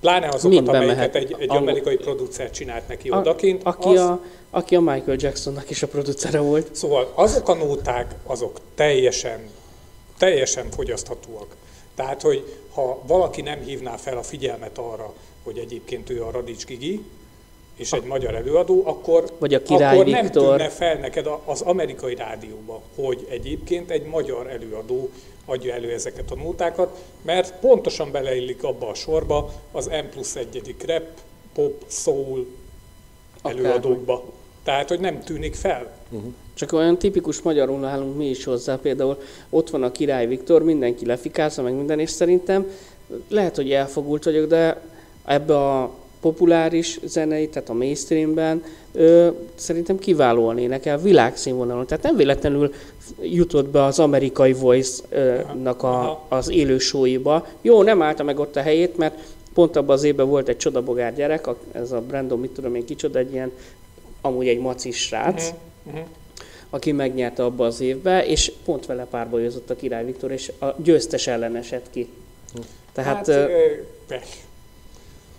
pláne 0.00 0.28
azokat, 0.28 0.50
Mind 0.50 0.68
amelyiket 0.68 0.96
bemehet. 0.96 1.14
egy, 1.14 1.32
egy 1.38 1.48
Angol- 1.50 1.56
amerikai 1.68 1.96
producer 1.96 2.50
csinált 2.50 2.88
neki 2.88 3.08
A- 3.08 3.18
odakint, 3.18 3.62
aki, 3.64 3.88
az- 3.88 3.98
a, 4.00 4.22
aki 4.50 4.74
a 4.76 4.80
Michael 4.80 5.16
Jacksonnak 5.20 5.70
is 5.70 5.82
a 5.82 5.86
producere 5.86 6.40
volt. 6.40 6.74
Szóval 6.74 7.12
azok 7.14 7.48
a 7.48 7.54
nóták, 7.54 8.14
azok 8.26 8.60
teljesen, 8.74 9.40
teljesen 10.18 10.70
fogyaszthatóak. 10.70 11.56
Tehát, 11.94 12.22
hogy 12.22 12.56
ha 12.74 13.02
valaki 13.06 13.40
nem 13.40 13.60
hívná 13.60 13.96
fel 13.96 14.16
a 14.16 14.22
figyelmet 14.22 14.78
arra, 14.78 15.14
hogy 15.42 15.58
egyébként 15.58 16.10
ő 16.10 16.24
a 16.24 16.30
Radics 16.30 16.64
Gigi, 16.66 17.04
és 17.76 17.92
egy 17.92 18.02
magyar 18.04 18.34
előadó, 18.34 18.82
akkor, 18.86 19.32
Vagy 19.38 19.54
a 19.54 19.62
Király 19.62 19.94
akkor 19.94 20.06
nem 20.10 20.22
Viktor. 20.22 20.56
tűnne 20.56 20.68
fel 20.70 20.94
neked 20.98 21.28
az 21.44 21.60
amerikai 21.60 22.14
rádióba, 22.14 22.82
hogy 22.96 23.26
egyébként 23.30 23.90
egy 23.90 24.06
magyar 24.06 24.50
előadó 24.50 25.10
adja 25.44 25.74
elő 25.74 25.92
ezeket 25.92 26.30
a 26.30 26.34
nótákat, 26.34 27.02
mert 27.22 27.54
pontosan 27.60 28.10
beleillik 28.10 28.62
abba 28.62 28.88
a 28.88 28.94
sorba 28.94 29.52
az 29.72 29.86
M 29.86 30.10
plusz 30.10 30.36
egyedik 30.36 30.84
rap, 30.86 31.06
pop, 31.54 31.84
soul 31.88 32.46
Akárhogy. 33.42 33.64
előadókba. 33.64 34.24
Tehát, 34.62 34.88
hogy 34.88 35.00
nem 35.00 35.20
tűnik 35.20 35.54
fel. 35.54 35.96
Csak 36.54 36.72
olyan 36.72 36.98
tipikus 36.98 37.42
magyarul 37.42 37.84
állunk 37.84 38.16
mi 38.16 38.28
is 38.28 38.44
hozzá, 38.44 38.76
például 38.76 39.18
ott 39.50 39.70
van 39.70 39.82
a 39.82 39.92
Király 39.92 40.26
Viktor, 40.26 40.62
mindenki 40.62 41.06
lefikázza 41.06 41.62
meg 41.62 41.74
minden, 41.74 41.98
és 41.98 42.10
szerintem 42.10 42.66
lehet, 43.28 43.56
hogy 43.56 43.70
elfogult 43.70 44.24
vagyok, 44.24 44.48
de 44.48 44.80
ebbe 45.24 45.56
a 45.56 45.90
populáris 46.20 47.00
zenei, 47.04 47.48
tehát 47.48 47.68
a 47.68 47.74
mainstreamben 47.74 48.62
ö, 48.92 49.28
szerintem 49.54 49.98
kiválóan 49.98 50.58
énekel, 50.58 50.98
világszínvonalon. 50.98 51.86
Tehát 51.86 52.04
nem 52.04 52.16
véletlenül 52.16 52.72
jutott 53.22 53.68
be 53.68 53.84
az 53.84 53.98
amerikai 53.98 54.52
Voice-nak 54.52 55.82
a, 55.82 56.24
az 56.28 56.50
élő 56.50 56.78
showiba. 56.78 57.46
Jó, 57.62 57.82
nem 57.82 58.02
állta 58.02 58.22
meg 58.22 58.38
ott 58.38 58.56
a 58.56 58.60
helyét, 58.60 58.96
mert 58.96 59.18
pont 59.54 59.76
abban 59.76 59.96
az 59.96 60.02
évben 60.04 60.28
volt 60.28 60.48
egy 60.48 60.56
csodabogár 60.56 61.14
gyerek, 61.14 61.48
ez 61.72 61.92
a 61.92 62.00
Brandon, 62.00 62.40
mit 62.40 62.50
tudom 62.50 62.74
én 62.74 62.84
kicsoda, 62.84 63.18
egy 63.18 63.32
ilyen, 63.32 63.50
amúgy 64.20 64.48
egy 64.48 64.58
macis 64.58 64.96
srác, 64.96 65.52
Mhm. 65.92 65.98
Aki 66.74 66.92
megnyerte 66.92 67.44
abba 67.44 67.66
az 67.66 67.80
évbe, 67.80 68.26
és 68.26 68.52
pont 68.64 68.86
vele 68.86 69.04
párbajozott 69.04 69.70
a 69.70 69.76
Király 69.76 70.04
Viktor, 70.04 70.30
és 70.30 70.52
a 70.60 70.66
győztes 70.76 71.26
ellen 71.26 71.56
esett 71.56 71.86
ki. 71.90 72.08
Tehát 72.92 73.16
hát, 73.16 73.28
ö. 73.28 73.46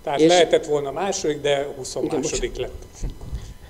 Tehát 0.04 0.20
és- 0.20 0.28
lehetett 0.28 0.66
volna 0.66 0.92
második, 0.92 1.42
de 1.42 1.68
20 1.78 1.96
Igen, 2.04 2.20
második 2.20 2.56
lett. 2.58 2.84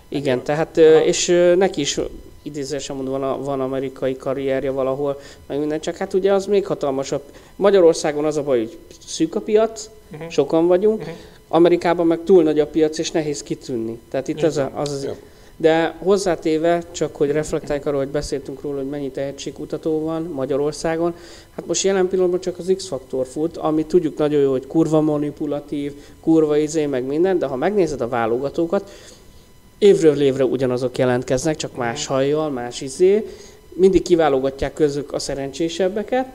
igen, 0.07 0.43
tehát, 0.43 0.77
Aha. 0.77 1.03
és 1.05 1.27
neki 1.57 1.81
is 1.81 1.99
idézősen 2.41 2.95
mondva 2.95 3.19
van, 3.19 3.23
a- 3.31 3.43
van 3.43 3.61
amerikai 3.61 4.15
karrierje 4.17 4.69
valahol, 4.71 5.19
meg 5.47 5.59
minden, 5.59 5.79
csak 5.79 5.95
hát 5.95 6.13
ugye 6.13 6.33
az 6.33 6.45
még 6.45 6.65
hatalmasabb. 6.65 7.21
Magyarországon 7.55 8.25
az 8.25 8.37
a 8.37 8.43
baj, 8.43 8.57
hogy 8.57 8.77
szűk 9.05 9.35
a 9.35 9.39
piac, 9.41 9.89
Mhm. 10.07 10.27
sokan 10.29 10.67
vagyunk, 10.67 10.99
Mhm. 11.01 11.09
Amerikában 11.47 12.07
meg 12.07 12.19
túl 12.25 12.43
nagy 12.43 12.59
a 12.59 12.67
piac, 12.67 12.97
és 12.97 13.11
nehéz 13.11 13.43
kitűnni. 13.43 13.99
Tehát 14.09 14.27
itt 14.27 14.43
ez 14.43 14.57
a, 14.57 14.71
az 14.75 14.91
az... 14.91 15.03
Ja. 15.03 15.15
De 15.57 15.95
hozzátéve, 15.99 16.83
csak 16.91 17.15
hogy 17.15 17.31
reflektálják 17.31 17.85
arra, 17.85 17.97
hogy 17.97 18.07
beszéltünk 18.07 18.61
róla, 18.61 18.77
hogy 18.77 18.89
mennyi 18.89 19.09
tehetségkutató 19.09 20.03
van 20.03 20.23
Magyarországon, 20.23 21.13
hát 21.55 21.65
most 21.65 21.83
jelen 21.83 22.07
pillanatban 22.07 22.39
csak 22.39 22.57
az 22.57 22.73
X-faktor 22.75 23.25
fut, 23.25 23.57
ami 23.57 23.85
tudjuk 23.85 24.17
nagyon 24.17 24.41
jó, 24.41 24.51
hogy 24.51 24.67
kurva 24.67 25.01
manipulatív, 25.01 25.93
kurva 26.21 26.57
izé, 26.57 26.85
meg 26.85 27.05
minden, 27.05 27.39
de 27.39 27.45
ha 27.45 27.55
megnézed 27.55 28.01
a 28.01 28.07
válogatókat, 28.07 28.91
évről 29.77 30.21
évre 30.21 30.45
ugyanazok 30.45 30.97
jelentkeznek, 30.97 31.55
csak 31.55 31.75
más 31.75 32.05
hajjal, 32.05 32.49
más 32.49 32.81
izé, 32.81 33.29
mindig 33.73 34.01
kiválogatják 34.01 34.73
közük 34.73 35.13
a 35.13 35.19
szerencsésebbeket, 35.19 36.27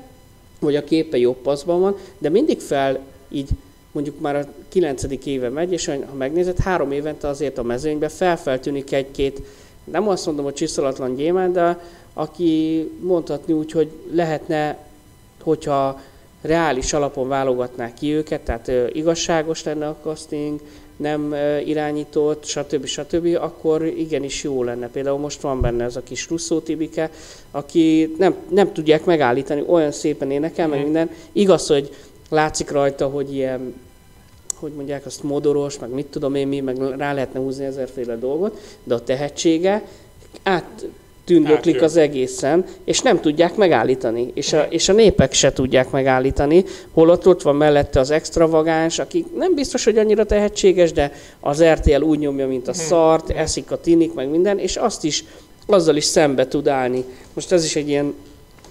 vagy 0.59 0.77
a 0.77 0.85
képe 0.85 1.19
jobb 1.19 1.37
paszban 1.37 1.81
van, 1.81 1.97
de 2.19 2.29
mindig 2.29 2.61
fel 2.61 2.99
így 3.29 3.49
mondjuk 3.93 4.21
már 4.21 4.37
a 4.37 4.47
kilencedik 4.69 5.27
éve 5.27 5.49
megy, 5.49 5.73
és 5.73 5.87
ha 5.87 6.15
megnézed, 6.19 6.59
három 6.59 6.93
évente 6.93 7.29
azért 7.29 7.59
a 7.59 7.63
mezőnybe 7.63 8.09
felfeltűnik 8.09 8.93
egy-két, 8.93 9.43
nem 9.85 10.09
azt 10.09 10.27
mondom, 10.27 10.45
hogy 10.45 10.55
csiszolatlan 10.55 11.15
gyémánt, 11.15 11.53
de 11.53 11.81
aki 12.15 12.89
mondhatni 13.01 13.53
úgy, 13.53 13.73
hogy 13.73 13.91
lehetne, 14.13 14.79
hogyha 15.43 16.01
reális 16.43 16.93
alapon 16.93 17.29
válogatnák 17.29 17.95
ki 17.95 18.13
őket, 18.13 18.41
tehát 18.41 18.73
igazságos 18.93 19.65
lenne 19.65 19.87
a 19.87 19.97
casting, 20.03 20.61
nem 20.97 21.35
irányított, 21.65 22.45
stb. 22.45 22.85
stb., 22.87 23.39
akkor 23.41 23.85
igenis 23.85 24.43
jó 24.43 24.63
lenne. 24.63 24.89
Például 24.89 25.19
most 25.19 25.41
van 25.41 25.61
benne 25.61 25.85
ez 25.85 25.97
a 25.97 26.03
kis 26.03 26.29
Russzó 26.29 26.59
Tibike, 26.61 27.11
aki 27.51 28.15
nem, 28.19 28.35
nem 28.49 28.73
tudják 28.73 29.05
megállítani, 29.05 29.65
olyan 29.67 29.93
szépen 29.93 30.31
énekel, 30.31 30.69
meg 30.69 30.77
Mhm. 30.77 30.85
minden. 30.87 31.11
Igaz, 31.33 31.67
hogy 31.67 31.95
látszik 32.31 32.71
rajta, 32.71 33.07
hogy 33.07 33.35
ilyen, 33.35 33.75
hogy 34.55 34.73
mondják 34.73 35.07
azt, 35.07 35.23
modoros, 35.23 35.79
meg 35.79 35.91
mit 35.91 36.07
tudom 36.07 36.35
én 36.35 36.49
mi, 36.49 36.61
meg 36.61 36.79
rá 36.97 37.13
lehetne 37.13 37.41
húzni 37.41 37.65
ezerféle 37.65 38.17
dolgot, 38.17 38.59
de 38.85 38.95
a 38.95 39.03
tehetsége 39.03 39.83
áttündöklik 40.43 41.75
Átjön. 41.75 41.85
az 41.85 41.97
egészen, 41.97 42.65
és 42.85 43.01
nem 43.01 43.21
tudják 43.21 43.57
megállítani. 43.57 44.31
És 44.35 44.53
a, 44.53 44.63
és 44.63 44.89
a 44.89 44.93
népek 44.93 45.33
se 45.33 45.53
tudják 45.53 45.91
megállítani, 45.91 46.65
holott 46.93 47.27
ott 47.27 47.43
van 47.43 47.57
mellette 47.57 48.01
az 48.01 48.11
extravagáns, 48.11 48.99
aki 48.99 49.27
nem 49.37 49.55
biztos, 49.55 49.85
hogy 49.85 49.99
annyira 49.99 50.25
tehetséges, 50.27 50.93
de 50.93 51.13
az 51.41 51.63
RTL 51.65 52.03
úgy 52.03 52.19
nyomja, 52.19 52.47
mint 52.47 52.69
a 52.69 52.73
szart, 52.73 53.31
eszik 53.31 53.71
a 53.71 53.81
tinik, 53.81 54.15
meg 54.15 54.29
minden, 54.29 54.59
és 54.59 54.77
azt 54.77 55.05
is, 55.05 55.25
azzal 55.67 55.97
is 55.97 56.05
szembe 56.05 56.49
tud 56.49 56.69
állni. 56.69 57.05
Most 57.33 57.53
ez 57.53 57.65
is 57.65 57.77
egy 57.77 57.89
ilyen 57.89 58.15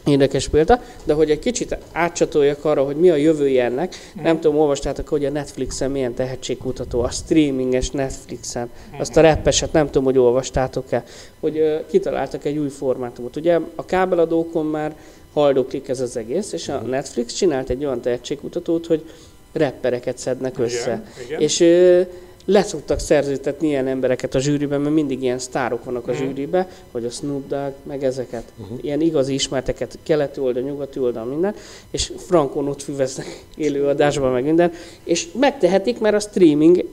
érdekes 0.06 0.48
példa, 0.48 0.82
de 1.04 1.14
hogy 1.14 1.30
egy 1.30 1.40
kicsit 1.40 1.78
átcsatoljak 1.92 2.66
arra, 2.66 2.84
hogy 2.84 2.96
mi 2.96 3.10
a 3.10 3.16
jövője 3.16 3.64
ennek, 3.64 3.96
nem 4.24 4.40
tudom, 4.40 4.58
olvastátok, 4.60 5.08
hogy 5.08 5.26
a 5.26 5.30
Netflixen 5.30 5.92
milyen 5.92 6.14
tehetségkutató, 6.14 7.02
a 7.02 7.10
streaminges 7.10 7.90
Netflixen, 7.90 8.70
azt 9.00 9.18
a 9.18 9.22
rappeset 9.22 9.72
nem 9.72 9.86
tudom, 9.86 10.04
hogy 10.04 10.18
olvastátok-e, 10.18 11.04
hogy 11.40 11.58
ö, 11.58 11.76
kitaláltak 11.90 12.46
egy 12.46 12.58
új 12.58 12.70
formátumot. 12.70 13.36
Ugye 13.36 13.60
a 13.76 13.86
kábeladókon 13.86 14.66
már 14.66 14.96
haldoklik 15.34 15.88
ez 15.88 16.00
az 16.00 16.18
egész, 16.18 16.52
és 16.52 16.68
a 16.68 16.78
Netflix 16.78 17.34
csinált 17.34 17.70
egy 17.70 17.86
olyan 17.86 18.02
tehetségkutatót, 18.02 18.86
hogy 18.86 19.06
rappereket 19.54 20.18
szednek 20.18 20.60
össze. 20.60 21.04
Igen, 21.16 21.26
igen. 21.26 21.40
És 21.40 21.60
ö, 21.60 22.02
le 22.46 22.64
szoktak 22.64 23.00
szerződtetni 23.00 23.68
ilyen 23.68 23.88
embereket 23.88 24.36
a 24.36 24.40
zsűriben, 24.40 24.82
mert 24.82 24.94
mindig 24.94 25.24
ilyen 25.24 25.40
sztárok 25.40 25.84
vannak 25.84 26.08
a 26.08 26.12
Mhm. 26.12 26.22
zsűriben, 26.22 26.68
hogy 26.92 27.06
a 27.06 27.10
Snoop 27.10 27.48
Dogg, 27.48 27.72
meg 27.84 28.04
ezeket. 28.04 28.44
Mhm. 28.56 28.74
Ilyen 28.82 29.02
igazi 29.02 29.34
ismerteket, 29.34 29.98
keleti 30.04 30.40
oldal, 30.40 30.64
nyugati 30.64 31.00
oldal, 31.00 31.24
minden, 31.26 31.56
és 31.92 32.12
frankon 32.18 32.68
ott 32.68 32.82
füveznek 32.82 33.44
élőadásban, 33.56 34.32
meg 34.32 34.44
minden, 34.44 34.72
és 35.04 35.28
megtehetik, 35.40 36.00
mert 36.00 36.16
a 36.16 36.20
streaming 36.20 36.86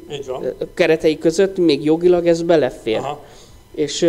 keretei 0.75 1.19
között 1.19 1.57
még 1.59 1.85
jogilag 1.85 2.27
ez 2.27 2.43
belefér. 2.43 2.97
Aha. 2.97 3.25
És, 3.75 4.07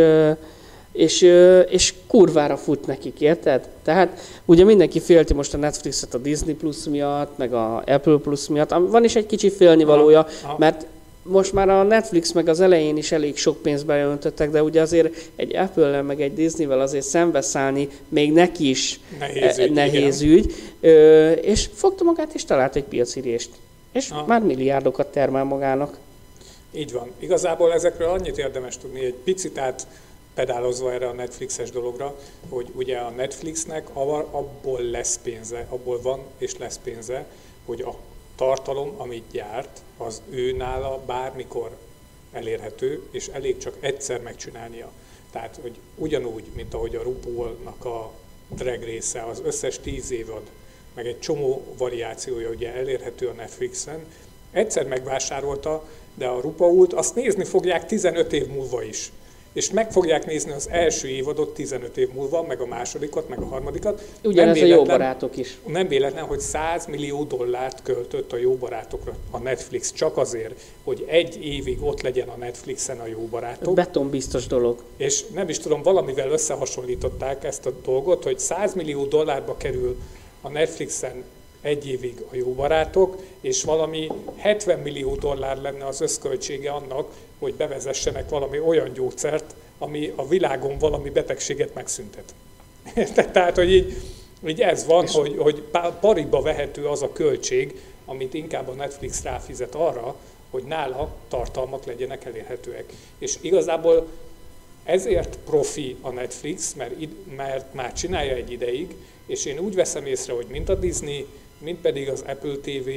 és, 0.92 1.22
és 1.70 1.94
kurvára 2.08 2.58
fut 2.58 2.86
nekik, 2.88 3.22
érted? 3.22 3.68
Tehát 3.84 4.20
ugye 4.46 4.64
mindenki 4.64 5.00
félti 5.00 5.34
most 5.34 5.54
a 5.54 5.58
Netflixet 5.58 6.14
a 6.14 6.18
Disney 6.18 6.54
Plus 6.54 6.84
miatt, 6.90 7.38
meg 7.38 7.54
a 7.54 7.84
Apple 7.86 8.18
Plus 8.18 8.48
miatt. 8.48 8.70
Van 8.90 9.04
is 9.04 9.16
egy 9.16 9.26
kicsi 9.26 9.50
félnivalója, 9.50 10.28
Aha. 10.44 10.56
mert 10.58 10.86
most 11.28 11.54
már 11.54 11.70
a 11.70 11.84
Netflix 11.84 12.32
meg 12.32 12.48
az 12.48 12.60
elején 12.60 12.98
is 12.98 13.12
elég 13.12 13.38
sok 13.38 13.62
pénzt 13.62 13.86
beöntöttek, 13.86 14.50
de 14.50 14.64
ugye 14.64 14.82
azért 14.82 15.30
egy 15.36 15.56
Apple-lel 15.56 16.04
meg 16.04 16.22
egy 16.22 16.34
Disney-vel 16.34 16.80
azért 16.80 17.06
szembeszállni 17.06 17.90
még 18.10 18.32
neki 18.32 18.70
is 18.70 19.00
Nehéz 19.20 19.58
e- 19.58 19.64
ügy, 19.64 19.72
nehéz 19.72 20.22
igen. 20.22 20.38
ügy. 20.38 20.54
Ö, 20.80 21.32
és 21.32 21.70
fogta 21.74 22.04
magát 22.04 22.34
és 22.34 22.46
talált 22.46 22.76
egy 22.76 22.84
piacirést. 22.84 23.50
És 23.92 24.10
Aha. 24.10 24.26
már 24.26 24.42
milliárdokat 24.42 25.08
termel 25.08 25.44
magának. 25.44 25.98
Így 26.72 26.92
van. 26.92 27.12
Igazából 27.20 27.74
ezekről 27.74 28.10
annyit 28.10 28.38
érdemes 28.38 28.78
tudni, 28.78 29.06
egy 29.06 29.16
picit 29.24 29.58
át 29.58 29.88
pedálozva 30.34 30.94
erre 30.94 31.08
a 31.08 31.14
Netflixes 31.14 31.72
dologra, 31.72 32.16
hogy 32.50 32.68
ugye 32.76 32.98
a 32.98 33.10
Netflixnek 33.10 33.88
abból 33.94 34.82
lesz 34.82 35.20
pénze, 35.24 35.66
abból 35.70 36.02
van 36.02 36.20
és 36.38 36.58
lesz 36.58 36.80
pénze, 36.84 37.26
hogy 37.66 37.82
a 37.82 37.96
tartalom, 38.38 38.94
amit 38.98 39.32
gyárt, 39.32 39.82
az 39.98 40.22
ő 40.30 40.52
nála 40.52 41.02
bármikor 41.06 41.78
elérhető, 42.32 43.04
és 43.12 43.28
elég 43.28 43.58
csak 43.58 43.78
egyszer 43.80 44.22
megcsinálnia. 44.22 44.92
Tehát, 45.32 45.60
hogy 45.62 45.76
ugyanúgy, 45.96 46.44
mint 46.56 46.74
ahogy 46.74 46.96
a 46.96 47.04
RuPaul-nak 47.04 47.86
a 47.86 48.12
drag 48.50 48.84
része, 48.84 49.24
az 49.24 49.42
összes 49.46 49.80
tíz 49.80 50.12
évad, 50.12 50.42
meg 50.94 51.08
egy 51.08 51.20
csomó 51.20 51.64
variációja 51.78 52.50
ugye 52.50 52.74
elérhető 52.74 53.28
a 53.28 53.34
Netflixen, 53.34 54.06
egyszer 54.52 54.88
megvásárolta, 54.88 55.88
de 56.14 56.28
a 56.28 56.42
RuPault 56.42 56.94
azt 56.94 57.16
nézni 57.16 57.44
fogják 57.44 57.86
15 57.86 58.34
év 58.34 58.48
múlva 58.48 58.84
is 58.84 59.12
és 59.58 59.72
meg 59.72 59.92
fogják 59.92 60.26
nézni 60.26 60.52
az 60.52 60.70
első 60.72 61.08
évadot 61.08 61.54
15 61.54 61.98
év 61.98 62.10
múlva, 62.14 62.44
meg 62.44 62.62
a 62.62 62.66
másodikat, 62.66 63.30
meg 63.30 63.40
a 63.40 63.46
harmadikat. 63.46 64.04
Ugyanez 64.24 64.62
a 64.62 64.66
jó 64.66 64.84
barátok 64.84 65.38
is. 65.38 65.58
Nem 65.66 65.88
véletlen, 65.88 66.24
hogy 66.24 66.40
100 66.40 66.86
millió 66.86 67.24
dollárt 67.24 67.82
költött 67.84 68.34
a 68.34 68.38
jó 68.38 68.56
barátokra 68.56 69.16
a 69.32 69.38
Netflix, 69.38 69.94
csak 69.94 70.18
azért, 70.18 70.54
hogy 70.84 71.06
egy 71.08 71.46
évig 71.46 71.84
ott 71.84 72.02
legyen 72.02 72.28
a 72.28 72.36
Netflixen 72.36 73.00
a 73.00 73.08
jó 73.08 73.28
barátok. 73.30 73.74
Beton 73.74 74.10
biztos 74.10 74.48
dolog. 74.48 74.84
És 74.98 75.24
nem 75.34 75.50
is 75.50 75.60
tudom, 75.60 75.82
valamivel 75.82 76.30
összehasonlították 76.30 77.44
ezt 77.44 77.66
a 77.66 77.72
dolgot, 77.84 78.24
hogy 78.24 78.40
100 78.40 78.74
millió 78.74 79.06
dollárba 79.06 79.58
kerül 79.58 79.98
a 80.42 80.50
Netflixen 80.50 81.24
egy 81.62 81.88
évig 81.88 82.24
a 82.32 82.36
jó 82.36 82.54
barátok, 82.54 83.18
és 83.42 83.64
valami 83.64 84.12
70 84.38 84.80
millió 84.80 85.16
dollár 85.16 85.62
lenne 85.62 85.86
az 85.86 86.02
összköltsége 86.02 86.72
annak, 86.72 87.12
hogy 87.40 87.54
bevezessenek 87.54 88.30
valami 88.30 88.60
olyan 88.60 88.94
gyógyszert, 88.94 89.56
ami 89.78 90.14
a 90.16 90.28
világon 90.28 90.78
valami 90.78 91.10
betegséget 91.10 91.74
megszüntet. 91.74 92.34
Tehát, 93.32 93.56
hogy 93.56 93.74
így, 93.74 93.98
így 94.48 94.62
ez 94.62 94.86
van, 94.86 95.04
és 95.04 95.12
hogy, 95.12 95.38
hogy 95.38 95.64
pariba 96.00 96.42
vehető 96.42 96.86
az 96.86 97.02
a 97.02 97.12
költség, 97.12 97.82
amit 98.06 98.34
inkább 98.34 98.68
a 98.68 98.74
Netflix 98.74 99.24
ráfizet 99.24 99.76
arra, 99.76 100.16
hogy 100.50 100.64
nála 100.64 101.16
tartalmak 101.28 101.86
legyenek 101.86 102.26
elérhetőek. 102.26 102.94
És 103.18 103.38
igazából 103.42 104.08
ezért 104.84 105.38
profi 105.46 105.96
a 106.02 106.10
Netflix, 106.10 106.74
mert, 106.74 106.94
mert 107.36 107.74
már 107.74 107.94
csinálja 107.94 108.36
egy 108.36 108.52
ideig, 108.52 108.96
és 109.26 109.46
én 109.46 109.60
úgy 109.60 109.76
veszem 109.76 110.06
észre, 110.06 110.34
hogy 110.34 110.46
mint 110.50 110.70
a 110.70 110.76
Disney, 110.76 111.26
mint 111.58 111.82
pedig 111.82 112.10
az 112.10 112.24
Apple 112.28 112.56
TV 112.56 112.90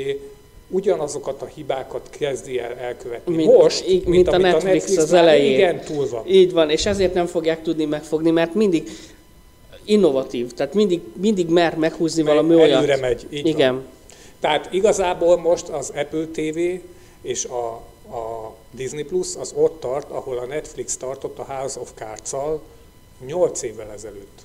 ugyanazokat 0.71 1.43
a 1.43 1.47
hibákat 1.47 2.11
kezdi 2.11 2.59
el 2.59 2.75
elkövetni. 2.75 3.37
Mint, 3.37 3.53
Most, 3.53 3.89
így, 3.89 4.07
mint, 4.07 4.07
mint 4.09 4.29
a 4.29 4.39
Netflix, 4.39 4.65
a 4.65 4.69
Netflix 4.73 4.97
az 5.03 5.13
elején. 5.13 5.53
Igen, 5.55 5.81
túl 5.81 6.09
van. 6.09 6.27
Így 6.27 6.53
van, 6.53 6.71
és 6.71 6.87
ezért 6.87 7.15
nem 7.15 7.27
fogják 7.27 7.63
tudni 7.63 7.85
megfogni, 7.85 8.31
mert 8.31 8.55
mindig 8.55 8.91
innovatív, 9.85 10.53
tehát 10.53 10.75
mindig, 10.75 11.01
mindig 11.21 11.49
mer 11.49 11.77
meghúzni 11.77 12.23
Meg 12.23 12.35
valami 12.35 12.55
olyat. 12.55 12.77
Előre 12.77 12.97
megy, 12.97 13.27
így 13.31 13.47
Igen. 13.47 13.75
Van. 13.75 13.85
Tehát 14.41 14.73
igazából 14.73 15.37
most 15.37 15.69
az 15.69 15.93
Apple 15.95 16.27
TV 16.33 16.59
és 17.23 17.45
a, 17.45 17.73
a 18.17 18.55
Disney 18.71 19.03
Plus 19.03 19.37
az 19.37 19.53
ott 19.57 19.81
tart, 19.81 20.11
ahol 20.11 20.39
a 20.39 20.45
Netflix 20.45 20.97
tartott 20.97 21.39
a 21.39 21.45
House 21.45 21.81
of 21.81 21.91
Cards-al 21.95 22.63
8 23.27 23.63
évvel 23.63 23.91
ezelőtt 23.93 24.41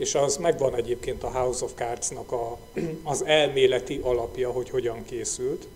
és 0.00 0.14
az 0.14 0.36
megvan 0.36 0.74
egyébként 0.74 1.22
a 1.22 1.30
House 1.30 1.64
of 1.64 1.72
Cards-nak 1.74 2.32
a, 2.32 2.58
az 3.12 3.24
elméleti 3.24 4.00
alapja, 4.02 4.50
hogy 4.50 4.70
hogyan 4.70 5.04
készült. 5.04 5.66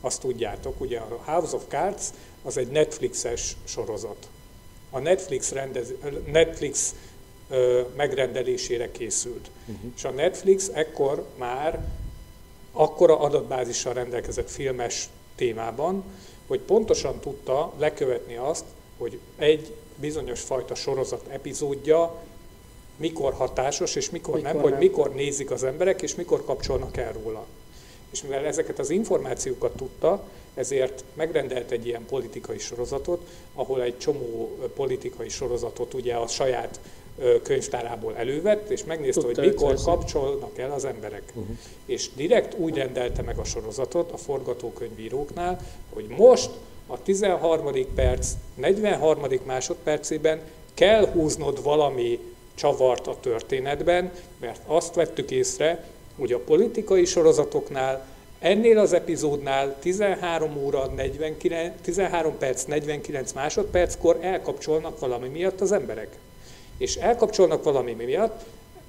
Azt 0.00 0.20
tudjátok, 0.20 0.80
ugye 0.80 0.98
a 0.98 1.22
House 1.24 1.56
of 1.56 1.62
Cards 1.68 2.02
az 2.42 2.56
egy 2.56 2.68
Netflixes 2.68 3.56
sorozat. 3.64 4.28
A 4.90 4.98
Netflix, 4.98 5.50
rendez, 5.52 5.92
Netflix 6.26 6.94
ö, 7.48 7.82
megrendelésére 7.96 8.90
készült. 8.90 9.50
Uh-huh. 9.66 9.90
És 9.96 10.04
a 10.04 10.10
Netflix 10.10 10.70
ekkor 10.72 11.26
már 11.36 11.84
akkora 12.72 13.18
adatbázissal 13.18 13.92
rendelkezett 13.92 14.50
filmes 14.50 15.08
témában, 15.34 16.04
hogy 16.46 16.60
pontosan 16.60 17.20
tudta 17.20 17.72
lekövetni 17.78 18.36
azt, 18.36 18.64
hogy 18.98 19.18
egy 19.36 19.74
bizonyos 19.96 20.40
fajta 20.40 20.74
sorozat 20.74 21.26
epizódja 21.28 22.20
mikor 22.96 23.32
hatásos, 23.32 23.94
és 23.94 24.10
mikor, 24.10 24.34
mikor 24.34 24.52
nem, 24.52 24.62
nem, 24.62 24.70
hogy 24.70 24.78
mikor 24.78 25.14
nézik 25.14 25.50
az 25.50 25.64
emberek, 25.64 26.02
és 26.02 26.14
mikor 26.14 26.44
kapcsolnak 26.44 26.96
el 26.96 27.12
róla. 27.12 27.46
És 28.10 28.22
mivel 28.22 28.44
ezeket 28.44 28.78
az 28.78 28.90
információkat 28.90 29.72
tudta, 29.76 30.24
ezért 30.54 31.04
megrendelt 31.14 31.70
egy 31.70 31.86
ilyen 31.86 32.06
politikai 32.06 32.58
sorozatot, 32.58 33.26
ahol 33.54 33.82
egy 33.82 33.98
csomó 33.98 34.58
politikai 34.74 35.28
sorozatot 35.28 35.94
ugye 35.94 36.14
a 36.14 36.26
saját 36.26 36.80
könyvtárából 37.42 38.16
elővett, 38.16 38.70
és 38.70 38.84
megnézte, 38.84 39.20
Tudta, 39.20 39.40
hogy 39.40 39.50
mikor 39.50 39.74
kapcsolnak 39.74 40.58
el 40.58 40.72
az 40.72 40.84
emberek. 40.84 41.22
Uh-huh. 41.34 41.56
És 41.86 42.10
direkt 42.16 42.58
úgy 42.58 42.76
rendelte 42.76 43.22
meg 43.22 43.38
a 43.38 43.44
sorozatot 43.44 44.12
a 44.12 44.16
forgatókönyvíróknál, 44.16 45.60
hogy 45.92 46.06
most 46.08 46.50
a 46.86 47.02
13. 47.02 47.86
perc 47.94 48.28
43. 48.54 49.24
másodpercében 49.44 50.40
kell 50.74 51.06
húznod 51.06 51.62
valami 51.62 52.18
csavart 52.54 53.06
a 53.06 53.16
történetben, 53.20 54.12
mert 54.40 54.60
azt 54.66 54.94
vettük 54.94 55.30
észre, 55.30 55.84
hogy 56.18 56.32
a 56.32 56.38
politikai 56.38 57.04
sorozatoknál 57.04 58.06
ennél 58.38 58.78
az 58.78 58.92
epizódnál 58.92 59.76
13 59.80 60.56
óra 60.56 60.86
49, 60.86 61.74
13 61.82 62.38
perc 62.38 62.64
49 62.64 63.32
másodperckor 63.32 64.18
elkapcsolnak 64.20 64.98
valami 64.98 65.28
miatt 65.28 65.60
az 65.60 65.72
emberek. 65.72 66.08
És 66.78 66.96
elkapcsolnak 66.96 67.64
valami 67.64 67.92
miatt, 67.92 68.44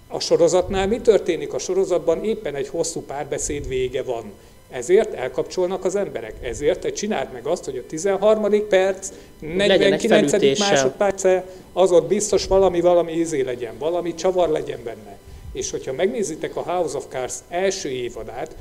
a 0.07 0.19
sorozatnál 0.19 0.87
mi 0.87 1.01
történik? 1.01 1.53
A 1.53 1.59
sorozatban 1.59 2.23
éppen 2.23 2.55
egy 2.55 2.67
hosszú 2.67 3.01
párbeszéd 3.01 3.67
vége 3.67 4.03
van. 4.03 4.33
Ezért 4.73 5.13
elkapcsolnak 5.13 5.85
az 5.85 5.95
emberek. 5.95 6.33
Ezért 6.41 6.79
te 6.79 6.91
csináld 6.91 7.31
meg 7.31 7.45
azt, 7.45 7.65
hogy 7.65 7.77
a 7.77 7.85
13. 7.87 8.67
perc, 8.67 9.11
49. 9.39 10.59
másodperce, 10.59 11.45
az 11.73 11.91
ott 11.91 12.07
biztos 12.07 12.47
valami, 12.47 12.81
valami 12.81 13.11
izé 13.11 13.41
legyen, 13.41 13.77
valami 13.77 14.13
csavar 14.13 14.49
legyen 14.49 14.79
benne. 14.83 15.17
És 15.51 15.71
hogyha 15.71 15.93
megnézitek 15.93 16.55
a 16.55 16.61
House 16.61 16.97
of 16.97 17.05
Cards 17.09 17.35
első 17.49 17.89
évadát, 17.89 18.55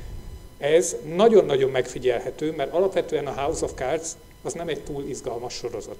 ez 0.57 0.95
nagyon-nagyon 1.15 1.69
megfigyelhető, 1.69 2.53
mert 2.57 2.73
alapvetően 2.73 3.27
a 3.27 3.41
House 3.41 3.65
of 3.65 3.71
Cards 3.75 4.09
az 4.43 4.53
nem 4.53 4.67
egy 4.67 4.81
túl 4.81 5.03
izgalmas 5.07 5.53
sorozat. 5.53 5.97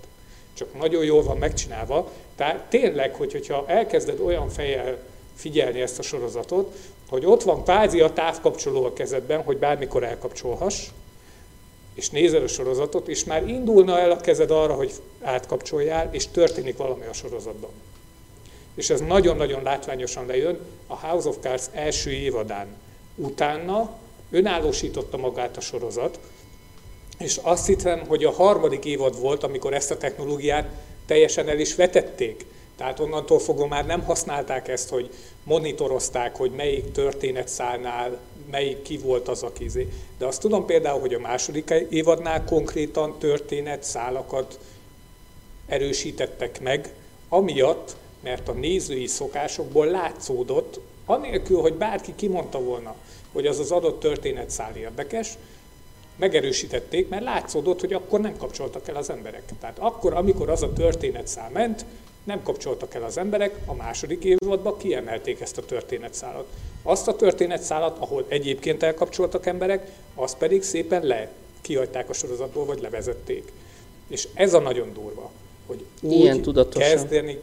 Csak 0.53 0.77
nagyon 0.79 1.03
jól 1.03 1.23
van 1.23 1.37
megcsinálva. 1.37 2.11
Tehát 2.35 2.65
tényleg, 2.69 3.15
hogy, 3.15 3.31
hogyha 3.31 3.63
elkezded 3.67 4.19
olyan 4.19 4.49
fejjel 4.49 4.97
figyelni 5.35 5.81
ezt 5.81 5.99
a 5.99 6.01
sorozatot, 6.01 6.75
hogy 7.13 7.25
ott 7.25 7.43
van 7.43 7.63
kvázi 7.63 7.99
a 7.99 8.13
távkapcsoló 8.13 8.85
a 8.85 8.93
kezedben, 8.93 9.43
hogy 9.43 9.57
bármikor 9.57 10.03
elkapcsolhass, 10.03 10.87
és 11.93 12.09
nézel 12.09 12.43
a 12.43 12.47
sorozatot, 12.47 13.07
és 13.07 13.23
már 13.23 13.47
indulna 13.47 13.99
el 13.99 14.11
a 14.11 14.17
kezed 14.17 14.51
arra, 14.51 14.73
hogy 14.73 14.91
átkapcsoljál, 15.21 16.09
és 16.11 16.27
történik 16.27 16.77
valami 16.77 17.05
a 17.05 17.13
sorozatban. 17.13 17.69
És 18.75 18.89
ez 18.89 18.99
nagyon-nagyon 18.99 19.63
látványosan 19.63 20.25
lejön 20.25 20.59
a 20.87 20.95
House 20.95 21.29
of 21.29 21.37
Cards 21.41 21.63
első 21.71 22.11
évadán. 22.11 22.67
Utána 23.15 23.97
önállósította 24.31 25.17
magát 25.17 25.57
a 25.57 25.61
sorozat, 25.61 26.19
és 27.17 27.39
azt 27.41 27.65
hiszem, 27.65 28.05
hogy 28.07 28.23
a 28.23 28.31
harmadik 28.31 28.85
évad 28.85 29.19
volt, 29.19 29.43
amikor 29.43 29.73
ezt 29.73 29.91
a 29.91 29.97
technológiát 29.97 30.69
teljesen 31.05 31.49
el 31.49 31.59
is 31.59 31.75
vetették. 31.75 32.45
Tehát 32.77 32.99
onnantól 32.99 33.39
fogva 33.39 33.67
már 33.67 33.85
nem 33.85 34.03
használták 34.03 34.67
ezt, 34.67 34.89
hogy 34.89 35.09
monitorozták, 35.43 36.35
hogy 36.35 36.51
melyik 36.51 36.91
történetszálnál, 36.91 38.19
melyik 38.51 38.81
ki 38.81 38.97
volt 38.97 39.27
az 39.27 39.43
a 39.43 39.53
kizé. 39.53 39.87
De 40.17 40.25
azt 40.25 40.41
tudom 40.41 40.65
például, 40.65 40.99
hogy 40.99 41.13
a 41.13 41.19
második 41.19 41.73
évadnál 41.89 42.43
konkrétan 42.43 43.19
történetszálakat 43.19 44.59
erősítettek 45.67 46.61
meg, 46.61 46.93
amiatt, 47.29 47.95
mert 48.19 48.47
a 48.47 48.51
nézői 48.51 49.07
szokásokból 49.07 49.85
látszódott, 49.85 50.79
anélkül, 51.05 51.59
hogy 51.59 51.73
bárki 51.73 52.13
kimondta 52.15 52.59
volna, 52.59 52.95
hogy 53.31 53.47
az 53.47 53.59
az 53.59 53.71
adott 53.71 53.99
történetszál 53.99 54.75
érdekes, 54.75 55.37
megerősítették, 56.15 57.09
mert 57.09 57.23
látszódott, 57.23 57.79
hogy 57.79 57.93
akkor 57.93 58.19
nem 58.19 58.37
kapcsoltak 58.37 58.87
el 58.87 58.95
az 58.95 59.09
emberek. 59.09 59.43
Tehát 59.59 59.79
akkor, 59.79 60.13
amikor 60.13 60.49
az 60.49 60.63
a 60.63 60.73
történetszál 60.73 61.49
ment, 61.49 61.85
nem 62.23 62.43
kapcsoltak 62.43 62.93
el 62.93 63.03
az 63.03 63.17
emberek, 63.17 63.57
a 63.65 63.73
második 63.73 64.23
évadban 64.23 64.77
kiemelték 64.77 65.41
ezt 65.41 65.57
a 65.57 65.65
történetszálat. 65.65 66.47
Azt 66.83 67.07
a 67.07 67.15
történetszálat, 67.15 67.97
ahol 67.99 68.25
egyébként 68.27 68.83
elkapcsoltak 68.83 69.45
emberek, 69.45 69.91
azt 70.15 70.37
pedig 70.37 70.63
szépen 70.63 71.03
le 71.03 71.31
kihagyták 71.61 72.09
a 72.09 72.13
sorozatból, 72.13 72.65
vagy 72.65 72.81
levezették. 72.81 73.51
És 74.07 74.27
ez 74.33 74.53
a 74.53 74.59
nagyon 74.59 74.93
durva, 74.93 75.31
hogy 75.65 75.85
úgy, 76.01 76.67
kezdeni, 76.69 77.39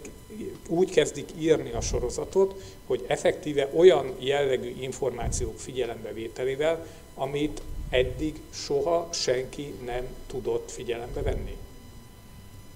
úgy 0.68 0.90
kezdik 0.90 1.28
írni 1.38 1.72
a 1.72 1.80
sorozatot, 1.80 2.62
hogy 2.86 3.04
effektíve 3.06 3.68
olyan 3.74 4.14
jellegű 4.18 4.76
információk 4.80 5.58
figyelembevételével, 5.58 6.86
amit 7.14 7.62
eddig 7.90 8.40
soha 8.50 9.08
senki 9.12 9.74
nem 9.84 10.06
tudott 10.26 10.70
figyelembe 10.70 11.22
venni. 11.22 11.56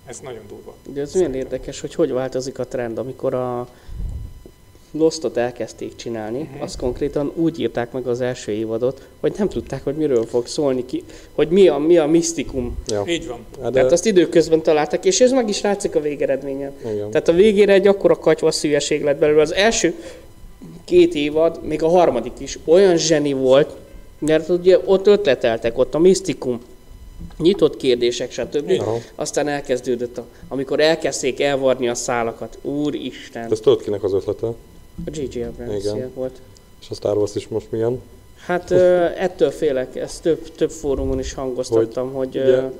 Ez 0.06 0.18
nagyon 0.22 0.42
durva. 0.48 0.74
De 0.92 1.00
ez 1.00 1.14
milyen 1.14 1.34
érdekes, 1.34 1.80
hogy 1.80 1.94
hogy 1.94 2.10
változik 2.10 2.58
a 2.58 2.66
trend, 2.66 2.98
amikor 2.98 3.34
a 3.34 3.68
Lostot 4.96 5.36
elkezdték 5.36 5.96
csinálni, 5.96 6.40
uh-huh. 6.40 6.62
azt 6.62 6.76
konkrétan 6.76 7.32
úgy 7.34 7.60
írták 7.60 7.92
meg 7.92 8.06
az 8.06 8.20
első 8.20 8.52
évadot, 8.52 9.06
hogy 9.20 9.34
nem 9.38 9.48
tudták, 9.48 9.84
hogy 9.84 9.94
miről 9.94 10.26
fog 10.26 10.46
szólni 10.46 10.84
ki, 10.84 11.04
hogy 11.32 11.48
mi 11.48 11.68
a, 11.68 11.78
mi 11.78 11.96
a 11.98 12.06
misztikum. 12.06 12.76
Ja. 12.86 13.04
Így 13.06 13.26
van. 13.26 13.38
Hát 13.62 13.64
De... 13.64 13.70
Tehát 13.70 13.92
azt 13.92 14.06
időközben 14.06 14.62
találtak, 14.62 15.04
és 15.04 15.20
ez 15.20 15.30
meg 15.30 15.48
is 15.48 15.60
látszik 15.60 15.94
a 15.94 16.00
végeredményen. 16.00 16.72
Igen. 16.80 17.10
Tehát 17.10 17.28
a 17.28 17.32
végére 17.32 17.72
egy 17.72 17.86
akkora 17.86 18.16
katyva 18.16 18.50
szülyeség 18.50 19.02
lett 19.02 19.18
belőle. 19.18 19.42
Az 19.42 19.54
első 19.54 19.94
két 20.84 21.14
évad, 21.14 21.60
még 21.62 21.82
a 21.82 21.88
harmadik 21.88 22.32
is 22.38 22.58
olyan 22.64 22.96
zseni 22.96 23.32
volt, 23.32 23.70
mert 24.18 24.48
ugye 24.48 24.78
ott 24.84 25.06
ötleteltek, 25.06 25.78
ott 25.78 25.94
a 25.94 25.98
misztikum, 25.98 26.60
nyitott 27.38 27.76
kérdések, 27.76 28.30
stb. 28.30 28.70
Aha. 28.78 28.98
Aztán 29.14 29.48
elkezdődött, 29.48 30.18
a, 30.18 30.24
amikor 30.48 30.80
elkezdték 30.80 31.40
elvarni 31.40 31.88
a 31.88 31.94
szálakat. 31.94 32.58
Úristen! 32.62 33.52
Ez 33.52 33.60
tudod 33.60 33.82
kinek 33.82 34.02
az 34.02 34.12
ötlete? 34.12 34.46
A 34.46 35.10
J.J. 35.12 35.42
Abrams 35.42 35.84
Igen. 35.84 36.10
volt. 36.14 36.40
És 36.80 36.90
a 36.90 36.94
Star 36.94 37.16
Wars 37.16 37.34
is 37.34 37.48
most 37.48 37.66
milyen? 37.70 38.00
Hát 38.36 38.70
ö, 38.70 39.04
ettől 39.16 39.50
félek, 39.50 39.96
ezt 39.96 40.22
több, 40.22 40.54
több 40.54 40.70
fórumon 40.70 41.18
is 41.18 41.32
hangoztattam, 41.32 42.12
hogy, 42.12 42.34
hogy 42.34 42.42
ugye- 42.42 42.70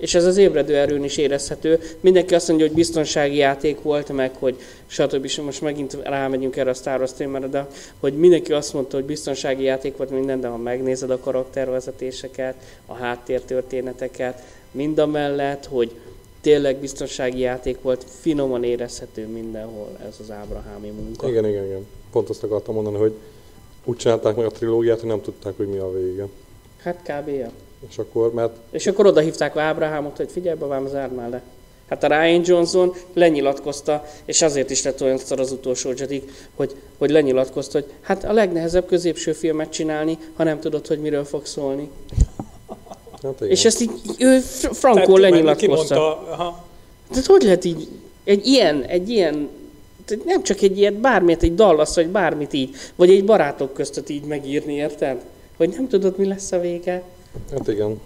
és 0.00 0.14
ez 0.14 0.24
az 0.24 0.36
ébredő 0.36 0.76
erőn 0.76 1.04
is 1.04 1.16
érezhető. 1.16 1.80
Mindenki 2.00 2.34
azt 2.34 2.48
mondja, 2.48 2.66
hogy 2.66 2.74
biztonsági 2.74 3.36
játék 3.36 3.82
volt, 3.82 4.12
meg 4.12 4.34
hogy 4.38 4.56
stb. 4.86 5.24
És 5.24 5.40
most 5.40 5.60
megint 5.60 5.98
rámegyünk 6.02 6.56
erre 6.56 6.70
a 6.70 6.74
Star 6.74 6.98
Wars 6.98 7.12
témára, 7.12 7.46
de 7.46 7.66
hogy 8.00 8.12
mindenki 8.12 8.52
azt 8.52 8.72
mondta, 8.72 8.96
hogy 8.96 9.04
biztonsági 9.04 9.62
játék 9.62 9.96
volt 9.96 10.10
minden, 10.10 10.40
de 10.40 10.48
ha 10.48 10.56
megnézed 10.56 11.10
a 11.10 11.18
karaktervezetéseket, 11.18 12.54
a 12.86 12.94
háttértörténeteket, 12.94 14.42
mind 14.70 14.98
a 14.98 15.06
mellett, 15.06 15.66
hogy 15.66 15.94
tényleg 16.40 16.76
biztonsági 16.76 17.38
játék 17.38 17.82
volt, 17.82 18.04
finoman 18.20 18.64
érezhető 18.64 19.26
mindenhol 19.26 19.96
ez 20.08 20.16
az 20.20 20.30
ábrahámi 20.30 20.88
munka. 20.88 21.28
Igen, 21.28 21.46
igen, 21.46 21.64
igen. 21.64 21.86
Pont 22.12 22.28
azt 22.28 22.42
akartam 22.42 22.74
mondani, 22.74 22.96
hogy 22.96 23.12
úgy 23.84 23.96
csinálták 23.96 24.36
meg 24.36 24.46
a 24.46 24.50
trilógiát, 24.50 25.00
hogy 25.00 25.08
nem 25.08 25.20
tudták, 25.20 25.56
hogy 25.56 25.66
mi 25.66 25.78
a 25.78 25.92
vége. 25.92 26.26
Hát 26.82 27.00
kb. 27.02 27.30
És 27.88 27.98
akkor, 27.98 28.32
mert 28.32 28.56
És 28.70 28.86
akkor 28.86 29.06
oda 29.06 29.20
hívták 29.20 29.56
Ábrahámot, 29.56 30.16
hogy 30.16 30.30
figyelj, 30.30 30.58
babám, 30.58 30.86
zárd 30.88 31.14
már 31.14 31.30
le. 31.30 31.42
Hát 31.88 32.04
a 32.04 32.06
Ryan 32.06 32.42
Johnson 32.44 32.94
lenyilatkozta, 33.12 34.04
és 34.24 34.42
azért 34.42 34.70
is 34.70 34.82
lett 34.82 35.02
olyan 35.02 35.18
szar 35.18 35.40
az 35.40 35.52
utolsó 35.52 35.92
Jedi, 35.96 36.24
hogy, 36.54 36.76
hogy 36.98 37.10
lenyilatkozta, 37.10 37.78
hogy 37.80 37.90
hát 38.00 38.24
a 38.24 38.32
legnehezebb 38.32 38.86
középső 38.86 39.32
filmet 39.32 39.70
csinálni, 39.70 40.18
ha 40.36 40.44
nem 40.44 40.60
tudod, 40.60 40.86
hogy 40.86 40.98
miről 41.00 41.24
fog 41.24 41.46
szólni. 41.46 41.90
hát 43.22 43.34
igen. 43.36 43.50
És 43.50 43.64
ezt 43.64 43.80
így 43.80 43.90
ő 44.18 44.38
fr- 44.38 44.60
Tehát 44.60 44.76
frankó 44.76 45.14
ki- 45.14 45.20
lenyilatkozta. 45.20 45.94
kimondta, 45.94 46.64
Tehát 47.10 47.26
hogy 47.26 47.42
lehet 47.42 47.64
így, 47.64 47.88
egy 48.24 48.46
ilyen, 48.46 48.82
egy 48.82 49.08
ilyen, 49.08 49.48
tehát 50.04 50.24
nem 50.24 50.42
csak 50.42 50.60
egy 50.60 50.78
ilyet, 50.78 50.94
bármilyet, 50.94 51.42
egy 51.42 51.54
Dallas, 51.54 51.94
vagy 51.94 52.08
bármit 52.08 52.52
így, 52.52 52.74
vagy 52.96 53.10
egy 53.10 53.24
barátok 53.24 53.72
között 53.72 54.08
így 54.08 54.24
megírni, 54.24 54.74
érted? 54.74 55.24
Hogy 55.56 55.68
nem 55.68 55.88
tudod, 55.88 56.18
mi 56.18 56.26
lesz 56.26 56.52
a 56.52 56.60
vége. 56.60 57.02
Hát 57.50 57.68
igen. 57.68 58.00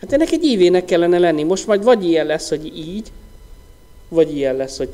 Hát 0.00 0.12
ennek 0.12 0.30
egy 0.30 0.44
ívének 0.44 0.84
kellene 0.84 1.18
lenni. 1.18 1.42
Most 1.42 1.66
majd 1.66 1.84
vagy 1.84 2.04
ilyen 2.04 2.26
lesz, 2.26 2.48
hogy 2.48 2.78
így, 2.78 3.12
vagy 4.08 4.36
ilyen 4.36 4.56
lesz, 4.56 4.76
hogy 4.76 4.88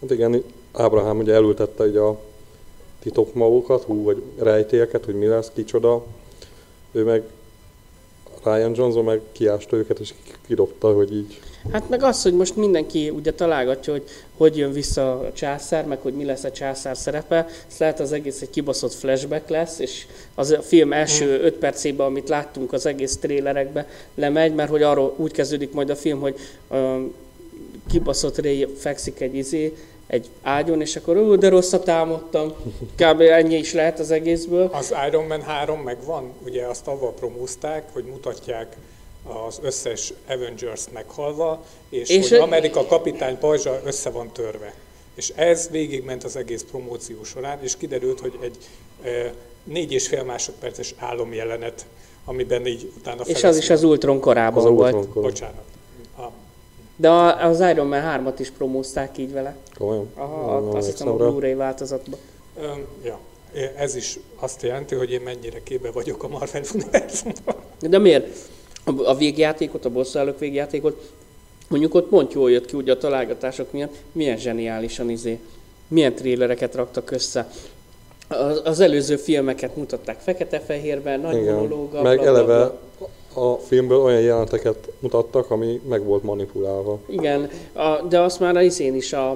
Hát 0.00 0.10
igen, 0.10 0.44
Ábrahám 0.72 1.18
ugye 1.18 1.32
elültette 1.32 1.84
ugye 1.84 2.00
a 2.00 2.20
titokmagokat, 2.98 3.82
hú, 3.82 4.02
vagy 4.02 4.22
rejtélyeket, 4.38 5.04
hogy 5.04 5.14
mi 5.14 5.26
lesz, 5.26 5.50
kicsoda. 5.54 6.04
Ő 6.92 7.04
meg 7.04 7.22
Ryan 8.44 8.74
Johnson 8.74 9.04
meg 9.04 9.20
kiásta 9.32 9.76
őket, 9.76 9.98
és 9.98 10.14
kidobta, 10.46 10.94
hogy 10.94 11.14
így. 11.14 11.40
Hát 11.72 11.88
meg 11.88 12.02
az, 12.02 12.22
hogy 12.22 12.34
most 12.34 12.56
mindenki 12.56 13.10
ugye 13.10 13.32
találgatja, 13.32 13.92
hogy 13.92 14.04
hogy 14.36 14.56
jön 14.56 14.72
vissza 14.72 15.20
a 15.20 15.32
császár, 15.32 15.84
meg 15.84 15.98
hogy 15.98 16.14
mi 16.14 16.24
lesz 16.24 16.44
a 16.44 16.50
császár 16.50 16.96
szerepe. 16.96 17.46
Ez 17.70 17.78
lehet 17.78 18.00
az 18.00 18.12
egész 18.12 18.40
egy 18.40 18.50
kibaszott 18.50 18.92
flashback 18.92 19.48
lesz, 19.48 19.78
és 19.78 20.06
az 20.34 20.50
a 20.50 20.62
film 20.62 20.92
első 20.92 21.40
öt 21.40 21.54
percében, 21.54 22.06
amit 22.06 22.28
láttunk 22.28 22.72
az 22.72 22.86
egész 22.86 23.16
trélerekbe, 23.16 23.88
lemegy, 24.14 24.54
mert 24.54 24.70
hogy 24.70 24.82
arról 24.82 25.14
úgy 25.16 25.32
kezdődik 25.32 25.72
majd 25.72 25.90
a 25.90 25.96
film, 25.96 26.20
hogy 26.20 26.36
um, 26.70 27.14
kibaszott 27.90 28.38
Ray 28.38 28.66
fekszik 28.78 29.20
egy 29.20 29.34
izé, 29.34 29.76
egy 30.06 30.28
ágyon, 30.42 30.80
és 30.80 30.96
akkor 30.96 31.16
ó, 31.16 31.36
de 31.36 31.48
rosszat 31.48 31.84
támadtam. 31.84 32.52
Kb. 32.96 33.20
ennyi 33.20 33.56
is 33.56 33.72
lehet 33.72 33.98
az 33.98 34.10
egészből. 34.10 34.70
az 34.72 34.94
Iron 35.08 35.26
Man 35.26 35.42
3 35.42 35.80
megvan, 35.80 36.32
ugye 36.44 36.64
azt 36.64 36.86
avval 36.86 37.12
promózták, 37.12 37.84
hogy 37.92 38.04
mutatják 38.04 38.76
az 39.22 39.58
összes 39.62 40.12
Avengers 40.28 40.84
meghalva, 40.92 41.64
és, 41.88 42.08
És 42.08 42.28
hogy 42.28 42.38
Amerika 42.38 42.86
kapitány 42.86 43.38
pajzsa 43.38 43.80
össze 43.84 44.10
van 44.10 44.32
törve. 44.32 44.74
És 45.14 45.32
ez 45.34 45.68
végigment 45.70 46.24
az 46.24 46.36
egész 46.36 46.64
promóció 46.70 47.24
során, 47.24 47.58
és 47.62 47.76
kiderült, 47.76 48.20
hogy 48.20 48.38
egy 48.42 48.56
e, 49.02 49.32
négy 49.64 49.92
és 49.92 50.08
fél 50.08 50.22
másodperces 50.24 50.94
álomjelenet, 50.98 51.86
amiben 52.24 52.66
így 52.66 52.92
utána 52.96 53.22
És 53.26 53.44
az 53.44 53.56
is 53.56 53.70
az 53.70 53.82
Ultron 53.82 54.20
korában 54.20 54.64
Az 54.66 54.70
volt. 54.70 54.94
Ultron 54.94 55.22
Bocsánat. 55.22 55.64
A, 56.18 56.22
De 56.96 57.08
a- 57.10 57.44
az 57.46 57.60
Iron 57.60 57.86
Man 57.86 58.02
3-at 58.34 58.38
is 58.40 58.50
promózták 58.50 59.18
így 59.18 59.32
vele. 59.32 59.56
Komolyan? 59.78 60.10
Aha, 60.14 60.60
Nem 60.60 60.74
azt 60.76 60.90
hiszem 60.90 61.08
a. 61.08 61.16
Blu-ray 61.16 61.54
változatban. 61.54 62.18
Öm, 62.60 62.86
ja. 63.04 63.18
Ez 63.76 63.94
is 63.94 64.18
azt 64.36 64.62
jelenti, 64.62 64.94
hogy 64.94 65.10
én 65.10 65.20
mennyire 65.20 65.62
képbe 65.62 65.90
vagyok 65.90 66.22
a 66.22 66.28
Marvel 66.28 66.62
univerzumban. 66.74 67.54
De 67.80 67.98
miért? 67.98 68.26
A, 68.84 69.16
végjátékot, 69.16 69.84
a 69.84 69.90
bosszálók 69.90 70.38
végjátékot, 70.38 71.10
mondjuk 71.68 71.94
ott 71.94 72.08
pont 72.08 72.32
jól 72.32 72.50
jött 72.50 72.66
ki 72.66 72.76
ugye 72.76 72.92
a 72.92 72.98
találgatások 72.98 73.72
miatt, 73.72 73.94
milyen 74.12 74.36
zseniálisan 74.36 75.10
izé, 75.10 75.38
milyen 75.88 76.14
trélereket 76.14 76.74
raktak 76.74 77.10
össze. 77.10 77.50
Az, 78.28 78.60
az 78.64 78.80
előző 78.80 79.16
filmeket 79.16 79.76
mutatták 79.76 80.20
fekete-fehérben, 80.20 81.20
nagy 81.20 81.36
Igen. 81.36 81.54
monológa. 81.54 82.02
Meg 82.02 82.20
bla, 82.20 82.32
bla, 82.32 82.44
bla. 82.44 82.54
eleve 82.54 82.78
a 83.34 83.54
filmből 83.54 83.98
olyan 83.98 84.20
jeleneteket 84.20 84.90
mutattak, 84.98 85.50
ami 85.50 85.80
meg 85.88 86.04
volt 86.04 86.22
manipulálva. 86.22 86.98
Igen, 87.06 87.50
a, 87.72 88.02
de 88.08 88.20
azt 88.20 88.40
már 88.40 88.56
a 88.56 88.62
izén 88.62 88.94
is 88.94 89.12
a, 89.12 89.30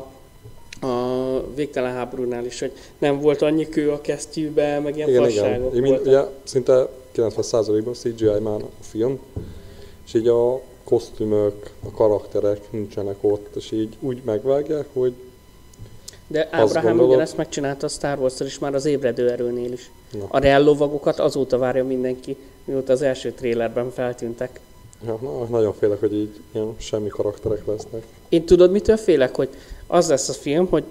a 0.81 1.55
végtelen 1.55 1.93
háborúnál 1.93 2.45
is, 2.45 2.61
hogy 2.61 2.73
nem 2.99 3.21
volt 3.21 3.43
annyi 3.43 3.69
kő 3.69 3.91
a 3.91 4.01
kesztyűbe, 4.01 4.79
meg 4.79 4.97
ilyen 4.97 5.09
Igen, 5.09 5.29
igen. 5.29 5.61
Mind- 5.61 5.87
voltak. 5.87 6.07
ugye, 6.07 6.21
szinte 6.45 6.89
90%-ban 7.15 7.95
CGI 7.95 8.25
már 8.43 8.63
a 8.63 8.69
film, 8.81 9.19
és 10.07 10.15
így 10.15 10.29
a 10.29 10.61
kosztümök, 10.85 11.71
a 11.87 11.91
karakterek 11.91 12.73
nincsenek 12.73 13.17
ott, 13.21 13.57
és 13.57 13.71
így 13.73 13.97
úgy 14.01 14.21
megvágják, 14.25 14.87
hogy 14.93 15.13
De 16.27 16.49
Ábrahám 16.51 16.85
gondolod- 16.85 17.09
ugyanezt 17.11 17.37
megcsinálta 17.37 17.87
a 17.87 17.89
Star 17.89 18.19
wars 18.19 18.41
is 18.41 18.59
már 18.59 18.75
az 18.75 18.85
ébredő 18.85 19.31
erőnél 19.31 19.73
is. 19.73 19.91
Na. 20.13 20.25
A 20.29 20.39
reál 20.39 20.63
lovagokat 20.63 21.19
azóta 21.19 21.59
várja 21.59 21.85
mindenki, 21.85 22.37
mióta 22.65 22.93
az 22.93 23.03
első 23.03 23.33
trélerben 23.33 23.91
feltűntek. 23.91 24.61
ja, 25.07 25.19
na, 25.23 25.45
nagyon 25.45 25.75
félek, 25.75 26.01
hogy 26.01 26.15
így 26.15 26.41
ilyen 26.53 26.75
semmi 26.79 27.09
karakterek 27.09 27.67
lesznek. 27.67 28.03
Én 28.29 28.45
tudod, 28.45 28.71
mitől 28.71 28.97
félek? 28.97 29.35
Hogy 29.37 29.49
az 29.87 30.09
lesz 30.09 30.29
a 30.29 30.33
film, 30.33 30.67
hogy, 30.69 30.85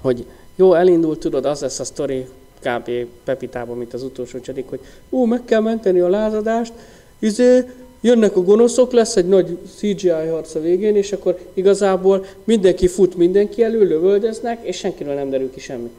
hogy 0.00 0.26
jó, 0.56 0.74
elindult, 0.74 1.18
tudod, 1.18 1.44
az 1.44 1.60
lesz 1.60 1.78
a 1.78 1.84
sztori 1.84 2.26
kb. 2.60 2.90
Pepitában, 3.24 3.76
mint 3.76 3.94
az 3.94 4.02
utolsó 4.02 4.40
csedik, 4.40 4.68
hogy 4.68 4.80
ú, 5.08 5.24
meg 5.24 5.44
kell 5.44 5.60
menteni 5.60 6.00
a 6.00 6.08
lázadást, 6.08 6.72
izé, 7.18 7.64
jönnek 8.00 8.36
a 8.36 8.42
gonoszok, 8.42 8.92
lesz 8.92 9.16
egy 9.16 9.28
nagy 9.28 9.58
CGI 9.76 10.08
harc 10.08 10.54
a 10.54 10.60
végén, 10.60 10.96
és 10.96 11.12
akkor 11.12 11.38
igazából 11.54 12.26
mindenki 12.44 12.86
fut 12.86 13.16
mindenki 13.16 13.62
elő, 13.62 13.88
lövöldöznek, 13.88 14.66
és 14.66 14.76
senkiről 14.76 15.14
nem 15.14 15.30
derül 15.30 15.50
ki 15.50 15.60
semmi. 15.60 15.90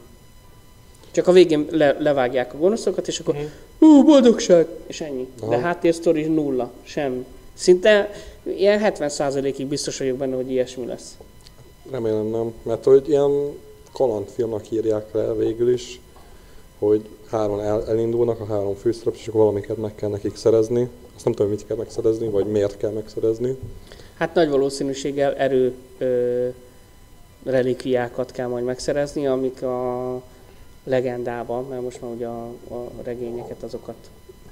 Csak 1.10 1.26
a 1.26 1.32
végén 1.32 1.66
le, 1.70 1.96
levágják 1.98 2.54
a 2.54 2.58
gonoszokat, 2.58 3.08
és 3.08 3.18
akkor 3.18 3.36
ú, 3.78 4.04
boldogság, 4.04 4.66
és 4.86 5.00
ennyi. 5.00 5.28
De 5.40 5.46
Aha. 5.46 5.58
háttérsztori 5.58 6.22
nulla, 6.22 6.70
semmi. 6.82 7.24
Szinte 7.54 8.10
ilyen 8.42 8.80
70%-ig 8.82 9.66
biztos 9.66 9.98
vagyok 9.98 10.16
benne, 10.16 10.36
hogy 10.36 10.50
ilyesmi 10.50 10.86
lesz. 10.86 11.16
Remélem 11.90 12.26
nem, 12.26 12.52
mert 12.62 12.84
hogy 12.84 13.08
ilyen 13.08 13.30
kalandfilmnak 13.92 14.70
írják 14.70 15.06
le 15.12 15.34
végül 15.34 15.72
is, 15.72 16.00
hogy 16.80 17.08
három 17.30 17.58
el, 17.58 17.86
elindulnak, 17.88 18.40
a 18.40 18.46
három 18.46 18.74
főszerep, 18.74 19.14
és 19.14 19.26
akkor 19.28 19.40
valamiket 19.40 19.76
meg 19.76 19.94
kell 19.94 20.08
nekik 20.08 20.36
szerezni. 20.36 20.88
Azt 21.14 21.24
nem 21.24 21.34
tudom, 21.34 21.50
mit 21.50 21.66
kell 21.66 21.76
megszerezni, 21.76 22.28
vagy 22.28 22.46
miért 22.46 22.76
kell 22.76 22.90
megszerezni. 22.90 23.58
Hát 24.16 24.34
nagy 24.34 24.48
valószínűséggel 24.48 25.34
erő 25.34 25.74
ö, 25.98 26.48
relikviákat 27.44 28.30
kell 28.30 28.46
majd 28.46 28.64
megszerezni, 28.64 29.26
amik 29.26 29.62
a 29.62 30.22
legendában, 30.84 31.66
mert 31.68 31.82
most 31.82 32.00
már 32.00 32.10
ugye 32.10 32.26
a, 32.26 32.44
a 32.68 32.90
regényeket, 33.02 33.62
azokat 33.62 33.96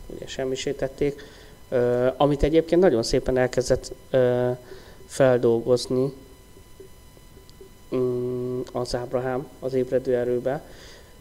ugye 0.07 0.27
semmisítették, 0.27 1.23
ö, 1.69 2.07
amit 2.17 2.43
egyébként 2.43 2.81
nagyon 2.81 3.03
szépen 3.03 3.37
elkezdett 3.37 3.93
ö, 4.11 4.51
feldolgozni 5.07 6.13
mm, 7.95 8.61
az 8.73 8.95
Ábrahám 8.95 9.47
az 9.61 9.75
ébredő 9.75 10.17
erőbe, 10.17 10.63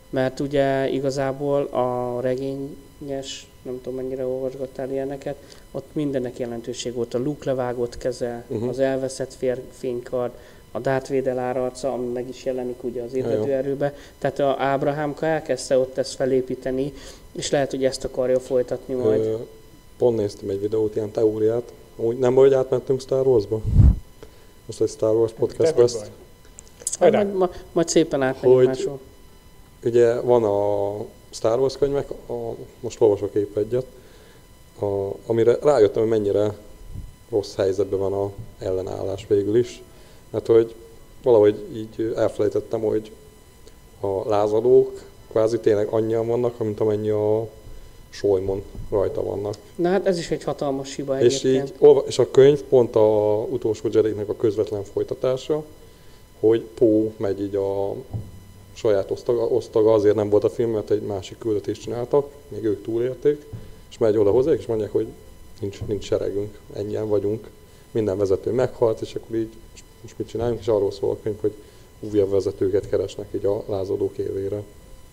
mert 0.10 0.39
ugye 0.39 0.89
igazából 0.89 1.64
a 1.64 2.20
regényes 2.22 3.47
nem 3.62 3.82
tudom 3.82 3.95
mennyire 3.95 4.26
olvasgattál 4.26 4.91
ilyeneket, 4.91 5.36
ott 5.72 5.86
mindennek 5.91 6.39
jelentőség 6.39 6.93
volt. 6.93 7.14
A 7.14 7.18
Luke 7.18 7.49
levágott 7.49 7.97
keze, 7.97 8.43
uh-huh. 8.47 8.70
az 8.70 8.80
elveszett 8.80 9.34
fér, 9.34 9.62
fénykard, 9.72 10.32
a 10.72 10.80
Darth 10.80 11.14
Vader 11.14 11.38
árarca, 11.38 11.93
ami 11.93 12.08
meg 12.08 12.30
is 12.30 12.45
jelenik 12.45 12.84
ugye 12.84 13.01
az 13.01 13.14
ébredő 13.14 13.51
erőbe. 13.51 13.93
Tehát 14.18 14.39
a 14.39 14.55
Ábrahámka 14.58 15.26
elkezdte 15.26 15.78
ott 15.78 15.97
ezt 15.97 16.16
felépíteni, 16.16 16.93
és 17.32 17.51
lehet, 17.51 17.72
hogy 17.72 17.86
ezt 17.86 18.03
akarja 18.03 18.39
folytatni 18.39 18.93
majd. 18.93 19.20
Ö, 19.20 19.36
pont 19.97 20.18
néztem 20.18 20.49
egy 20.49 20.60
videót, 20.60 20.95
ilyen 20.95 21.12
teóriát. 21.12 21.74
Úgy 21.95 22.18
nem 22.18 22.34
baj, 22.34 22.47
hogy 22.47 22.58
átmentünk 22.58 23.01
Star 23.01 23.28
Wars-ba? 23.28 23.62
Most 24.66 24.82
egy 24.82 24.89
Star 24.89 25.16
Wars 25.16 25.32
podcast 25.32 25.78
lesz. 25.78 25.97
Hát 26.99 27.12
majd, 27.12 27.34
ma, 27.34 27.49
majd 27.72 27.88
szépen 27.88 28.22
átmegyünk 28.22 28.66
máshol. 28.66 28.99
Ugye 29.84 30.21
van 30.21 30.43
a 30.43 30.95
Star 31.30 31.59
Wars 31.59 31.78
könyvek, 31.78 32.09
a, 32.11 32.55
most 32.80 33.01
olvasok 33.01 33.36
épp 33.36 33.57
egyet, 33.57 33.86
a, 34.80 34.86
amire 35.25 35.57
rájöttem, 35.61 36.01
hogy 36.01 36.11
mennyire 36.11 36.57
rossz 37.30 37.55
helyzetben 37.55 37.99
van 37.99 38.13
a 38.13 38.32
ellenállás 38.59 39.25
végül 39.28 39.55
is. 39.55 39.84
Mert 40.30 40.45
hogy 40.45 40.75
valahogy 41.23 41.65
így 41.73 42.13
elfelejtettem, 42.15 42.82
hogy 42.82 43.11
a 43.99 44.30
lázadók 44.30 45.01
kvázi 45.30 45.59
tényleg 45.59 45.88
annyian 45.88 46.28
vannak, 46.28 46.57
mint 46.57 46.80
amennyi 46.80 47.09
a 47.09 47.47
solymon 48.09 48.63
rajta 48.89 49.23
vannak. 49.23 49.55
Na 49.75 49.89
hát 49.89 50.05
ez 50.05 50.17
is 50.17 50.32
egy 50.32 50.43
hatalmas 50.43 50.95
hiba 50.95 51.21
És, 51.21 51.43
egyébként. 51.43 51.73
így, 51.82 52.03
és 52.05 52.19
a 52.19 52.32
könyv 52.32 52.61
pont 52.61 52.95
a 52.95 53.38
utolsó 53.49 53.89
jedi 53.91 54.15
a 54.28 54.36
közvetlen 54.36 54.84
folytatása, 54.84 55.63
hogy 56.39 56.61
Pó 56.61 57.13
megy 57.17 57.41
így 57.41 57.55
a 57.55 57.93
saját 58.78 59.11
osztaga, 59.11 59.43
osztaga, 59.43 59.93
azért 59.93 60.15
nem 60.15 60.30
volt 60.30 60.43
a 60.43 60.49
film, 60.49 60.71
mert 60.71 60.91
egy 60.91 61.01
másik 61.01 61.38
küldetést 61.38 61.82
csináltak, 61.82 62.30
még 62.47 62.63
ők 62.63 62.84
túlélték, 62.84 63.45
és 63.89 63.97
megy 63.97 64.17
oda 64.17 64.32
hozzá, 64.32 64.51
és 64.51 64.65
mondják, 64.65 64.91
hogy 64.91 65.07
nincs, 65.61 65.80
nincs 65.86 66.03
seregünk, 66.03 66.59
ennyien 66.73 67.07
vagyunk, 67.07 67.49
minden 67.91 68.17
vezető 68.17 68.51
meghalt, 68.51 69.01
és 69.01 69.15
akkor 69.15 69.36
így 69.36 69.49
most, 69.71 69.84
most 70.01 70.17
mit 70.17 70.28
csináljunk, 70.28 70.59
és 70.59 70.67
arról 70.67 70.91
szól 70.91 71.11
a 71.11 71.17
könyv, 71.23 71.39
hogy 71.41 71.53
újabb 71.99 72.30
vezetőket 72.30 72.89
keresnek 72.89 73.28
így 73.36 73.45
a 73.45 73.63
lázadók 73.67 74.17
évére. 74.17 74.63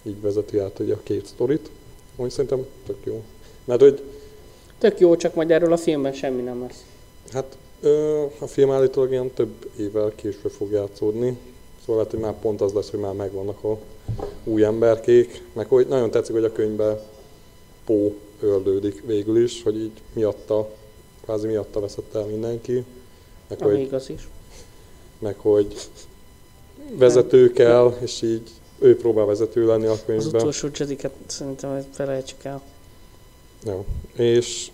Így 0.03 0.21
vezeti 0.21 0.59
át 0.59 0.79
ugye 0.79 0.95
a 0.95 1.01
két 1.03 1.27
sztorit, 1.27 1.71
ami 2.17 2.31
szerintem 2.31 2.67
tök 2.87 2.99
jó. 3.05 3.23
Mert 3.65 3.81
hogy 3.81 4.03
Tök 4.79 5.01
jó, 5.01 5.17
csak 5.17 5.35
majd 5.35 5.51
erről 5.51 5.73
a 5.73 5.77
filmben 5.77 6.12
semmi 6.12 6.43
nem 6.43 6.61
lesz. 6.61 6.85
Hát 7.33 7.57
ö, 7.81 8.25
a 8.39 8.47
film 8.47 8.71
állítólag 8.71 9.11
ilyen 9.11 9.31
több 9.31 9.71
évvel 9.79 10.12
később 10.15 10.51
fog 10.51 10.71
játszódni. 10.71 11.39
Szóval 11.85 11.97
lehet, 11.97 12.11
hogy 12.11 12.20
már 12.20 12.41
pont 12.41 12.61
az 12.61 12.72
lesz, 12.72 12.91
hogy 12.91 13.01
már 13.01 13.12
megvannak 13.12 13.64
a 13.64 13.78
új 14.45 14.64
emberkék. 14.64 15.43
Meg 15.53 15.66
hogy 15.66 15.87
nagyon 15.87 16.11
tetszik, 16.11 16.35
hogy 16.35 16.45
a 16.45 16.53
könyvben 16.53 17.01
Pó 17.85 18.14
öldődik 18.41 19.03
végül 19.07 19.43
is, 19.43 19.62
hogy 19.62 19.76
így 19.80 19.93
miatta, 20.12 20.70
kvázi 21.22 21.47
miatta 21.47 21.80
veszett 21.80 22.14
el 22.14 22.24
mindenki. 22.24 22.85
Meg 23.49 23.62
Ami 23.62 23.70
hogy, 23.70 23.80
igaz 23.80 24.09
is. 24.11 24.28
meg 25.18 25.37
hogy 25.39 25.74
vezető 26.93 27.53
kell, 27.53 27.97
és 28.01 28.22
így 28.22 28.51
ő 28.78 28.97
próbál 28.97 29.24
vezető 29.26 29.66
lenni 29.66 29.87
a 29.87 29.91
Az 29.91 30.03
könyvben. 30.07 30.41
utolsó 30.41 30.68
Jediket 30.78 31.12
szerintem 31.26 31.87
felejtsük 31.93 32.45
el. 32.45 32.62
Jó. 33.66 33.85
És 34.12 34.70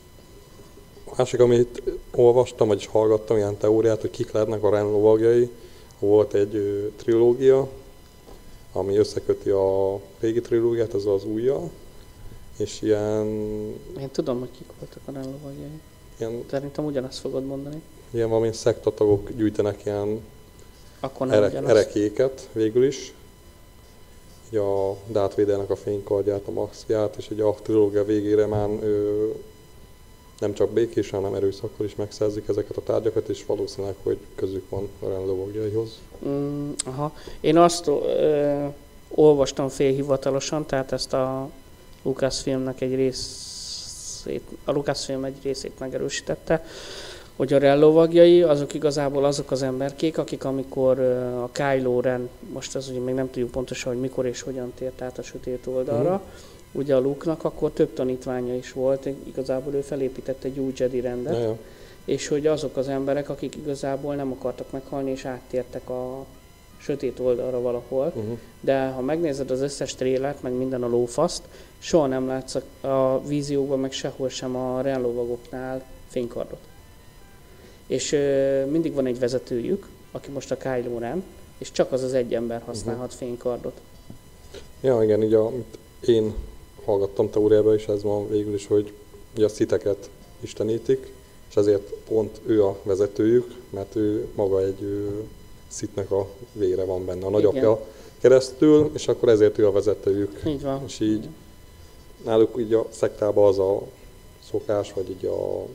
másik, 1.16 1.40
amit 1.40 1.82
olvastam, 2.14 2.68
vagyis 2.68 2.86
hallgattam 2.86 3.36
ilyen 3.36 3.56
teóriát, 3.56 4.00
hogy 4.00 4.10
kik 4.10 4.32
lehetnek 4.32 4.62
a 4.62 4.70
Ren 4.70 4.90
lovagjai. 4.90 5.50
Volt 6.00 6.34
egy 6.34 6.54
ö, 6.54 6.86
trilógia, 6.96 7.68
ami 8.72 8.96
összeköti 8.96 9.50
a 9.50 9.98
régi 10.20 10.40
trilógiát, 10.40 10.94
ez 10.94 11.04
az 11.04 11.24
újjal, 11.24 11.70
és 12.56 12.82
ilyen, 12.82 13.26
Én 14.00 14.10
tudom, 14.12 14.38
hogy 14.38 14.50
kik 14.58 14.66
voltak 14.78 15.02
a 15.04 15.12
renlovagjai. 15.12 15.80
ilyen, 16.18 16.44
Szerintem 16.50 16.84
ugyanazt 16.84 17.18
fogod 17.18 17.44
mondani. 17.44 17.82
ilyen 18.10 18.28
valami 18.28 18.52
szektatagok 18.52 19.30
gyűjtenek 19.30 19.84
ilyen 19.84 20.20
Akkor 21.00 21.26
nem 21.26 21.36
erek, 21.36 21.50
ugyanazt. 21.50 21.70
erekéket 21.74 22.48
végül 22.52 22.84
is. 22.84 23.12
Így 24.52 24.58
a 24.58 24.96
Darth 25.10 25.36
Vadernek 25.36 25.70
a 25.70 25.76
fénykardját, 25.76 26.46
a 26.46 26.50
maxját, 26.50 27.16
és 27.16 27.30
így 27.32 27.40
a 27.40 27.54
trilógia 27.62 28.04
végére 28.04 28.46
már 28.46 28.68
ö, 28.82 29.28
nem 30.40 30.52
csak 30.54 30.70
békésen, 30.70 31.20
hanem 31.20 31.34
erőszakkal 31.34 31.86
is 31.86 31.94
megszerzik 31.94 32.48
ezeket 32.48 32.76
a 32.76 32.82
tárgyakat, 32.82 33.28
és 33.28 33.44
valószínűleg, 33.46 33.94
hogy 34.02 34.18
közük 34.34 34.68
van 34.68 34.88
a 35.00 35.08
Ren 35.08 35.26
lovagjaihoz. 35.26 35.98
Mm, 36.26 36.70
aha. 36.84 37.12
Én 37.40 37.56
azt 37.56 37.86
ö, 37.86 38.64
olvastam 39.08 39.68
félhivatalosan, 39.68 40.66
tehát 40.66 40.92
ezt 40.92 41.12
a 41.12 41.48
Lucasfilmnek 42.02 42.80
egy 42.80 42.94
részét, 42.94 44.42
a 44.64 44.72
Lucasfilm 44.72 45.24
egy 45.24 45.36
részét 45.42 45.78
megerősítette, 45.78 46.64
hogy 47.36 47.52
a 47.52 47.58
Ren 47.58 47.78
lovagjai, 47.78 48.42
azok 48.42 48.74
igazából 48.74 49.24
azok 49.24 49.50
az 49.50 49.62
emberkék, 49.62 50.18
akik 50.18 50.44
amikor 50.44 50.98
a 51.42 51.48
Kylo 51.52 52.00
Ren, 52.00 52.28
most 52.52 52.74
az 52.74 52.88
ugye 52.88 53.00
még 53.00 53.14
nem 53.14 53.30
tudjuk 53.30 53.50
pontosan, 53.50 53.92
hogy 53.92 54.00
mikor 54.00 54.26
és 54.26 54.42
hogyan 54.42 54.72
tért 54.74 55.02
át 55.02 55.18
a 55.18 55.22
sötét 55.22 55.66
oldalra, 55.66 56.12
Mhm. 56.12 56.22
Ugye 56.72 56.94
a 56.94 57.00
Luke-nak 57.00 57.44
akkor 57.44 57.70
több 57.70 57.92
tanítványa 57.92 58.54
is 58.56 58.72
volt, 58.72 59.06
igazából 59.26 59.74
ő 59.74 59.80
felépített 59.80 60.44
egy 60.44 60.58
új 60.58 60.72
Jedi 60.76 61.00
rendet, 61.00 61.34
Ja, 61.34 61.40
ja. 61.40 61.56
és 62.04 62.28
hogy 62.28 62.46
azok 62.46 62.76
az 62.76 62.88
emberek, 62.88 63.28
akik 63.28 63.56
igazából 63.56 64.14
nem 64.14 64.32
akartak 64.32 64.70
meghalni, 64.70 65.10
és 65.10 65.24
áttértek 65.24 65.90
a 65.90 66.24
sötét 66.78 67.18
oldalra 67.18 67.60
valahol, 67.60 68.06
Uh-huh. 68.16 68.38
de 68.60 68.86
ha 68.86 69.00
megnézed 69.00 69.50
az 69.50 69.60
összes 69.60 69.94
trélert, 69.94 70.42
meg 70.42 70.52
minden 70.52 70.82
a 70.82 70.88
lófaszt, 70.88 71.42
soha 71.78 72.06
nem 72.06 72.26
látsz 72.26 72.54
a- 72.80 72.86
a 72.86 73.22
vízióban, 73.26 73.78
meg 73.80 73.92
sehol 73.92 74.28
sem 74.28 74.56
a 74.56 74.80
renlovagoknál 74.80 75.82
fénykardot. 76.08 76.58
És 77.86 78.12
ö, 78.12 78.64
mindig 78.66 78.94
van 78.94 79.06
egy 79.06 79.18
vezetőjük, 79.18 79.86
aki 80.12 80.30
most 80.30 80.50
a 80.50 80.56
Kylo 80.56 80.98
Ren, 80.98 81.22
és 81.58 81.72
csak 81.72 81.92
az 81.92 82.02
az 82.02 82.14
egy 82.14 82.34
ember 82.34 82.62
használhat 82.66 83.14
fénykardot. 83.14 83.80
ja, 84.80 85.02
igen, 85.02 85.22
így 85.22 85.34
amit 85.34 85.78
én 86.00 86.34
hallgattam 86.84 87.30
teóriában 87.30 87.74
is, 87.74 87.86
ez 87.86 88.02
van 88.02 88.28
végül 88.28 88.54
is, 88.54 88.66
hogy 88.66 88.92
ugye 89.34 89.44
a 89.44 89.48
sziteket 89.48 90.10
istenítik, 90.40 91.12
és 91.48 91.56
ezért 91.56 91.92
pont 92.08 92.40
ő 92.46 92.64
a 92.64 92.76
vezetőjük, 92.82 93.54
mert 93.70 93.96
ő 93.96 94.26
maga 94.34 94.64
egy 94.64 94.82
ő, 94.82 95.24
szitnek 95.68 96.10
a 96.10 96.28
vére 96.52 96.84
van 96.84 97.04
benne, 97.04 97.26
a 97.26 97.30
nagyapja 97.30 97.80
keresztül, 98.18 98.90
és 98.94 99.08
akkor 99.08 99.28
ezért 99.28 99.58
ő 99.58 99.66
a 99.66 99.72
vezetőjük. 99.72 100.42
Így 100.46 100.62
van. 100.62 100.82
És 100.86 101.00
így 101.00 101.28
náluk 102.24 102.56
így 102.58 102.74
a 102.74 102.86
szektában 102.90 103.48
az 103.48 103.58
a 103.58 103.82
szokás, 104.50 104.92
vagy 104.92 105.10
így 105.10 105.24
a 105.24 105.66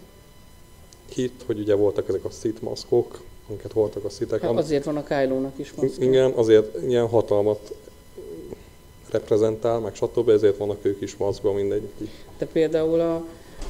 hit, 1.14 1.43
hogy 1.45 1.60
ugye 1.60 1.76
voltak 1.76 2.08
ezek 2.08 2.26
a 2.26 2.30
szit 2.30 2.62
maszkok, 2.62 3.22
amiket 3.49 3.74
voltak 3.74 4.06
a 4.06 4.10
szitek. 4.10 4.41
Hát 4.41 4.58
azért 4.58 4.84
van 4.84 4.97
a 4.97 5.03
Kylo-nak 5.03 5.53
is 5.56 5.74
maszkja. 5.74 6.08
igen, 6.08 6.32
azért 6.32 6.82
ilyen 6.88 7.08
hatalmat 7.08 7.74
reprezentál, 9.12 9.80
meg 9.80 9.95
stb. 9.95 10.30
ezért 10.30 10.58
vannak 10.58 10.86
ők 10.86 11.01
is 11.01 11.18
maszkban 11.18 11.56
mindegy. 11.56 11.89
De 12.38 12.45
például 12.45 12.99
a, 12.99 13.26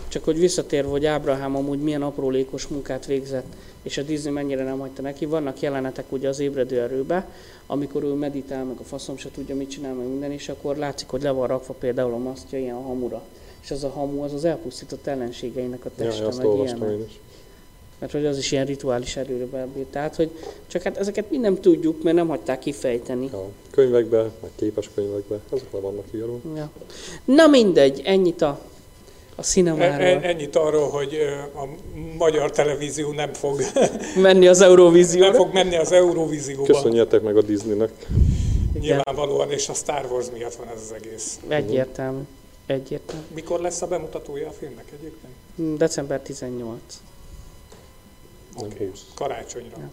csak 0.07 0.23
hogy 0.23 0.39
visszatérve, 0.39 0.89
hogy 0.89 1.05
Ábrahám 1.05 1.55
amúgy 1.55 1.79
milyen 1.79 2.01
aprólékos 2.01 2.67
munkát 2.67 3.05
végzett, 3.05 3.45
és 3.83 3.97
a 3.97 4.01
Disney 4.01 4.31
mennyire 4.31 4.63
nem 4.63 4.79
hagyta 4.79 5.01
neki, 5.01 5.25
vannak 5.25 5.59
jelenetek 5.59 6.11
ugye 6.11 6.27
az 6.29 6.39
ébredő 6.39 6.79
erőbe, 6.81 7.29
amikor 7.67 8.03
ő 8.03 8.13
meditál, 8.13 8.63
meg 8.63 8.75
a 8.79 8.83
faszom 8.83 9.17
se 9.17 9.29
tudja, 9.31 9.55
mit 9.55 9.69
csinál, 9.69 9.93
meg 9.93 10.07
minden, 10.07 10.31
és 10.31 10.49
akkor 10.49 10.75
látszik, 10.77 11.07
hogy 11.07 11.21
le 11.21 11.31
van 11.31 11.47
rakva 11.47 11.73
például 11.73 12.13
a 12.13 12.17
masztja 12.17 12.59
ilyen 12.59 12.81
hamura. 12.83 13.21
És 13.63 13.71
az 13.71 13.83
a 13.83 13.89
hamu 13.89 14.23
az 14.23 14.33
az 14.33 14.45
elpusztított 14.45 15.07
ellenségeinek 15.07 15.85
a 15.85 15.89
Ja, 15.97 16.05
teste, 16.05 16.25
azt 16.25 16.37
meg 16.43 16.47
ilyenek. 16.55 16.89
én 16.89 17.05
is. 17.07 17.19
Mert 17.99 18.11
hogy 18.11 18.25
az 18.25 18.37
is 18.37 18.51
ilyen 18.51 18.65
rituális 18.65 19.15
erőre 19.15 19.45
belbír. 19.45 19.85
Tehát, 19.85 20.15
hogy 20.15 20.29
csak 20.67 20.81
hát 20.81 20.97
ezeket 20.97 21.29
mi 21.31 21.37
nem 21.37 21.59
tudjuk, 21.61 22.03
mert 22.03 22.15
nem 22.15 22.27
hagyták 22.27 22.59
kifejteni. 22.59 23.29
Ja, 23.31 23.47
könyvekbe, 23.71 24.21
meg 24.21 24.51
képes 24.55 24.89
könyvekbe, 24.95 25.39
azok 25.49 25.67
le 25.71 25.79
vannak 25.79 26.05
írva. 26.15 26.37
Ja. 26.55 26.71
Na 27.25 27.47
mindegy, 27.47 28.01
ennyit 28.05 28.41
a, 28.41 28.47
a 29.35 29.39
E- 29.39 29.41
cinemáról. 29.43 30.05
e- 30.05 30.19
Ennyit 30.23 30.55
arról, 30.55 30.89
hogy 30.89 31.17
a 31.55 31.67
magyar 32.17 32.51
televízió 32.51 33.11
nem 33.11 33.33
fog, 33.33 33.61
Menni 34.21 34.47
az 34.47 34.61
Eurovízióra. 34.61 35.27
nem 35.29 35.35
fog 35.37 35.53
menni 35.53 35.75
az 35.75 35.91
Eurovízióba. 35.91 36.63
Köszönjetek 36.73 37.21
meg 37.21 37.37
a 37.37 37.41
Disneynek. 37.41 37.91
Nyilvánvalóan, 38.79 39.51
és 39.51 39.69
a 39.69 39.73
Star 39.73 40.05
Wars 40.11 40.25
miatt 40.33 40.55
van 40.55 40.67
ez 40.67 40.81
az 40.81 40.93
egész. 41.03 41.39
Egyértelmű. 41.47 42.21
Egyértelmű. 42.65 43.23
Mikor 43.33 43.59
lesz 43.59 43.81
a 43.81 43.87
bemutatója 43.87 44.47
a 44.47 44.51
filmnek 44.51 44.85
egyébként? 44.99 45.77
December 45.77 46.19
18. 46.19 46.79
20. 48.55 49.05
Karácsonyra. 49.13 49.77
Ja. 49.77 49.89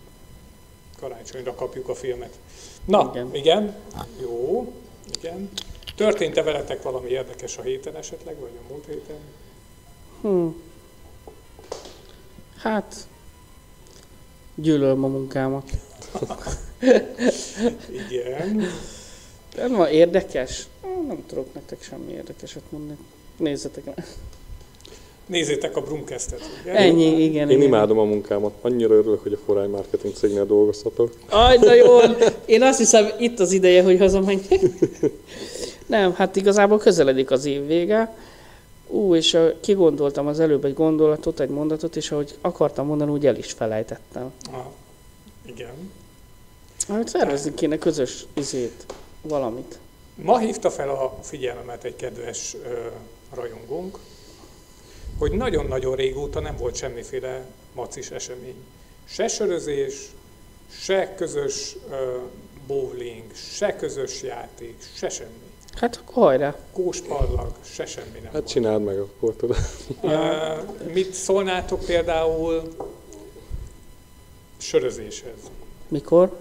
Karácsonyra 0.98 1.54
kapjuk 1.54 1.88
a 1.88 1.94
filmet. 1.94 2.38
Na, 2.84 3.10
Igen. 3.12 3.34
igen. 3.34 3.74
Jó, 4.20 4.72
igen. 5.18 5.50
Történt-e 5.96 6.42
veletek 6.42 6.82
valami 6.82 7.08
érdekes 7.10 7.58
a 7.58 7.62
héten 7.62 7.96
esetleg, 7.96 8.38
vagy 8.38 8.58
a 8.62 8.72
múlt 8.72 8.86
héten? 8.86 9.18
Hm. 10.20 10.46
Hát, 12.56 13.06
gyűlölöm 14.54 15.04
a 15.04 15.08
munkámat. 15.08 15.70
Igen. 18.10 18.62
Nem 19.56 19.72
van 19.72 19.88
érdekes? 19.88 20.66
Hm, 20.82 21.06
Nem 21.06 21.26
tudok 21.26 21.54
nektek 21.54 21.82
semmi 21.82 22.12
érdekeset 22.12 22.62
mondani. 22.70 22.98
Nézzetek 23.36 23.84
meg. 23.84 24.06
Nézzétek 25.32 25.76
a 25.76 25.80
Brumcastet. 25.80 26.40
Ennyi, 26.64 27.22
igen. 27.22 27.50
Én 27.50 27.56
igen. 27.56 27.68
imádom 27.68 27.98
a 27.98 28.04
munkámat. 28.04 28.52
Annyira 28.60 28.94
örülök, 28.94 29.22
hogy 29.22 29.32
a 29.32 29.38
Forány 29.46 29.70
Marketing 29.70 30.14
cégnél 30.14 30.46
dolgozhatok. 30.46 31.12
Aj, 31.28 31.58
de 31.58 31.74
jó. 31.74 31.98
Én 32.44 32.62
azt 32.62 32.78
hiszem, 32.78 33.08
itt 33.18 33.40
az 33.40 33.52
ideje, 33.52 33.82
hogy 33.82 33.98
hazamenjek. 33.98 34.60
Nem, 35.86 36.14
hát 36.14 36.36
igazából 36.36 36.78
közeledik 36.78 37.30
az 37.30 37.44
év 37.44 37.66
vége. 37.66 38.16
Ú, 38.86 39.14
és 39.14 39.32
uh, 39.32 39.60
kigondoltam 39.60 40.26
az 40.26 40.40
előbb 40.40 40.64
egy 40.64 40.74
gondolatot, 40.74 41.40
egy 41.40 41.48
mondatot, 41.48 41.96
és 41.96 42.10
ahogy 42.10 42.34
akartam 42.40 42.86
mondani, 42.86 43.10
úgy 43.10 43.26
el 43.26 43.36
is 43.36 43.52
felejtettem. 43.52 44.32
Ah, 44.50 44.66
igen. 45.46 45.90
Hát 46.88 47.08
szervezni 47.08 47.54
kéne 47.54 47.78
közös 47.78 48.26
izét, 48.34 48.86
valamit. 49.22 49.78
Ma 50.14 50.38
hívta 50.38 50.70
fel 50.70 50.88
a 50.88 51.18
figyelmemet 51.22 51.84
egy 51.84 51.96
kedves 51.96 52.56
ö, 52.64 52.74
rajongónk, 53.34 53.98
hogy 55.18 55.32
nagyon-nagyon 55.32 55.96
régóta 55.96 56.40
nem 56.40 56.56
volt 56.56 56.74
semmiféle 56.74 57.44
macis 57.74 58.10
esemény. 58.10 58.54
Se 59.04 59.28
sörözés, 59.28 59.94
se 60.70 61.14
közös 61.14 61.76
ö, 61.90 62.16
bowling, 62.66 63.22
se 63.34 63.76
közös 63.76 64.22
játék, 64.22 64.76
se 64.94 65.08
semmi. 65.08 65.30
Hát 65.74 65.96
akkor 66.06 66.22
hajrá. 66.24 66.56
Kóspallag, 66.72 67.52
se 67.62 67.86
semmi 67.86 68.12
nem 68.14 68.22
Hát 68.24 68.32
volt. 68.32 68.48
csináld 68.48 68.82
meg 68.82 68.98
akkor, 68.98 69.34
tudod. 69.34 69.56
Ö, 70.02 70.08
mit 70.92 71.12
szólnátok 71.14 71.84
például 71.84 72.62
sörözéshez? 74.58 75.36
Mikor? 75.88 76.40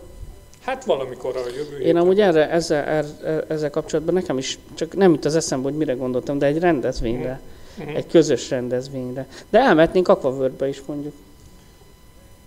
Hát 0.61 0.85
valamikor 0.85 1.35
a 1.37 1.49
jövő 1.55 1.79
Én 1.79 1.95
amúgy 1.97 2.19
erre, 2.21 2.49
ezzel, 2.49 2.83
erre, 2.83 3.43
ezzel 3.47 3.69
kapcsolatban 3.69 4.13
nekem 4.13 4.37
is 4.37 4.59
csak 4.73 4.95
nem 4.95 5.11
jut 5.13 5.25
az 5.25 5.35
eszembe, 5.35 5.69
hogy 5.69 5.77
mire 5.77 5.93
gondoltam, 5.93 6.37
de 6.37 6.45
egy 6.45 6.59
rendezvényre. 6.59 7.41
Mhm. 7.75 7.95
Egy 7.95 8.07
közös 8.07 8.49
rendezvényre. 8.49 9.27
De 9.49 9.59
elmehetnénk 9.59 10.07
Aquavörbe 10.07 10.67
is 10.67 10.81
mondjuk. 10.85 11.13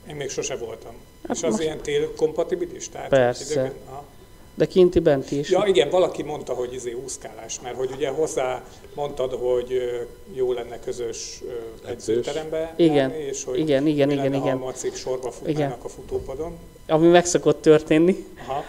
Én 0.09 0.15
még 0.17 0.31
sose 0.31 0.57
voltam. 0.57 0.93
Hát 1.29 1.37
És 1.37 1.43
az 1.43 1.51
most- 1.51 1.63
ilyen 1.63 1.79
tél 1.81 2.15
kompatibilis? 2.15 2.89
Tehát 2.89 3.09
Persze. 3.09 3.73
De 4.57 4.67
kinti 4.67 4.99
bent 4.99 5.31
is. 5.31 5.51
Ja 5.51 5.65
igen, 5.67 5.91
valaki 5.91 6.23
mondta, 6.23 6.53
hogy 6.53 6.75
izé 6.75 6.93
úszkálás, 6.93 7.61
mert 7.61 7.77
hogy 7.77 7.91
ugye 7.97 8.09
hozzá 8.09 8.65
mondtad, 8.95 9.33
hogy 9.33 9.81
jó 10.33 10.53
lenne 10.53 10.79
közös 10.81 11.43
edzőterembe 11.87 12.75
Igen, 12.77 12.95
járni, 12.95 13.17
és 13.17 13.45
hogy 13.45 13.59
igen, 13.59 13.87
igen, 13.87 14.07
mi 14.07 14.13
igen, 14.13 14.25
lenne, 14.25 14.37
igen. 14.37 14.59
ha 14.59 14.65
a 14.65 14.67
macik 14.67 14.95
sorba 14.95 15.31
futnának 15.31 15.85
a 15.85 15.89
futópadon. 15.89 16.59
Ami 16.89 17.07
meg 17.09 17.27
szokott 17.27 17.63
történni. 17.63 18.25
Aha. 18.47 18.65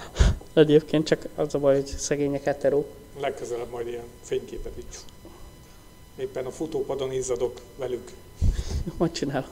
Egyébként 0.53 1.07
csak 1.07 1.27
az 1.35 1.55
a 1.55 1.59
baj, 1.59 1.75
hogy 1.75 1.85
szegények 1.85 2.43
heteró. 2.43 2.85
Legközelebb 3.19 3.69
majd 3.69 3.87
ilyen 3.87 4.03
fényképet 4.23 4.71
így. 4.77 4.85
Éppen 6.15 6.45
a 6.45 6.51
futópadon 6.51 7.11
izzadok 7.11 7.61
velük. 7.77 8.11
Majd 8.97 9.11
csinálok. 9.11 9.49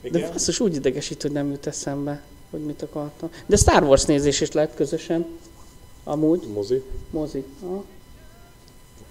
De 0.00 0.08
Igen. 0.08 0.32
basszus 0.32 0.60
úgy 0.60 0.74
idegesít, 0.74 1.22
hogy 1.22 1.32
nem 1.32 1.50
jut 1.50 1.66
eszembe, 1.66 2.22
hogy 2.50 2.60
mit 2.60 2.82
akartam. 2.82 3.30
De 3.46 3.56
Star 3.56 3.82
Wars 3.82 4.04
nézés 4.04 4.40
is 4.40 4.52
lehet 4.52 4.74
közösen. 4.74 5.26
Amúgy. 6.04 6.46
Mozi. 6.52 6.82
Mozi. 7.10 7.44
Aha. 7.62 7.84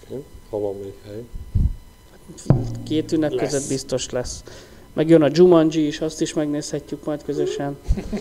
Okay. 0.05 0.23
Ha 0.49 0.59
van 0.59 0.75
még 0.75 0.93
hely. 1.05 1.23
Két 2.83 3.11
ünnep 3.11 3.31
Lesz. 3.31 3.51
között 3.51 3.67
biztos 3.67 4.09
lesz. 4.09 4.43
Meg 4.93 5.09
jön 5.09 5.21
a 5.21 5.29
Jumanji 5.31 5.87
is, 5.87 6.01
azt 6.01 6.21
is 6.21 6.33
megnézhetjük 6.33 7.05
majd 7.05 7.23
közösen. 7.23 7.77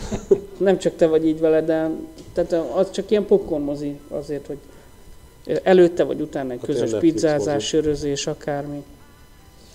Nem 0.59 0.79
csak 0.79 0.97
te 0.97 1.07
vagy 1.07 1.27
így 1.27 1.41
vele, 1.41 1.63
de 1.63 1.91
tehát 2.33 2.53
az 2.53 2.91
csak 2.91 3.11
ilyen 3.11 3.27
popcorn 3.27 3.63
mozi 3.63 3.99
azért, 4.09 4.47
hogy 4.47 4.59
előtte 5.63 6.05
vagy 6.05 6.21
utána 6.21 6.53
egy 6.53 6.59
Hát 6.59 6.67
közös 6.67 7.01
pizzázás, 7.01 7.67
sörözés, 7.67 8.27
akármi. 8.27 8.85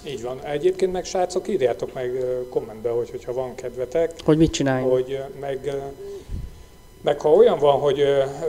Így 0.08 0.22
van. 0.22 0.42
Egyébként 0.44 0.92
meg 0.92 1.06
srácok, 1.06 1.48
írjátok 1.48 1.94
meg 1.94 2.12
kommentbe, 2.50 2.90
hogy, 2.90 3.10
hogyha 3.10 3.34
van 3.34 3.56
kedvetek, 3.56 4.12
Hogy 4.26 4.38
mit 4.38 4.52
csináljunk? 4.52 4.92
hogy 4.92 5.20
meg, 5.40 5.76
meg 7.02 7.20
ha 7.20 7.30
olyan 7.30 7.60
van, 7.60 7.80
hogy 7.80 8.04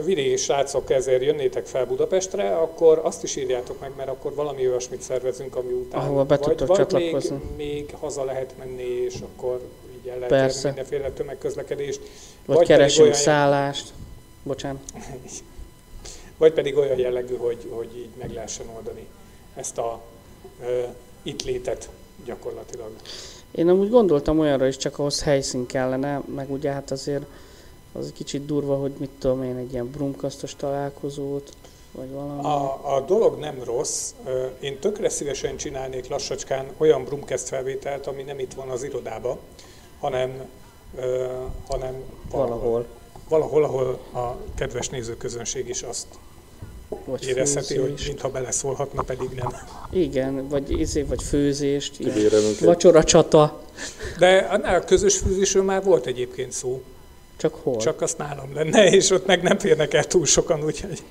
vidéki 0.05 0.35
srácok 0.35 0.91
ezért 0.91 1.23
jönnétek 1.23 1.65
fel 1.65 1.85
Budapestre, 1.85 2.55
akkor 2.57 3.01
azt 3.03 3.23
is 3.23 3.35
írjátok 3.35 3.79
meg, 3.79 3.91
mert 3.97 4.09
akkor 4.09 4.33
valami 4.33 4.67
olyasmit 4.67 5.01
szervezünk, 5.01 5.55
ami 5.55 5.71
után 5.71 6.01
Ahova 6.01 6.23
be 6.23 6.37
vagy, 6.37 6.65
vagy 6.67 6.77
csatlakozni. 6.77 7.37
Még, 7.57 7.67
még 7.67 7.93
haza 7.99 8.23
lehet 8.23 8.53
menni, 8.57 8.83
és 9.05 9.15
akkor 9.21 9.61
így 10.01 10.07
el 10.07 10.15
lehet 10.15 10.29
Persze. 10.29 10.67
mindenféle 10.67 11.09
tömegközlekedést. 11.11 11.99
Vagy, 12.45 12.55
vagy 12.55 12.67
keresünk 12.67 13.03
olyan- 13.05 13.17
szállást. 13.19 13.93
Bocsánat. 14.43 14.81
Vagy 16.37 16.53
pedig 16.53 16.77
olyan 16.77 16.97
jellegű, 16.99 17.35
hogy, 17.35 17.67
hogy 17.69 17.97
így 17.97 18.09
meg 18.19 18.33
lehessen 18.33 18.65
oldani 18.75 19.07
ezt 19.55 19.77
a 19.77 20.01
ö, 20.61 20.83
itt 21.23 21.43
létet 21.43 21.89
gyakorlatilag. 22.25 22.89
Én 23.51 23.69
amúgy 23.69 23.89
gondoltam 23.89 24.39
olyanra 24.39 24.67
is, 24.67 24.77
csak 24.77 24.99
ahhoz 24.99 25.23
helyszín 25.23 25.65
kellene, 25.65 26.21
meg 26.35 26.51
ugye 26.51 26.71
hát 26.71 26.91
azért 26.91 27.25
az 27.93 28.05
egy 28.05 28.13
kicsit 28.13 28.45
durva, 28.45 28.75
hogy 28.75 28.93
mit 28.97 29.09
tudom 29.19 29.43
én, 29.43 29.55
egy 29.55 29.71
ilyen 29.71 29.89
brumkasztos 29.89 30.55
találkozót, 30.55 31.53
vagy 31.91 32.11
valami. 32.11 32.43
A, 32.43 32.95
a 32.95 33.01
dolog 33.01 33.39
nem 33.39 33.63
rossz. 33.63 34.13
Én 34.59 34.79
tökre 34.79 35.09
szívesen 35.09 35.57
csinálnék 35.57 36.07
lassacskán 36.07 36.65
olyan 36.77 37.03
Brumcast 37.03 37.47
felvételt, 37.47 38.07
ami 38.07 38.23
nem 38.23 38.39
itt 38.39 38.53
van 38.53 38.69
az 38.69 38.83
irodába, 38.83 39.37
hanem, 39.99 40.49
hanem 41.67 42.03
valahol. 42.31 42.47
Valahol, 42.49 42.85
ahol 43.29 43.99
a 44.13 44.35
kedves 44.55 44.89
nézőközönség 44.89 45.69
is 45.69 45.81
azt 45.81 46.05
Vagy 47.05 47.27
érezheti, 47.27 47.75
hogy 47.77 47.89
főzést. 47.89 48.07
mintha 48.07 48.29
beleszólhatna, 48.29 49.01
pedig 49.01 49.29
nem. 49.35 49.53
Igen, 49.91 50.47
vagy 50.47 50.79
izé, 50.79 51.01
vagy 51.01 51.23
főzést, 51.23 51.97
Vacsora 52.59 53.03
csata. 53.03 53.61
De 54.19 54.37
annál 54.37 54.75
a 54.75 54.83
közös 54.83 55.17
fűzésről 55.17 55.63
már 55.63 55.83
volt 55.83 56.05
egyébként 56.05 56.51
szó, 56.51 56.81
Csak 57.37 57.53
hol? 57.63 57.77
csak 57.77 58.01
azt 58.01 58.17
nálam 58.17 58.53
lenne, 58.53 58.85
és 58.95 59.09
ott 59.09 59.25
meg 59.25 59.41
nem 59.41 59.59
férnek 59.59 59.93
el 59.93 60.05
túl 60.05 60.25
sokan, 60.25 60.63
úgyhogy, 60.63 61.03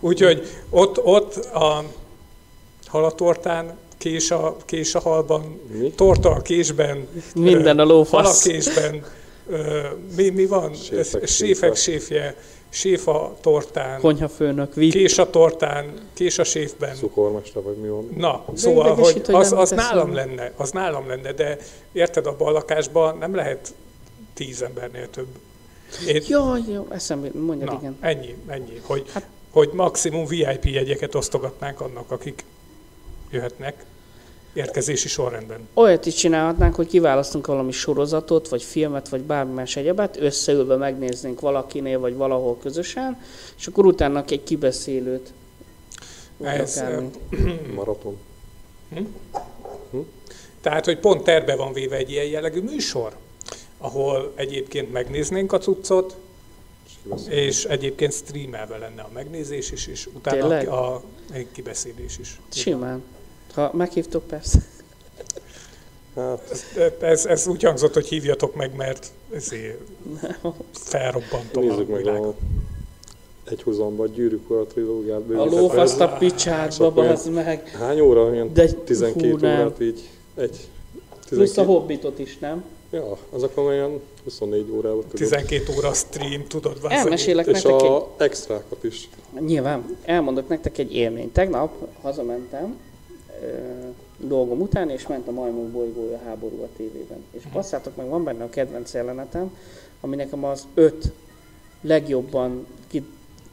úgyhogy 0.00 0.46
ott, 0.70 1.04
ott 1.04 1.34
a 1.36 1.84
halatortán, 2.86 3.76
kés 3.98 4.30
a, 4.30 4.56
kés 4.64 4.94
a 4.94 5.00
halban, 5.00 5.60
Mi? 5.72 5.90
torta 5.90 6.30
a 6.30 6.40
késben, 6.42 7.08
Minden 7.34 7.78
a 7.78 7.82
hal 7.82 7.90
a 7.90 7.94
lófasz. 7.94 8.42
késben, 8.42 9.04
mi, 10.16 10.28
mi 10.30 10.46
van? 10.46 10.74
Séfek 10.74 11.26
Séfek 11.26 11.74
séfje, 11.76 12.36
séfa 12.68 13.36
tortán, 13.40 14.00
Konyhafőnök, 14.00 14.74
vip. 14.74 14.92
kés 14.92 15.18
a 15.18 15.30
tortán, 15.30 15.92
kés 16.14 16.38
a 16.38 16.44
séfben. 16.44 16.94
cukormester, 16.94 17.62
vagy 17.62 17.76
mi 17.76 17.88
van. 17.88 18.08
Na, 18.16 18.44
szóval, 18.54 18.94
hogy 18.94 19.22
az, 19.26 19.52
az 19.52 19.70
nálam 19.70 20.14
lenne, 20.14 20.52
az 20.56 20.70
nálam 20.70 21.08
lenne, 21.08 21.32
de 21.32 21.58
érted, 21.92 22.26
abban 22.26 22.48
a 22.48 22.50
lakásban 22.50 23.18
nem 23.18 23.34
lehet 23.34 23.74
tíz 24.34 24.62
embernél 24.62 25.10
több. 25.10 25.26
Én, 26.08 26.22
Jaj, 26.28 26.60
jó, 26.72 26.86
eszembe, 26.90 27.28
mondjad, 27.32 27.68
na, 27.68 27.76
igen. 27.80 27.96
ennyi, 28.00 28.34
ennyi, 28.46 28.80
hogy, 28.82 29.04
Hát- 29.12 29.26
hogy 29.50 29.70
maximum 29.72 30.26
VIP 30.26 30.64
jegyeket 30.64 31.14
osztogatnánk 31.14 31.80
annak, 31.80 32.10
akik 32.10 32.44
jöhetnek 33.30 33.84
érkezési 34.52 35.08
sorrendben. 35.08 35.68
Olyat 35.74 36.06
is 36.06 36.14
csinálhatnánk, 36.14 36.74
hogy 36.74 36.86
kiválasztunk 36.86 37.46
valami 37.46 37.72
sorozatot, 37.72 38.48
vagy 38.48 38.62
filmet, 38.62 39.08
vagy 39.08 39.20
bármi 39.20 39.52
más 39.52 39.76
egyebet, 39.76 40.16
összeülve 40.20 40.76
megnéznénk 40.76 41.40
valakinél, 41.40 41.98
vagy 41.98 42.14
valahol 42.14 42.58
közösen, 42.58 43.22
és 43.58 43.66
akkor 43.66 43.86
utána 43.86 44.24
egy 44.28 44.42
kibeszélőt. 44.42 45.32
Ez. 46.42 46.84
Maraton. 47.74 48.18
Tehát, 50.60 50.84
hogy 50.84 50.98
pont 50.98 51.24
terve 51.24 51.56
van 51.56 51.72
véve 51.72 51.96
egy 51.96 52.10
ilyen 52.10 52.24
jellegű 52.24 52.60
műsor, 52.60 53.16
ahol 53.78 54.32
egyébként 54.34 54.92
megnéznénk 54.92 55.52
a 55.52 55.58
cuccot, 55.58 56.16
És 57.28 57.64
egyébként 57.64 58.12
streamelve 58.12 58.76
lenne 58.76 59.02
a 59.02 59.10
megnézés 59.12 59.70
is, 59.70 59.86
és 59.86 60.08
utána 60.14 60.40
Tényleg? 60.40 60.68
a, 60.68 60.94
a 60.94 61.02
kibeszélés 61.52 62.18
is. 62.18 62.40
Simán. 62.48 63.02
Ha 63.58 63.70
meghívtok, 63.72 64.26
persze. 64.26 64.58
Hát, 66.14 66.64
Ez, 67.00 67.26
ez 67.26 67.46
úgy 67.46 67.62
hangzott, 67.62 67.94
hogy 67.94 68.08
hívjatok 68.08 68.54
meg, 68.54 68.76
mert 68.76 69.06
ezért 69.34 69.78
felrobbantom 70.72 71.64
nézzük 71.64 71.88
a 71.88 71.92
meg 71.92 72.02
világot. 72.02 72.26
a 72.26 73.50
egy 73.50 73.62
húzamba 73.62 74.02
a 74.02 74.06
gyűrűk 74.06 74.50
ura 74.50 74.64
trilógiát. 74.66 75.20
A 75.36 75.44
lófaszt 75.44 76.00
a 76.00 76.08
picsádba, 76.08 76.92
olyan- 76.94 77.12
bazd 77.12 77.30
meg. 77.32 77.68
Hány 77.68 78.00
óra? 78.00 78.32
Ilyen 78.32 78.52
De 78.52 78.72
12 78.72 79.30
hú, 79.30 79.36
órát 79.36 79.80
így. 79.80 80.08
Egy. 80.34 80.68
Plusz 81.28 81.40
a 81.40 81.44
12 81.44 81.66
hobbitot 81.66 82.18
is, 82.18 82.38
nem? 82.38 82.64
Ja, 82.90 83.16
az 83.30 83.42
akkor 83.42 83.64
olyan 83.64 84.00
24 84.24 84.70
órával 84.70 85.02
tudod. 85.02 85.16
12 85.16 85.72
óra 85.76 85.92
stream, 85.92 86.46
tudod, 86.46 86.72
vázolni. 86.74 86.94
Elmesélek 86.96 87.46
És 87.46 87.52
nektek 87.62 87.80
egy... 87.80 87.86
a 87.90 88.14
extrákat 88.16 88.84
is. 88.84 89.08
Nyilván, 89.40 89.96
elmondok 90.04 90.48
nektek 90.48 90.78
egy 90.78 90.94
élményt. 90.94 91.32
Tegnap 91.32 91.72
hazamentem 92.02 92.76
dolgom 94.18 94.60
után, 94.60 94.90
és 94.90 95.06
ment 95.06 95.28
a 95.28 95.32
Majmok 95.32 95.66
bolygója 95.66 96.18
háború 96.24 96.62
a 96.62 96.68
tévében. 96.76 97.24
És 97.30 97.42
passzátok 97.52 97.96
meg, 97.96 98.08
van 98.08 98.24
benne 98.24 98.44
a 98.44 98.48
kedvenc 98.50 98.94
jelenetem, 98.94 99.56
ami 100.00 100.16
nekem 100.16 100.44
az 100.44 100.66
öt 100.74 101.12
legjobban 101.80 102.66
ki, 102.86 103.04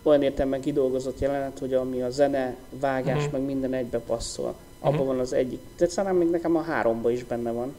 olyan 0.03 0.21
értelemben 0.23 0.61
kidolgozott 0.61 1.19
jelenet, 1.19 1.59
hogy 1.59 1.73
ami 1.73 2.01
a 2.01 2.09
zene, 2.09 2.55
vágás, 2.79 3.23
Mhm. 3.23 3.31
meg 3.31 3.41
minden 3.41 3.73
egybe 3.73 3.99
passzol. 3.99 4.55
Abban 4.79 5.05
van 5.05 5.19
az 5.19 5.33
egyik. 5.33 5.59
De 5.77 5.87
szerintem 5.87 6.19
még 6.19 6.29
nekem 6.29 6.55
a 6.55 6.61
háromba 6.61 7.11
is 7.11 7.23
benne 7.23 7.51
van. 7.51 7.75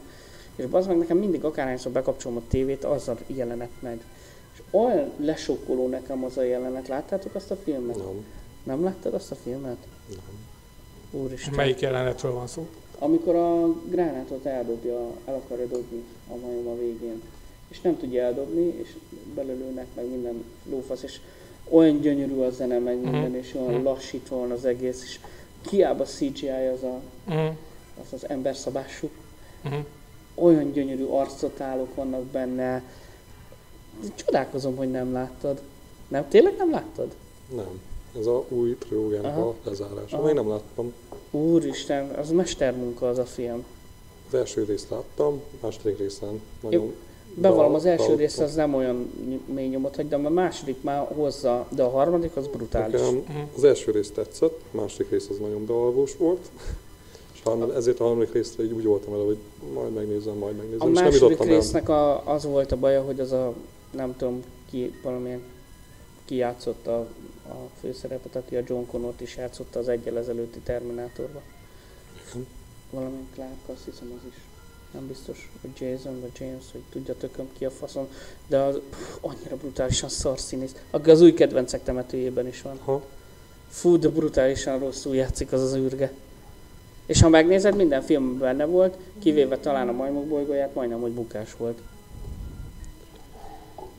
És 0.55 0.65
az 0.71 0.87
meg 0.87 0.97
nekem 0.97 1.17
mindig 1.17 1.43
akárhányszor 1.43 1.91
bekapcsolom 1.91 2.37
a 2.37 2.41
tévét, 2.47 2.83
az 2.83 3.07
a 3.07 3.15
jelenet 3.27 3.69
megy. 3.79 4.01
És 4.53 4.61
olyan 4.71 5.11
lesokkoló 5.17 5.87
nekem 5.87 6.23
az 6.23 6.37
a 6.37 6.43
jelenet. 6.43 6.87
Láttátok 6.87 7.35
azt 7.35 7.51
a 7.51 7.55
filmet? 7.55 7.95
Nem, 7.95 8.25
Nem 8.63 8.83
láttad 8.83 9.13
azt 9.13 9.31
a 9.31 9.35
filmet? 9.35 9.77
nem. 10.09 10.19
Úristen. 11.11 11.53
Melyik 11.53 11.79
jelenetről 11.79 12.31
van 12.33 12.47
szó? 12.47 12.67
Amikor 12.99 13.35
a 13.35 13.73
gránátot 13.89 14.45
eldobja, 14.45 15.09
el 15.25 15.33
akarja 15.35 15.65
dobni 15.65 16.03
a 16.31 16.35
majom 16.35 16.67
a 16.67 16.77
végén, 16.77 17.21
és 17.67 17.81
nem 17.81 17.97
tudja 17.97 18.23
eldobni, 18.23 18.73
és 18.81 18.95
belőlőnek 19.35 19.85
meg 19.95 20.05
minden 20.09 20.43
lófasz, 20.69 21.03
és 21.03 21.19
olyan 21.69 21.99
gyönyörű 22.01 22.39
a 22.39 22.49
zene, 22.49 22.79
meg 22.79 23.01
minden, 23.01 23.35
és 23.35 23.53
olyan 23.53 23.73
Mhm. 23.73 23.83
lassítva 23.83 24.37
van 24.37 24.51
az 24.51 24.65
egész, 24.65 25.03
és 25.03 25.19
kiába 25.61 26.03
CGI 26.03 26.47
az 26.49 26.83
a, 26.83 27.01
Uh-huh. 27.27 27.55
az, 28.01 28.13
az 28.13 28.29
emberszabású, 28.29 29.09
Uh-huh. 29.65 29.79
olyan 30.35 30.71
gyönyörű 30.71 31.03
arcotálok 31.05 31.95
vannak 31.95 32.23
benne. 32.23 32.83
Csodálkozom, 34.15 34.75
hogy 34.75 34.91
nem 34.91 35.13
láttad. 35.13 35.61
Nem, 36.07 36.27
tényleg 36.29 36.55
nem 36.57 36.71
láttad? 36.71 37.15
Nem. 37.55 37.79
Ez 38.19 38.25
a 38.25 38.45
új 38.49 38.77
trilógiának 38.77 39.37
Aha. 39.37 39.47
a 39.47 39.55
lezárása. 39.63 40.17
Aha. 40.17 40.25
Még 40.25 40.35
nem 40.35 40.49
láttam. 40.49 40.93
Úristen, 41.31 42.09
az 42.09 42.31
mestermunka 42.31 43.09
az 43.09 43.17
a 43.17 43.25
film. 43.25 43.65
Az 44.27 44.33
első 44.33 44.63
részt 44.63 44.89
láttam, 44.89 45.41
második 45.61 45.97
részen 45.97 46.41
nagyon... 46.61 46.93
Bevallom, 47.33 47.71
be- 47.71 47.77
az 47.77 47.85
első 47.85 47.97
bealudtam. 47.97 48.25
rész 48.25 48.39
az 48.39 48.55
nem 48.55 48.73
olyan 48.73 49.11
mély 49.53 49.67
nyomot 49.67 49.95
hagy, 49.95 50.07
de 50.07 50.15
a 50.15 50.29
második 50.29 50.81
már 50.81 51.07
hozza, 51.15 51.67
de 51.69 51.83
a 51.83 51.89
harmadik 51.89 52.35
az 52.35 52.47
brutális. 52.47 53.01
Nekem 53.01 53.49
az 53.55 53.63
első 53.63 53.91
rész 53.91 54.11
tetszett, 54.11 54.59
a 54.73 54.75
második 54.77 55.09
rész 55.09 55.29
az 55.29 55.37
nagyon 55.37 55.65
bealvós 55.65 56.17
volt. 56.17 56.49
És 57.33 57.41
harmad, 57.43 57.69
ezért 57.75 57.99
a 57.99 58.03
harmadik 58.03 58.33
részre 58.33 58.63
így 58.63 58.71
úgy 58.71 58.83
voltam 58.83 59.11
vele, 59.11 59.23
hogy 59.25 59.37
majd 59.73 59.93
megnézem, 59.93 60.35
majd 60.35 60.55
megnézem. 60.55 60.87
A 60.87 60.89
és 60.89 60.95
nem 60.95 61.03
második 61.03 61.39
el. 61.39 61.45
résznek 61.45 61.89
a, 61.89 62.31
az 62.33 62.45
volt 62.45 62.71
a 62.71 62.75
baja, 62.77 63.01
hogy 63.01 63.19
az 63.19 63.31
a, 63.31 63.53
nem 63.91 64.15
tudom, 64.17 64.43
ki, 64.69 64.93
valamilyen 65.03 65.41
ki 66.25 66.35
játszotta 66.35 66.97
a, 66.97 67.07
a 67.49 67.69
főszerepet, 67.79 68.35
aki 68.35 68.55
a 68.55 68.63
John 68.67 68.85
Connort 68.85 69.21
is 69.21 69.35
játszotta 69.35 69.79
az 69.79 69.87
egyel 69.87 70.17
ezelőtti 70.17 70.59
Terminátorban. 70.59 71.41
Igen. 72.29 72.47
Valamilyen 72.89 73.27
Clark, 73.33 73.51
azt 73.65 73.85
hiszem 73.85 74.11
az 74.17 74.27
is. 74.29 74.35
Nem 74.91 75.07
biztos, 75.07 75.51
hogy 75.61 75.69
Jason 75.79 76.21
vagy 76.21 76.31
James, 76.39 76.63
hogy 76.71 76.81
tudja 76.89 77.17
tököm 77.17 77.49
ki 77.57 77.65
a 77.65 77.71
faszom, 77.71 78.07
de 78.47 78.57
az, 78.57 78.79
pff, 78.89 79.17
annyira 79.21 79.55
brutálisan 79.55 80.09
szar 80.09 80.39
színész. 80.39 80.75
Aki 80.89 81.09
az 81.09 81.21
új 81.21 81.33
kedvencek 81.33 81.83
temetőjében 81.83 82.47
is 82.47 82.61
van. 82.61 82.79
Ha, 82.83 83.03
Fú, 83.69 83.97
de 83.97 84.09
brutálisan 84.09 84.79
rosszul 84.79 85.15
játszik 85.15 85.51
az 85.51 85.61
az 85.61 85.75
űrge. 85.75 86.11
És 87.05 87.21
ha 87.21 87.29
megnézed, 87.29 87.75
minden 87.75 88.01
filmben 88.01 88.39
benne 88.39 88.65
volt, 88.65 88.97
kivéve 89.19 89.57
talán 89.57 89.87
a 89.87 89.91
majmok 89.91 90.25
bolygóját, 90.25 90.73
majdnem, 90.73 91.01
hogy 91.01 91.11
bukás 91.11 91.55
volt. 91.57 91.79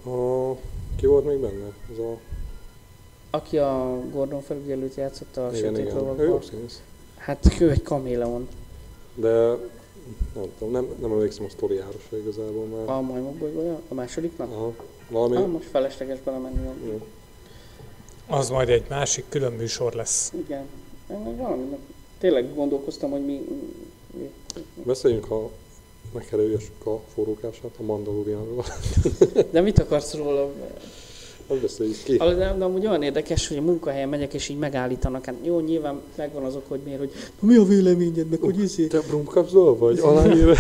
a, 0.05 0.55
ki 0.97 1.07
volt 1.07 1.25
még 1.25 1.39
benne? 1.39 1.73
Az 1.93 1.99
a, 1.99 2.19
Aki 3.31 3.59
a 3.59 3.99
Gordon 4.13 4.41
felügyelőt 4.41 4.95
játszotta 4.95 5.47
a 5.47 5.49
igen, 5.57 5.61
Sötét 5.75 5.85
igen. 5.85 5.97
Ő 5.97 5.99
jó 5.99 6.07
Lovakban. 6.07 6.41
Hát 7.17 7.57
ő 7.61 7.71
egy 7.71 7.83
kaméleon. 7.83 8.49
De 9.15 9.31
nem 10.35 10.45
tudom, 10.59 10.73
nem, 10.73 10.87
nem 11.01 11.13
emlékszem 11.13 11.45
a 11.45 11.49
sztoriára 11.49 11.99
se 12.11 12.19
igazából 12.19 12.65
már. 12.65 12.97
A 12.97 13.01
majmok 13.01 13.35
bolygója? 13.35 13.81
A 13.89 13.95
másodiknak? 13.95 14.51
Aha, 14.53 14.73
valami... 15.11 15.37
Ah, 15.37 15.47
most 15.47 15.67
felesleges 15.69 16.19
belemenni. 16.25 16.67
a- 16.67 16.87
jó. 16.87 17.01
Az 18.27 18.49
majd 18.49 18.69
egy 18.69 18.85
másik 18.89 19.25
külön 19.29 19.53
műsor 19.53 19.93
lesz. 19.93 20.33
Igen. 20.47 20.65
Valami, 21.37 21.77
tényleg 22.19 22.55
gondolkoztam, 22.55 23.11
hogy 23.11 23.25
mi... 23.25 23.45
mi 24.19 24.31
Beszéljünk 24.83 25.31
a 25.31 25.51
megkerüljessük 26.13 26.87
a 26.87 27.01
forrókását, 27.15 27.71
a 27.79 27.83
Mandalorianról. 27.83 28.65
de 29.51 29.61
mit 29.61 29.79
akarsz 29.79 30.15
róla? 30.15 30.51
Hát 31.49 31.59
beszéljük 31.59 32.03
ki. 32.05 32.17
De, 32.17 32.55
de 32.59 32.65
amúgy 32.65 32.87
olyan 32.87 33.03
érdekes, 33.03 33.49
hogy 33.49 33.57
a 33.57 33.61
munkahelyen 33.61 34.09
megyek, 34.09 34.35
és 34.35 34.49
így 34.49 34.59
megállítanak. 34.59 35.25
Hát 35.25 35.35
jó, 35.43 35.61
nyilván 35.61 36.01
megvan 36.15 36.45
azok, 36.45 36.63
hogy 36.69 36.81
miért, 36.85 36.99
hogy 36.99 37.11
na, 37.41 37.49
mi 37.49 37.57
a 37.57 37.65
véleményed, 37.65 38.29
meg 38.29 38.41
hogy 38.41 38.61
izé. 38.61 38.87
Te 38.87 39.01
brumkapzol 39.01 39.77
vagy? 39.77 39.99
Aláír? 39.99 40.57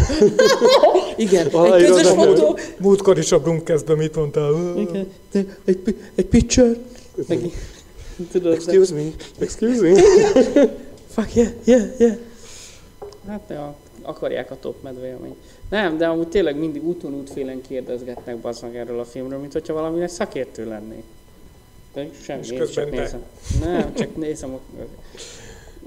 Igen, 1.16 1.46
egy 1.46 1.54
Aláírod 1.54 1.96
közös 1.96 2.12
fotó. 2.12 2.58
Múltkor 2.78 3.18
is 3.18 3.32
a 3.32 3.40
Brumkezben 3.40 3.96
mit 3.96 4.16
mondtál? 4.16 4.76
Igen, 4.76 5.08
de 5.32 5.58
egy, 5.64 5.96
egy 6.14 6.26
picture. 6.26 6.76
Meg, 7.28 7.52
tudod, 8.30 8.50
de, 8.50 8.56
Excuse 8.56 8.94
me, 8.94 9.02
excuse 9.38 9.80
me. 9.80 10.00
fuck 11.14 11.34
yeah, 11.34 11.50
yeah, 11.64 11.98
yeah. 11.98 12.16
Hát 13.26 13.42
ja, 13.48 13.76
akarják 14.08 14.50
a 14.50 14.58
top 14.60 14.82
medveélményt. 14.82 15.36
Nem, 15.70 15.98
de 15.98 16.06
amúgy 16.06 16.28
tényleg 16.28 16.56
mindig 16.56 16.84
úton 16.84 17.14
útfélen 17.14 17.60
kérdezgetnek 17.60 18.36
bazdmeg 18.36 18.76
erről 18.76 19.00
a 19.00 19.04
filmről, 19.04 19.38
mint 19.38 19.52
hogyha 19.52 19.72
valami 19.72 20.08
szakértő 20.08 20.68
lennék. 20.68 21.04
De 21.92 22.08
semmi, 22.22 22.40
És 22.40 22.50
én 22.50 22.66
csak 22.66 22.90
te. 22.90 23.00
nézem. 23.00 23.22
Nem, 23.60 23.94
csak 23.94 24.16
nézem. 24.16 24.54
A... 24.54 24.60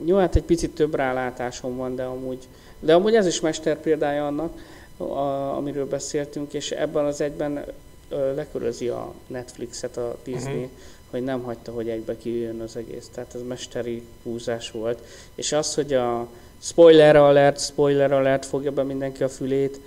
Jó, 0.06 0.18
hát 0.18 0.36
egy 0.36 0.44
picit 0.44 0.76
több 0.76 0.96
rálátásom 0.96 1.78
van, 1.78 1.96
de 1.96 2.04
amúgy, 2.04 2.48
de 2.80 2.94
amúgy 2.94 3.16
ez 3.16 3.26
is 3.26 3.40
mester 3.40 3.80
példája 3.80 4.28
annak, 4.28 4.54
a, 4.98 5.56
amiről 5.58 5.88
beszéltünk, 5.88 6.54
és 6.54 6.72
ebben 6.72 7.06
az 7.06 7.22
egyben 7.22 7.66
ö, 8.10 8.36
lekörözi 8.36 8.88
a 8.88 9.14
Netflixet 9.28 9.98
a 9.98 10.18
Disney, 10.24 10.54
uh-huh. 10.54 10.70
hogy 11.10 11.24
nem 11.24 11.42
hagyta, 11.42 11.72
hogy 11.72 11.90
egybe 11.90 12.18
kijöjjön 12.18 12.62
az 12.62 12.76
egész. 12.76 13.10
Tehát 13.14 13.36
ez 13.36 13.42
mesteri 13.48 14.04
húzás 14.24 14.72
volt. 14.72 15.00
És 15.36 15.52
az, 15.52 15.76
hogy 15.76 15.94
a 15.94 16.28
spoiler 16.62 17.16
alert, 17.16 17.60
spoiler 17.60 18.12
alert 18.12 18.46
fogja 18.46 18.72
be 18.72 18.84
mindenki 18.84 19.24
a 19.24 19.30
fülét, 19.30 19.80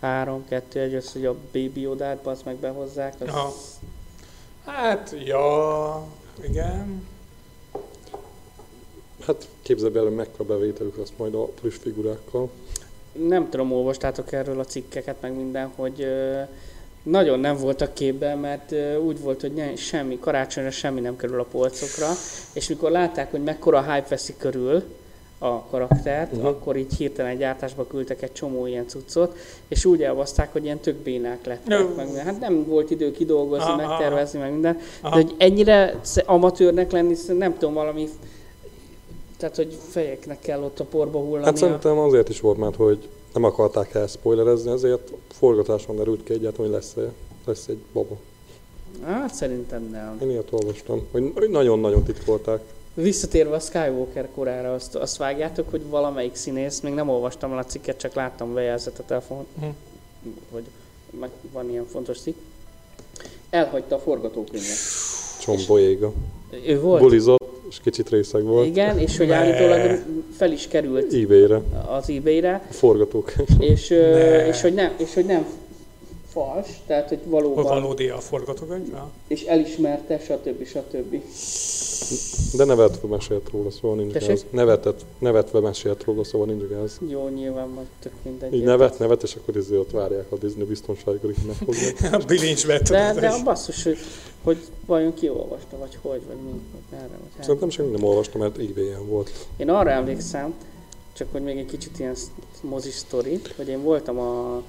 3, 0.00 0.44
2, 0.48 0.80
1, 0.80 0.94
az, 0.94 1.12
hogy 1.12 1.26
a 1.26 1.34
Baby 1.52 1.86
Odát 1.86 2.26
az 2.26 2.42
meg 2.44 2.56
behozzák, 2.56 3.14
az, 3.18 3.28
Aha. 3.28 3.54
Hát, 4.64 5.14
ja, 5.24 6.06
igen. 6.42 7.06
Hát 9.26 9.48
képzeld 9.62 9.96
el, 9.96 10.02
hogy 10.02 10.14
mekkora 10.14 10.44
bevételük 10.44 10.96
lesz 10.96 11.12
majd 11.16 11.34
a 11.34 11.44
plusz 11.44 11.78
figurákkal. 11.78 12.50
nem 13.12 13.50
tudom, 13.50 13.72
olvastátok 13.72 14.32
erről 14.32 14.60
a 14.60 14.64
cikkeket, 14.64 15.20
meg 15.20 15.34
minden, 15.36 15.70
hogy 15.74 16.02
ö, 16.02 16.40
nagyon 17.02 17.40
nem 17.40 17.56
voltak 17.56 17.94
képben, 17.94 18.38
mert 18.38 18.72
ö, 18.72 18.96
úgy 18.96 19.20
volt, 19.20 19.40
hogy 19.40 19.52
ne, 19.52 19.76
semmi, 19.76 20.18
karácsonyra 20.18 20.70
semmi 20.70 21.00
nem 21.00 21.16
kerül 21.16 21.40
a 21.40 21.44
polcokra, 21.44 22.08
és 22.52 22.68
mikor 22.68 22.90
látták, 22.90 23.30
hogy 23.30 23.42
mekkora 23.42 23.92
hype 23.92 24.08
veszi 24.08 24.34
körül 24.36 24.84
a 25.38 25.62
karaktert, 25.62 26.32
uh-huh. 26.32 26.48
akkor 26.48 26.76
így 26.76 26.94
hirtelen 26.94 27.30
egy 27.30 27.38
gyártásba 27.38 27.86
küldtek 27.86 28.22
egy 28.22 28.32
csomó 28.32 28.66
ilyen 28.66 28.88
cuccot, 28.88 29.36
és 29.68 29.84
úgy 29.84 30.02
elbaszták, 30.02 30.52
hogy 30.52 30.64
ilyen 30.64 30.78
tök 30.78 30.96
bénák 30.96 31.46
lettek. 31.46 31.96
Meg, 31.96 32.14
hát 32.14 32.40
nem 32.40 32.64
volt 32.66 32.90
idő 32.90 33.10
kidolgozni, 33.10 33.64
Aha, 33.64 33.76
megtervezni, 33.76 34.38
meg 34.38 34.52
minden. 34.52 34.78
Aha. 35.00 35.16
De 35.16 35.22
hogy 35.22 35.34
ennyire 35.38 36.00
amatőrnek 36.26 36.90
lenni, 36.90 37.14
szerintem 37.14 37.48
nem 37.48 37.58
tudom, 37.58 37.74
valami 37.74 38.08
tehát, 39.38 39.56
hogy 39.56 39.78
fejeknek 39.88 40.40
kell 40.40 40.62
ott 40.62 40.80
a 40.80 40.84
porba 40.84 41.18
hullani. 41.18 41.44
Hát 41.44 41.56
szerintem 41.56 41.98
azért 41.98 42.28
is 42.28 42.40
volt, 42.40 42.58
mert 42.58 42.76
hogy 42.76 43.08
nem 43.32 43.44
akarták 43.44 43.94
el 43.94 44.06
spoilerezni, 44.06 44.70
ezért 44.70 45.12
forgatáson 45.28 45.96
derült 45.96 46.24
ki 46.24 46.32
egyáltalán, 46.32 46.70
hogy 46.70 46.80
lesz, 46.80 46.96
lesz 47.44 47.66
egy 47.66 47.78
baba. 47.92 48.16
Hát 49.04 49.34
szerintem 49.34 49.88
nem. 49.92 50.18
Én 50.22 50.30
ilyet 50.30 50.52
olvastam, 50.52 51.06
hogy 51.12 51.48
nagyon-nagyon 51.50 52.02
titkolták. 52.02 52.60
Visszatérve 53.02 53.54
a 53.54 53.60
Skywalker 53.60 54.28
korára, 54.34 54.74
azt, 54.74 54.94
azt 54.94 55.16
vágjátok, 55.16 55.70
hogy 55.70 55.80
valamelyik 55.88 56.34
színész, 56.34 56.80
még 56.80 56.94
nem 56.94 57.08
olvastam 57.08 57.52
el 57.52 57.58
a 57.58 57.64
cikket, 57.64 57.96
csak 57.96 58.14
láttam 58.14 58.54
bejelzett 58.54 58.98
a 58.98 59.02
telefon, 59.06 59.46
Mhm. 59.60 59.66
hogy 60.50 60.62
meg 61.20 61.30
van 61.52 61.70
ilyen 61.70 61.86
fontos 61.90 62.20
cikk. 62.20 62.36
Elhagyta 63.50 63.94
a 63.94 63.98
forgatókönyvet. 63.98 64.76
Csombolyéga. 65.40 66.12
Ő 66.66 66.80
volt? 66.80 67.02
Bulizott, 67.02 67.44
és 67.70 67.80
kicsit 67.82 68.10
részeg 68.10 68.42
volt. 68.42 68.66
Igen, 68.66 68.98
és 68.98 69.16
hogy 69.16 69.26
Ne. 69.26 69.34
állítólag 69.34 70.02
fel 70.36 70.52
is 70.52 70.68
került 70.68 71.12
eBay-re, 71.12 71.60
az 71.88 72.10
eBay-re, 72.10 72.66
a 72.70 72.72
forgatók. 72.72 73.32
és, 73.58 73.90
és, 74.48 74.60
hogy 74.60 74.74
nem, 74.74 74.92
és 74.96 75.14
hogy 75.14 75.24
nem 75.24 75.46
fals, 76.36 76.66
tehát 76.86 77.08
hogy 77.08 77.18
valóban, 77.24 77.64
valódi 77.64 78.08
a 78.08 78.18
forgatókönyv? 78.18 78.94
És 79.26 79.42
elismerte, 79.42 80.18
stb. 80.18 80.66
stb. 80.66 81.22
De 82.56 82.64
nevetve 82.64 83.08
mesélt 83.08 83.50
róla, 83.50 83.70
szóval 83.70 83.96
nincs 83.96 84.12
Tessék? 84.12 84.28
gáz. 84.28 84.44
Nevetett, 84.50 85.04
nevetve 85.18 85.60
mesélt 85.60 86.04
róla, 86.04 86.24
szóval 86.24 86.46
nincs 86.46 86.62
gáz. 86.62 87.00
Jó, 87.08 87.28
nyilván 87.28 87.68
majd 87.68 87.86
tök 87.98 88.12
mindegy. 88.22 88.54
Így 88.54 88.64
nevet, 88.64 88.98
nevet, 88.98 89.22
és 89.22 89.34
akkor 89.34 89.56
izé 89.56 89.76
ott 89.76 89.90
várják 89.90 90.32
a 90.32 90.36
Disney 90.36 90.64
biztonságra, 90.64 91.20
hogy 91.20 91.36
meghozzák. 91.46 92.12
A 92.22 92.24
bilincsbe 92.26 92.78
De, 92.78 93.14
de 93.14 93.28
a 93.28 93.42
basszus, 93.42 93.82
hogy, 93.82 93.98
hogy 94.42 94.58
vajon 94.86 95.14
ki 95.14 95.28
olvasta, 95.28 95.78
vagy 95.78 95.98
hogy, 96.02 96.20
vagy 96.26 96.36
mi, 96.44 96.50
vagy 96.50 96.80
merre, 96.90 97.08
vagy 97.08 97.30
hát. 97.36 97.44
Szerintem 97.44 97.70
semmi 97.70 97.90
nem 97.90 98.04
olvastam, 98.04 98.40
mert 98.40 98.58
eBay-en 98.58 99.08
volt. 99.08 99.30
Én 99.56 99.70
arra 99.70 99.90
emlékszem, 99.90 100.54
csak 101.12 101.28
hogy 101.32 101.42
még 101.42 101.58
egy 101.58 101.66
kicsit 101.66 101.98
ilyen 101.98 102.14
mozi 102.60 102.90
sztori, 102.90 103.40
hogy 103.56 103.68
én 103.68 103.82
voltam 103.82 104.18
a, 104.18 104.62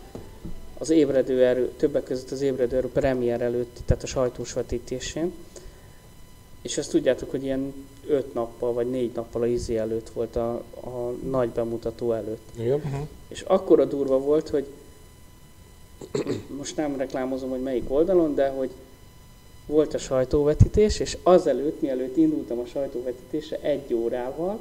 az 0.78 0.90
ébredő 0.90 1.46
erő, 1.46 1.72
többek 1.78 2.04
között 2.04 2.32
az 2.32 2.42
ébredő 2.42 2.78
erő 2.78 2.90
premier 2.90 3.42
előtt, 3.42 3.80
tehát 3.86 4.04
a 4.04 4.08
sajtós 4.08 4.54
vetítésén, 4.54 5.32
És 6.62 6.78
azt 6.78 6.90
tudjátok, 6.90 7.32
hogy 7.32 7.44
ilyen 7.44 7.74
öt 8.08 8.34
nappal 8.34 8.74
vagy 8.74 8.90
négy 8.90 9.12
nappal 9.16 9.42
a 9.42 9.46
izi 9.46 9.78
előtt 9.78 10.10
volt 10.10 10.36
a, 10.36 10.54
a 10.84 11.14
nagy 11.30 11.50
bemutató 11.50 12.14
előtt. 12.14 12.50
Igen. 12.60 12.76
Uh-huh. 12.76 13.08
És 13.28 13.42
akkora 13.42 13.86
durva 13.86 14.20
volt, 14.20 14.50
hogy 14.50 14.66
most 16.58 16.76
nem 16.76 16.98
reklámozom, 16.98 17.50
hogy 17.50 17.62
melyik 17.62 17.84
oldalon, 17.88 18.36
de 18.36 18.50
hogy 18.50 18.70
volt 19.66 19.94
a 19.94 19.98
sajtóvetítés, 19.98 21.00
és 21.00 21.18
azelőtt, 21.24 21.82
mielőtt 21.82 22.18
indultam 22.18 22.60
a 22.60 22.66
sajtóvetítésre 22.66 23.60
egy 23.62 23.94
órával, 23.94 24.60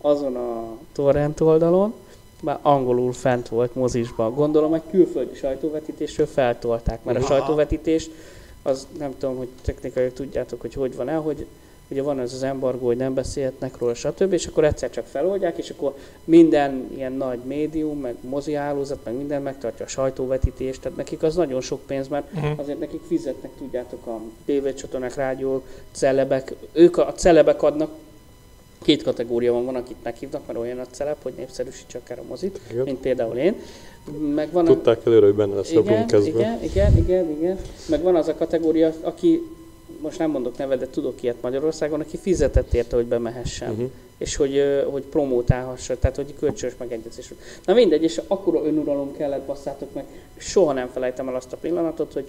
azon 0.00 0.36
a 0.36 0.78
torrent 0.92 1.40
oldalon, 1.40 1.94
már 2.40 2.58
angolul 2.62 3.12
fent 3.12 3.48
volt 3.48 3.74
mozisban. 3.74 4.34
Gondolom, 4.34 4.74
egy 4.74 4.82
külföldi 4.90 5.34
sajtóvetítésről 5.34 6.26
feltolták, 6.26 7.04
mert 7.04 7.18
a 7.18 7.26
sajtóvetítés, 7.26 8.10
az 8.62 8.86
nem 8.98 9.14
tudom, 9.18 9.36
hogy 9.36 9.48
technikai 9.62 10.10
tudjátok, 10.10 10.60
hogy 10.60 10.74
hogy 10.74 10.96
van 10.96 11.08
el, 11.08 11.20
hogy 11.20 11.46
ugye 11.88 12.02
van 12.02 12.20
ez 12.20 12.32
az 12.32 12.42
embargó, 12.42 12.86
hogy 12.86 12.96
nem 12.96 13.14
beszélhetnek 13.14 13.78
róla, 13.78 13.94
stb. 13.94 14.32
És 14.32 14.46
akkor 14.46 14.64
egyszer 14.64 14.90
csak 14.90 15.06
feloldják, 15.06 15.58
és 15.58 15.70
akkor 15.70 15.96
minden 16.24 16.90
ilyen 16.96 17.12
nagy 17.12 17.38
médium, 17.38 18.00
meg 18.00 18.14
mozi 18.20 18.52
hálózat, 18.52 18.98
meg 19.04 19.14
minden 19.14 19.42
megtartja 19.42 19.84
a 19.84 19.88
sajtóvetítést, 19.88 20.80
tehát 20.80 20.96
nekik 20.96 21.22
az 21.22 21.34
nagyon 21.34 21.60
sok 21.60 21.80
pénz, 21.86 22.08
mert 22.08 22.32
Uh-huh. 22.34 22.58
azért 22.58 22.78
nekik 22.78 23.00
fizetnek, 23.06 23.50
tudjátok, 23.58 24.06
a 24.06 24.20
tévécsatornák, 24.44 25.14
rádiók, 25.14 25.66
celebek, 25.92 26.54
ők 26.72 26.96
a 26.96 27.12
celebek 27.12 27.62
adnak, 27.62 27.90
két 28.84 29.02
kategória 29.02 29.52
van, 29.52 29.64
van, 29.64 29.74
akit 29.74 29.96
meghívnak, 30.02 30.46
mert 30.46 30.58
olyan 30.58 30.78
a 30.78 30.86
celeb, 30.90 31.16
hogy 31.22 31.32
népszerűsítse 31.36 31.98
akár 32.04 32.18
a 32.18 32.22
mozit, 32.28 32.60
Igen. 32.70 32.84
mint 32.84 32.98
például 32.98 33.36
én. 33.36 33.54
Meg 34.34 34.52
van 34.52 34.66
a, 34.66 34.68
Tudták 34.68 35.06
előre, 35.06 35.26
hogy 35.26 35.34
benne 35.34 35.54
lesz 35.54 35.70
a 35.70 35.72
igen, 35.72 35.84
Blumkezben. 35.84 36.34
igen, 36.34 36.62
igen, 36.62 36.96
igen, 36.96 37.30
igen. 37.30 37.58
Meg 37.88 38.02
van 38.02 38.16
az 38.16 38.28
a 38.28 38.34
kategória, 38.34 38.92
aki, 39.00 39.42
most 40.00 40.18
nem 40.18 40.30
mondok 40.30 40.58
nevet, 40.58 40.78
de 40.78 40.88
tudok 40.88 41.22
ilyet 41.22 41.36
Magyarországon, 41.40 42.00
aki 42.00 42.16
fizetett 42.16 42.74
érte, 42.74 42.96
hogy 42.96 43.06
bemehessen. 43.06 43.70
Uh-huh. 43.70 43.90
És 44.18 44.36
hogy, 44.36 44.62
hogy 44.90 45.02
promótálhassa, 45.02 45.98
tehát 45.98 46.16
hogy 46.16 46.34
kölcsönös 46.38 46.74
megegyezés. 46.78 47.32
Na 47.64 47.74
mindegy, 47.74 48.02
és 48.02 48.20
akkora 48.26 48.64
önuralom 48.64 49.16
kellett, 49.16 49.46
basszátok 49.46 49.94
meg, 49.94 50.04
soha 50.36 50.72
nem 50.72 50.88
felejtem 50.92 51.28
el 51.28 51.34
azt 51.34 51.52
a 51.52 51.56
pillanatot, 51.56 52.12
hogy 52.12 52.26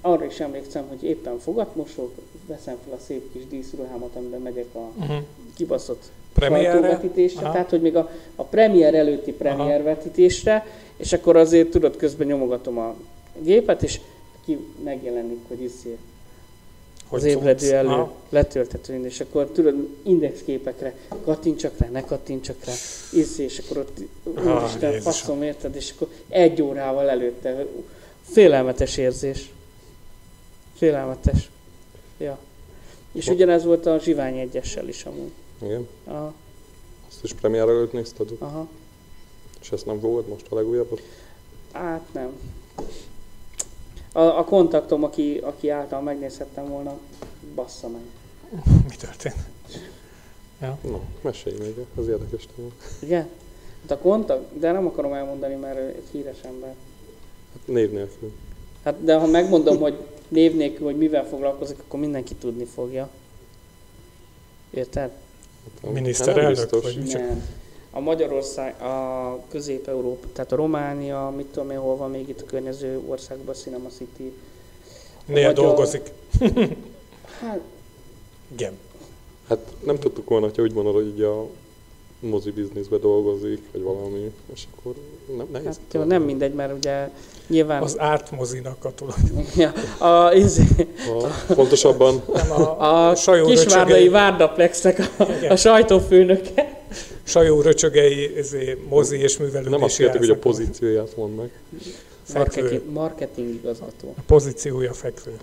arra 0.00 0.24
is 0.24 0.40
emlékszem, 0.40 0.84
hogy 0.88 1.02
éppen 1.04 1.38
fogatmosok, 1.38 2.14
veszem 2.46 2.76
fel 2.84 2.94
a 2.94 3.00
szép 3.06 3.32
kis 3.32 3.46
díszruhámat, 3.48 4.10
amiben 4.14 4.40
megyek 4.40 4.66
a 4.74 4.90
Uh-huh. 4.98 5.16
kibaszott 5.56 6.02
sajtóvetítésre, 6.38 7.40
Aha. 7.42 7.52
tehát 7.52 7.70
hogy 7.70 7.80
még 7.80 7.96
a, 7.96 8.10
a 8.36 8.42
premier 8.42 8.94
előtti 8.94 9.32
premier 9.32 9.82
vetítésre, 9.82 10.66
és 10.96 11.12
akkor 11.12 11.36
azért 11.36 11.70
tudod, 11.70 11.96
közben 11.96 12.26
nyomogatom 12.26 12.78
a 12.78 12.94
gépet, 13.38 13.82
és 13.82 14.00
ki 14.44 14.58
megjelenik, 14.84 15.38
hogy 15.48 15.72
Hogy 17.08 17.20
az 17.20 17.24
ébredő 17.24 17.72
elő 17.72 17.88
Aha. 17.88 18.12
letölthető, 18.28 19.04
és 19.04 19.20
akkor 19.20 19.44
tudod, 19.46 19.88
indexképekre 20.02 20.94
kattintsak 21.24 21.72
rá, 21.78 21.88
ne 21.88 22.04
kattintsak 22.04 22.64
rá, 22.64 22.72
iszé, 23.12 23.42
és 23.42 23.58
akkor 23.58 23.76
ott, 23.76 23.98
Ah, 24.34 24.62
úristen, 24.62 25.00
faszom, 25.00 25.42
érted, 25.42 25.76
és 25.76 25.92
akkor 25.96 26.08
egy 26.28 26.62
órával 26.62 27.08
előtte, 27.08 27.66
félelmetes 28.22 28.96
érzés. 28.96 29.50
Félelmetes. 30.82 31.50
Ja. 32.18 32.38
És 33.12 33.26
Mo- 33.26 33.34
ugyanez 33.34 33.64
volt 33.64 33.86
a 33.86 33.98
Zsivány 33.98 34.38
egyessel 34.38 34.88
is 34.88 35.04
amúgy. 35.04 35.30
Igen. 35.62 35.88
Aha, 36.04 36.32
Azt 37.08 37.24
is 37.24 37.32
premier 37.32 37.68
előtt 37.68 37.92
nézted, 37.92 38.28
aha. 38.38 38.68
és 39.60 39.72
ezt 39.72 39.86
nem 39.86 40.00
fogod 40.00 40.28
most 40.28 40.46
a 40.48 40.54
legújabbot? 40.54 41.02
Hát 41.72 42.00
nem. 42.12 42.30
A, 44.12 44.20
a 44.20 44.44
kontaktom, 44.44 45.04
aki, 45.04 45.38
aki 45.42 45.68
által 45.68 46.00
megnézhettem 46.00 46.68
volna, 46.68 46.98
bassza 47.54 47.88
meg. 47.88 48.02
Mi 48.88 48.96
történt? 48.96 49.36
Na, 50.60 51.00
mesélj 51.20 51.58
még, 51.58 51.74
ez 51.98 52.08
érdekes 52.08 52.48
téma. 52.56 52.68
Igen? 53.02 53.28
Hát 53.80 53.90
a 53.90 53.98
kontakt, 54.02 54.58
de 54.58 54.72
nem 54.72 54.86
akarom 54.86 55.12
elmondani, 55.12 55.54
mert 55.54 55.78
egy 55.78 56.08
híres 56.12 56.38
ember. 56.42 56.74
Hát 57.52 57.66
név 57.66 57.90
nélkül. 57.90 58.32
Hát 58.84 59.04
de 59.04 59.16
ha 59.16 59.26
megmondom, 59.26 59.78
hogy 59.78 59.98
név 60.32 60.54
nélkül, 60.56 60.86
hogy 60.86 60.96
mivel 60.96 61.26
foglalkozik, 61.26 61.78
akkor 61.86 62.00
mindenki 62.00 62.34
tudni 62.34 62.64
fogja. 62.64 63.08
Érted? 64.70 65.10
Hát 65.82 65.92
Miniszterelnök, 65.92 66.82
vagy- 66.82 67.02
Nem. 67.12 67.42
A 67.90 68.00
Magyarország, 68.00 68.82
a 68.82 69.38
Közép-Európa, 69.48 70.26
tehát 70.32 70.52
a 70.52 70.56
Románia, 70.56 71.32
mit 71.36 71.46
tudom 71.46 71.70
én, 71.70 71.78
hol 71.78 71.96
van 71.96 72.10
még 72.10 72.28
itt 72.28 72.40
a 72.40 72.44
környező 72.44 73.00
országban, 73.08 73.54
Cinema 73.54 73.88
City. 73.88 74.32
Néha 75.26 75.46
Vagy 75.52 75.58
a- 75.58 75.62
dolgozik. 75.62 76.10
Hát, 77.40 77.60
Igen. 78.52 78.78
Hát 79.48 79.72
nem 79.84 79.98
tudtuk 79.98 80.28
volna, 80.28 80.46
hogy 80.46 80.60
úgy 80.60 80.72
mondod, 80.72 80.94
hogy 80.94 81.06
így 81.06 81.20
a 81.22 81.46
mozi 82.22 82.50
bizniszbe 82.50 82.96
dolgozik, 82.96 83.62
vagy 83.72 83.82
valami, 83.82 84.32
és 84.52 84.62
akkor 84.76 84.94
nem, 85.36 85.46
nehéz. 85.52 85.66
hát 85.66 85.78
jó, 85.92 86.02
nem 86.02 86.22
mindegy, 86.22 86.54
mert 86.54 86.72
ugye 86.76 87.08
nyilván... 87.46 87.82
Az 87.82 87.98
ártmozinak 87.98 88.84
a 88.84 88.94
tulaj. 88.94 89.14
Ja, 89.56 89.72
a, 89.98 90.34
izé, 90.34 90.64
A, 91.48 91.52
pontosabban 91.54 92.22
Nem 92.32 92.50
a, 92.50 93.08
a 93.08 93.14
sajó 93.14 93.46
kisvárdai 93.46 93.84
röcsögei, 93.84 94.08
Várdaplexnek 94.08 94.98
a, 95.18 95.24
a 95.48 95.56
sajtófőnöke. 95.56 96.82
sajó 97.22 97.60
röcsögei 97.60 98.36
ezé, 98.36 98.78
mozi 98.88 99.18
és 99.18 99.36
művelődési 99.36 99.70
nem 99.70 99.82
azt 99.82 99.96
kértük, 99.96 100.20
hogy 100.20 100.30
a 100.30 100.36
pozícióját 100.36 101.16
mondd 101.16 101.32
meg. 101.32 101.50
Fekvő. 102.22 102.60
Marketing, 102.62 102.92
marketing 102.92 103.54
igazgató. 103.54 104.14
A 104.18 104.22
pozíciója 104.26 104.92
fekvő. 104.92 105.38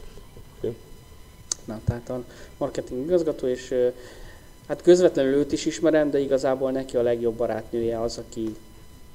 Na, 1.66 1.80
tehát 1.86 2.10
a 2.10 2.24
marketing 2.58 3.06
igazgató, 3.06 3.48
és 3.48 3.76
hát 4.70 4.82
közvetlenül 4.82 5.34
őt 5.34 5.52
is 5.52 5.66
ismerem, 5.66 6.10
de 6.10 6.20
igazából 6.20 6.72
neki 6.72 6.98
a 6.98 7.02
legjobb 7.02 7.36
barátnője 7.36 8.02
az, 8.02 8.18
aki 8.18 8.56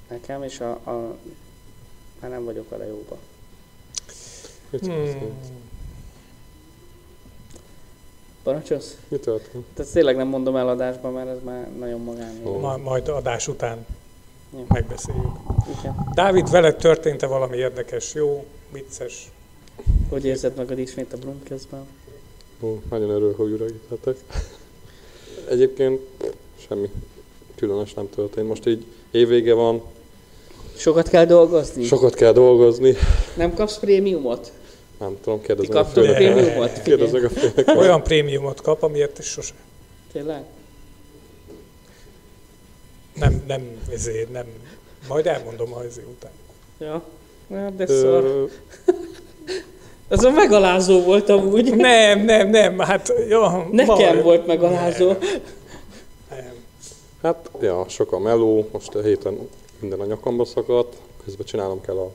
nekem, 0.08 0.42
és 0.42 0.60
a, 0.60 0.70
a 0.70 1.16
már 2.20 2.30
nem 2.30 2.44
vagyok 2.44 2.68
vele 2.68 2.86
jóba. 2.86 3.16
Hmm. 4.80 5.38
Parancsolsz? 8.42 8.96
Mi 9.08 9.16
történt? 9.16 9.64
Tehát 9.74 9.92
tényleg 9.92 10.16
nem 10.16 10.28
mondom 10.28 10.56
el 10.56 10.68
adásban, 10.68 11.12
mert 11.12 11.28
ez 11.28 11.42
már 11.44 11.70
nagyon 11.78 12.00
magán. 12.00 12.40
Ó. 12.44 12.58
Ma, 12.58 12.76
majd 12.76 13.08
adás 13.08 13.48
után 13.48 13.86
Ja. 14.52 14.64
megbeszéljük. 14.68 15.32
Igen. 15.78 16.08
Dávid, 16.14 16.50
veled 16.50 16.76
történt-e 16.76 17.26
valami 17.26 17.56
érdekes, 17.56 18.14
jó, 18.14 18.46
vicces? 18.72 19.30
Hogy 20.08 20.24
érzed 20.24 20.56
magad 20.56 20.78
ismét 20.78 21.12
a 21.12 21.16
Brumkezben? 21.16 21.86
Ó, 22.60 22.80
nagyon 22.90 23.10
örülök, 23.10 23.36
hogy 23.36 23.82
lehetek. 23.88 24.16
Egyébként 25.50 26.00
semmi 26.68 26.90
különös 27.56 27.94
nem 27.94 28.10
történt. 28.10 28.48
Most 28.48 28.66
így 28.66 28.84
évvége 29.10 29.54
van, 29.54 29.82
Sokat 30.76 31.08
kell 31.08 31.24
dolgozni? 31.24 31.84
sokat 31.84 32.14
kell 32.14 32.32
dolgozni. 32.32 32.94
Nem 33.36 33.54
kapsz 33.54 33.78
prémiumot? 33.78 34.52
Nem 34.98 35.16
tudom, 35.22 35.40
Ti 35.40 35.46
kérdezem 35.46 35.76
a 35.76 35.82
kaptok 35.82 36.04
főnök. 36.04 36.16
főnöket. 36.16 36.42
prémiumot? 36.44 36.82
Kérdezek 36.82 37.24
a 37.24 37.28
főnöket. 37.28 37.76
Olyan 37.76 38.02
prémiumot 38.02 38.60
kap, 38.60 38.82
amiért 38.82 39.22
sose. 39.22 39.54
Tényleg? 40.12 40.42
Nem, 43.14 43.42
nem, 43.46 43.62
ezért 43.92 44.32
nem. 44.32 44.46
Majd 45.08 45.26
elmondom 45.26 45.74
a 45.74 45.82
ezért 45.84 46.06
után. 46.06 46.30
Ja. 46.78 47.02
ja 47.50 47.70
de 47.70 47.86
szar. 47.86 48.24
Ö, 48.24 48.44
Ez 50.08 50.24
a 50.24 50.30
megalázó 50.30 51.02
volt 51.02 51.28
amúgy. 51.28 51.74
Nem, 51.76 52.20
nem, 52.24 52.48
nem, 52.50 52.78
hát 52.78 53.12
jó. 53.28 53.40
Nekem 53.70 53.96
majd- 53.96 54.22
volt 54.22 54.46
megalázó. 54.46 55.06
Nem. 56.30 56.52
Hát, 57.22 57.50
ja, 57.60 57.84
sok 57.88 58.12
a 58.12 58.18
meló, 58.18 58.68
most 58.72 58.94
a 58.94 59.02
héten 59.02 59.38
minden 59.80 60.00
a 60.00 60.04
nyakamba 60.04 60.44
szakadt, 60.44 60.96
közben 61.24 61.46
csinálnom 61.46 61.80
kell 61.80 61.96
a 61.96 62.10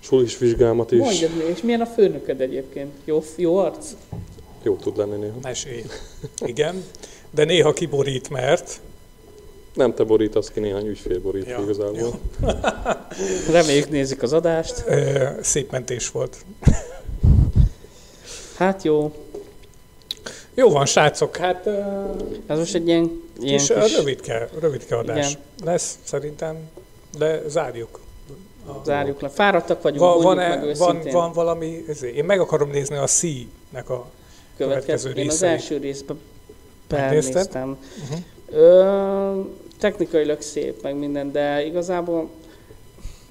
sulis 0.00 0.38
vizsgámat 0.38 0.92
is. 0.92 0.98
Mondjad 0.98 1.36
még, 1.36 1.48
és 1.48 1.62
milyen 1.62 1.80
a 1.80 1.86
főnököd 1.86 2.40
egyébként? 2.40 2.92
Jó, 3.04 3.22
jó 3.36 3.56
arc? 3.56 3.86
Jó 4.62 4.76
tud 4.76 4.96
lenni 4.96 5.16
néha. 5.16 5.34
Mesélj. 5.42 5.82
Igen. 6.46 6.84
De 7.30 7.44
néha 7.44 7.72
kiborít, 7.72 8.30
mert 8.30 8.80
Nem 9.76 9.94
te 9.94 10.04
borítasz 10.04 10.48
ki, 10.50 10.60
néhány 10.60 10.86
ügyfél 10.86 11.20
borít 11.20 11.46
Ja, 11.46 11.50
ja, 11.58 11.62
igazából. 11.62 11.98
jó. 11.98 12.10
Reméljük 13.56 13.88
nézik 13.90 14.22
az 14.22 14.32
adást. 14.32 14.84
ö, 14.86 15.24
szép 15.40 15.70
mentés 15.70 16.10
volt. 16.10 16.36
Hát 18.56 18.82
jó. 18.82 19.12
Jó 20.54 20.70
van, 20.70 20.86
srácok, 20.86 21.36
hát 21.36 21.66
Ez 22.46 22.58
most 22.58 22.74
egy 22.74 22.86
ilyen, 22.88 23.22
ilyen 23.40 23.58
kis, 23.58 23.72
kis 23.82 23.96
rövidke, 23.96 24.48
rövidke 24.60 24.96
adás 24.96 25.30
Igen. 25.30 25.42
lesz 25.64 25.98
szerintem, 26.04 26.56
de 27.18 27.42
zárjuk. 27.48 28.00
A- 28.66 28.82
zárjuk 28.84 29.20
le. 29.20 29.28
Fáradtak 29.28 29.82
vagyunk, 29.82 30.00
Van, 30.00 30.36
mondjuk 30.36 30.76
van, 30.76 30.96
meg 30.96 31.02
van, 31.04 31.12
van 31.12 31.32
valami, 31.32 31.84
ezért, 31.88 32.14
én 32.14 32.24
meg 32.24 32.40
akarom 32.40 32.70
nézni 32.70 32.96
a 32.96 33.06
C-nek 33.06 33.90
a 33.90 34.06
következő 34.56 35.10
Én 35.12 35.28
az 35.28 35.42
első 35.42 35.76
részben 35.76 36.18
belnéztem. 36.88 37.78
Uh-huh. 38.02 38.18
Ö, 38.50 39.40
technikailag 39.78 40.40
szép, 40.40 40.82
meg 40.82 40.96
minden, 40.96 41.32
de 41.32 41.64
igazából 41.64 42.28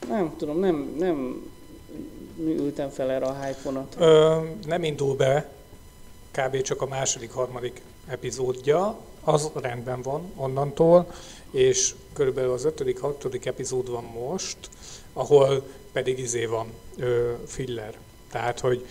nem 0.08 0.34
tudom, 0.38 0.60
nem, 0.60 0.96
nem 0.98 1.44
ültem 2.40 2.90
fel 2.90 3.12
erre 3.12 3.26
a 3.26 3.40
hype 3.42 3.86
nem 4.66 4.84
indul 4.84 5.16
be, 5.16 5.50
kb. 6.32 6.62
csak 6.62 6.82
a 6.82 6.86
második, 6.88 7.32
harmadik 7.32 7.82
epizódja, 8.08 8.98
az 9.24 9.52
rendben 9.54 10.02
van 10.02 10.32
onnantól, 10.36 11.12
és 11.52 11.96
körülbelül 12.14 12.52
az 12.52 12.66
ötödik, 12.66 13.00
hatodik 13.00 13.46
epizód 13.46 13.90
van 13.90 14.04
most, 14.04 14.58
ahol 15.14 15.64
pedig 15.92 16.20
izé 16.20 16.46
van, 16.46 16.68
ö, 16.98 17.32
filler. 17.46 17.94
Tehát, 18.32 18.60
hogy 18.60 18.86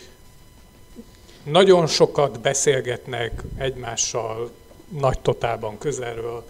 nagyon 1.44 1.86
sokat 1.86 2.40
beszélgetnek 2.40 3.42
egymással 3.56 4.50
nagy 4.88 5.18
totában 5.18 5.78
közelről, 5.78 6.44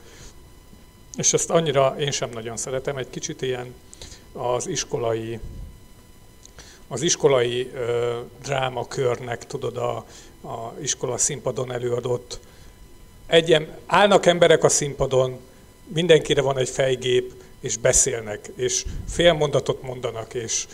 és 1.17 1.33
ezt 1.33 1.51
annyira 1.51 1.95
én 1.99 2.11
sem 2.11 2.31
nagyon 2.31 2.57
szeretem, 2.57 2.97
egy 2.97 3.11
kicsit 3.11 3.43
ilyen 3.43 3.75
az 4.33 4.67
iskolai 4.67 5.41
az 6.89 7.03
iskolai 7.03 7.71
ö, 7.75 8.19
drámakörnek, 8.43 9.47
tudod, 9.47 9.77
a, 9.77 9.97
a 10.49 10.75
iskola 10.81 11.17
színpadon 11.17 11.73
előadott. 11.73 12.41
Egyen, 13.27 13.77
állnak 13.87 14.27
emberek 14.27 14.65
a 14.65 14.69
színpadon, 14.69 15.41
mindenkire 15.87 16.41
van 16.43 16.59
egy 16.59 16.69
fejgép, 16.69 17.33
és 17.61 17.77
beszélnek, 17.77 18.51
és 18.57 18.85
fél 19.09 19.33
mondatot 19.33 19.83
mondanak, 19.83 20.35
és 20.35 20.67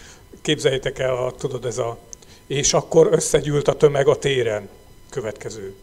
képzeljétek 0.43 0.99
el, 0.99 1.17
a, 1.17 1.33
tudod, 1.33 1.65
ez 1.65 1.79
a 1.79 1.99
és 2.51 2.73
akkor 2.75 3.09
összegyűlt 3.13 3.69
a 3.69 3.77
tömeg 3.77 4.09
a 4.09 4.19
téren. 4.19 4.69
Következő. 5.11 5.75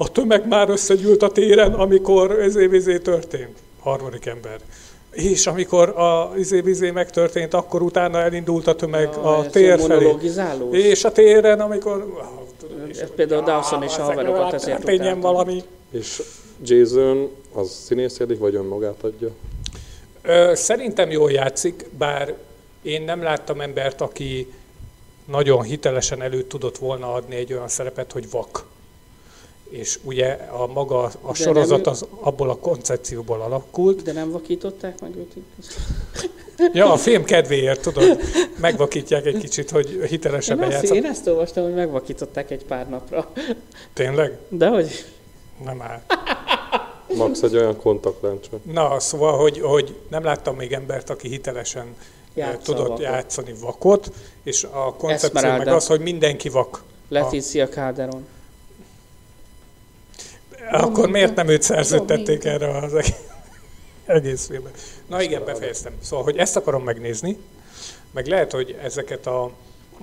A 0.00 0.12
tömeg 0.12 0.48
már 0.48 0.68
összegyűlt 0.70 1.22
a 1.22 1.28
téren, 1.30 1.72
amikor 1.72 2.40
ez 2.40 2.56
évizé 2.56 2.98
történt. 2.98 3.58
Harmadik 3.80 4.26
ember. 4.26 4.60
És 5.10 5.46
amikor 5.46 5.88
a 5.88 6.32
izé 6.36 6.90
megtörtént, 6.90 7.54
akkor 7.54 7.82
utána 7.82 8.18
elindult 8.20 8.66
a 8.66 8.74
tömeg 8.74 9.08
Ja, 9.12 9.36
a 9.38 9.44
ez 9.44 9.52
tér 9.52 9.80
felé. 9.80 10.14
És 10.70 11.04
a 11.04 11.12
téren, 11.12 11.60
amikor... 11.60 12.22
és 12.88 12.98
Ez 12.98 13.10
például 13.14 13.42
Dawson 13.42 13.82
és 13.82 13.92
ezek 13.92 14.04
haverokat 14.04 14.50
történjen 14.64 15.00
utáltam. 15.00 15.20
valami. 15.20 15.62
És 15.90 16.22
Jason 16.64 17.30
az 17.54 17.70
színészkedik, 17.70 18.38
vagy 18.38 18.54
önmagát 18.54 19.02
adja? 19.02 19.28
Ö, 20.22 20.52
Szerintem 20.54 21.10
jól 21.10 21.30
játszik, 21.30 21.84
bár 21.98 22.34
én 22.82 23.02
nem 23.02 23.22
láttam 23.22 23.60
embert, 23.60 24.00
aki 24.00 24.52
nagyon 25.24 25.62
hitelesen 25.62 26.22
elő 26.22 26.42
tudott 26.42 26.78
volna 26.78 27.12
adni 27.12 27.36
egy 27.36 27.52
olyan 27.52 27.68
szerepet, 27.68 28.12
hogy 28.12 28.30
vak. 28.30 28.64
És 29.70 29.98
ugye 30.02 30.32
a 30.32 30.66
maga 30.66 31.02
a 31.02 31.10
De 31.26 31.34
sorozat 31.34 31.86
az 31.86 32.06
abból 32.20 32.50
a 32.50 32.56
koncepcióból 32.56 33.40
alakult. 33.40 34.02
De 34.02 34.12
nem 34.12 34.30
vakították 34.30 35.00
meg 35.00 35.16
őt? 35.16 35.32
Ja, 36.72 36.92
a 36.92 36.96
film 36.96 37.24
kedvéért, 37.24 37.80
tudod, 37.80 38.20
megvakítják 38.60 39.26
egy 39.26 39.38
kicsit, 39.38 39.70
hogy 39.70 40.04
hitelesebben 40.08 40.70
játszott. 40.70 40.96
én 40.96 41.04
ezt 41.04 41.26
olvastam, 41.26 41.64
hogy 41.64 41.74
megvakították 41.74 42.50
egy 42.50 42.64
pár 42.64 42.88
napra. 42.88 43.32
Tényleg? 43.92 44.38
De 44.48 44.68
hogy? 44.68 45.04
Nem 45.64 45.82
áll. 45.82 46.02
Max 47.16 47.42
egy 47.42 47.56
olyan 47.56 47.76
kontaktlencse. 47.76 48.50
Na, 48.72 49.00
szóval, 49.00 49.38
hogy, 49.38 49.60
hogy 49.60 49.96
nem 50.08 50.24
láttam 50.24 50.56
még 50.56 50.72
embert, 50.72 51.10
aki 51.10 51.28
hitelesen 51.28 51.82
eh, 51.86 51.94
Játsza 52.34 52.72
tudott 52.72 52.86
vakot. 52.86 53.02
játszani 53.02 53.54
vakot, 53.60 54.10
és 54.42 54.64
a 54.64 54.94
koncepció 54.98 55.30
meg 55.32 55.44
Esmeralda. 55.44 55.74
az, 55.74 55.86
hogy 55.86 56.00
mindenki 56.00 56.48
vak. 56.48 56.82
Leticia 57.08 57.68
Calderon. 57.68 58.26
Akkor 60.70 61.10
miért 61.10 61.34
nem 61.34 61.48
őt 61.48 61.62
szerződtették 61.62 62.44
erre 62.44 62.78
az 62.78 62.94
egész- 64.06 64.46
filmben? 64.46 64.72
Na 65.06 65.22
igen, 65.22 65.44
befejeztem. 65.44 65.92
Szóval, 66.02 66.24
hogy 66.24 66.36
ezt 66.36 66.56
akarom 66.56 66.84
megnézni, 66.84 67.36
meg 68.10 68.26
lehet, 68.26 68.52
hogy 68.52 68.78
ezeket 68.82 69.26
a, 69.26 69.50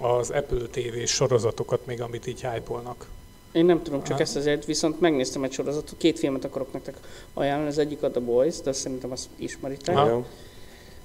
az 0.01 0.29
Apple 0.29 0.67
TV 0.71 1.03
sorozatokat 1.05 1.85
még, 1.85 2.01
amit 2.01 2.27
így 2.27 2.41
hype-olnak. 2.41 3.07
Én 3.51 3.65
nem 3.65 3.83
tudom, 3.83 4.03
csak 4.03 4.19
ezt 4.19 4.35
azért, 4.35 4.65
viszont 4.65 4.99
megnéztem 4.99 5.43
egy 5.43 5.51
sorozatot, 5.51 5.97
két 5.97 6.19
filmet 6.19 6.45
akarok 6.45 6.73
nektek 6.73 6.97
ajánlani, 7.33 7.69
az 7.69 7.77
egyik 7.77 8.03
a 8.03 8.11
The 8.11 8.19
Boys, 8.19 8.61
de 8.61 8.69
azt 8.69 8.79
szerintem 8.79 9.11
azt 9.11 9.27
ismeritek. 9.35 9.95
Igen. 9.95 10.25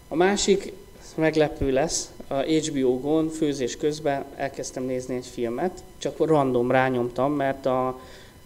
A 0.08 0.14
másik 0.14 0.72
meglepő 1.14 1.70
lesz, 1.72 2.10
a 2.28 2.34
HBO 2.34 3.00
Go-n 3.00 3.28
főzés 3.28 3.76
közben 3.76 4.24
elkezdtem 4.36 4.82
nézni 4.82 5.14
egy 5.14 5.26
filmet, 5.26 5.82
csak 5.98 6.26
random 6.26 6.70
rányomtam, 6.70 7.32
mert 7.32 7.66
a 7.66 8.00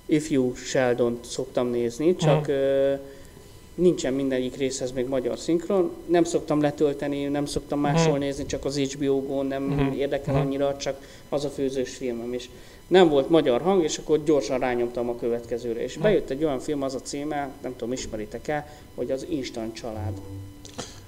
Ifjú 0.06 0.54
sheldon 0.54 1.18
szoktam 1.24 1.68
nézni, 1.70 2.16
csak 2.16 2.48
ö, 2.48 2.92
nincsen 3.74 4.12
mindegyik 4.12 4.56
részhez 4.56 4.92
még 4.92 5.06
magyar 5.06 5.38
szinkron. 5.38 5.90
Nem 6.06 6.24
szoktam 6.24 6.60
letölteni, 6.60 7.24
nem 7.24 7.46
szoktam 7.46 7.80
máshol 7.80 8.10
Mhm. 8.12 8.20
nézni, 8.20 8.46
csak 8.46 8.64
az 8.64 8.78
HBO 8.78 9.20
Go-n 9.20 9.46
nem 9.46 9.62
Mhm. 9.62 9.92
érdekel 9.92 10.34
Mhm. 10.34 10.42
annyira, 10.42 10.76
csak 10.76 11.00
az 11.28 11.44
a 11.44 11.48
főzős 11.48 11.96
filmem 11.96 12.34
is. 12.34 12.50
Nem 12.86 13.08
volt 13.08 13.28
magyar 13.28 13.60
hang, 13.60 13.82
és 13.82 13.98
akkor 13.98 14.24
gyorsan 14.24 14.58
rányomtam 14.58 15.08
a 15.08 15.16
következőre. 15.16 15.82
És 15.82 15.96
bejött 15.96 16.30
egy 16.30 16.44
olyan 16.44 16.58
film, 16.58 16.82
az 16.82 16.94
a 16.94 17.00
címe, 17.00 17.50
nem 17.62 17.72
tudom, 17.76 17.92
ismeritek-e, 17.92 18.72
hogy 18.94 19.10
az 19.10 19.26
Instant 19.28 19.74
Család. 19.74 20.12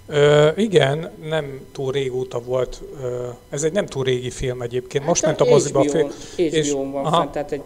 Ö, 0.09 0.49
igen, 0.57 1.11
nem 1.29 1.61
túl 1.73 1.93
régóta 1.93 2.41
volt, 2.43 2.83
ö, 3.03 3.27
ez 3.49 3.63
egy 3.63 3.73
nem 3.73 3.87
túl 3.87 4.05
régi 4.05 4.31
film 4.31 4.63
egyébként, 4.63 5.05
most 5.07 5.23
ment 5.23 5.41
a 5.41 5.45
moziba 5.45 5.81
a 5.81 5.83
film. 5.89 6.09
és- 6.37 6.71
HBO-n 6.71 6.91
van 6.93 7.05
aha. 7.05 7.17
fent, 7.19 7.33
tehát 7.33 7.53
egy. 7.53 7.63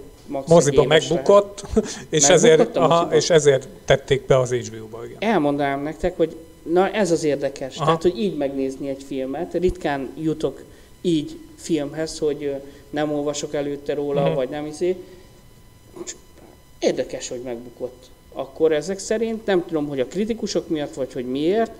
Moziba 0.47 0.85
megbukott, 0.85 1.64
és 2.09 2.28
ezért, 2.28 2.76
aha, 2.76 3.14
és 3.14 3.31
ezért 3.31 3.68
tették 3.85 4.26
be 4.26 4.39
az 4.39 4.53
HBO-ba, 4.53 5.05
igen. 5.05 5.16
elmondanám 5.20 5.83
nektek, 5.83 6.16
hogy 6.16 6.37
na 6.62 6.91
ez 6.91 7.11
az 7.11 7.24
érdekes. 7.24 7.76
Aha. 7.76 7.85
Tehát, 7.85 8.03
hogy 8.03 8.18
így 8.18 8.37
megnézni 8.37 8.89
egy 8.89 9.03
filmet. 9.03 9.53
Ritkán 9.55 10.11
jutok 10.18 10.62
így 11.01 11.39
filmhez, 11.57 12.18
hogy 12.18 12.55
nem 12.91 13.12
olvasok 13.12 13.55
előtte 13.55 13.95
róla, 13.95 14.22
Mhm. 14.26 14.35
vagy 14.35 14.49
nem 14.49 14.66
izé. 14.66 14.97
Érdekes, 16.78 17.28
hogy 17.28 17.41
megbukott. 17.45 18.11
Akkor 18.33 18.72
ezek 18.72 18.99
szerint, 18.99 19.47
nem 19.47 19.64
tudom, 19.66 19.89
hogy 19.89 20.01
a 20.01 20.07
kritikusok 20.07 20.68
miatt, 20.68 20.95
vagy 20.95 21.12
hogy 21.12 21.24
miért, 21.31 21.70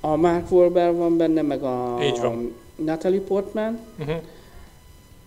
a 0.00 0.16
Mark 0.16 0.50
Wahlberg 0.50 0.96
van 0.96 1.16
benne, 1.16 1.42
meg 1.42 1.62
a. 1.62 1.98
Natalie 2.76 3.20
Portman, 3.20 3.78
Uh-huh. 3.98 4.16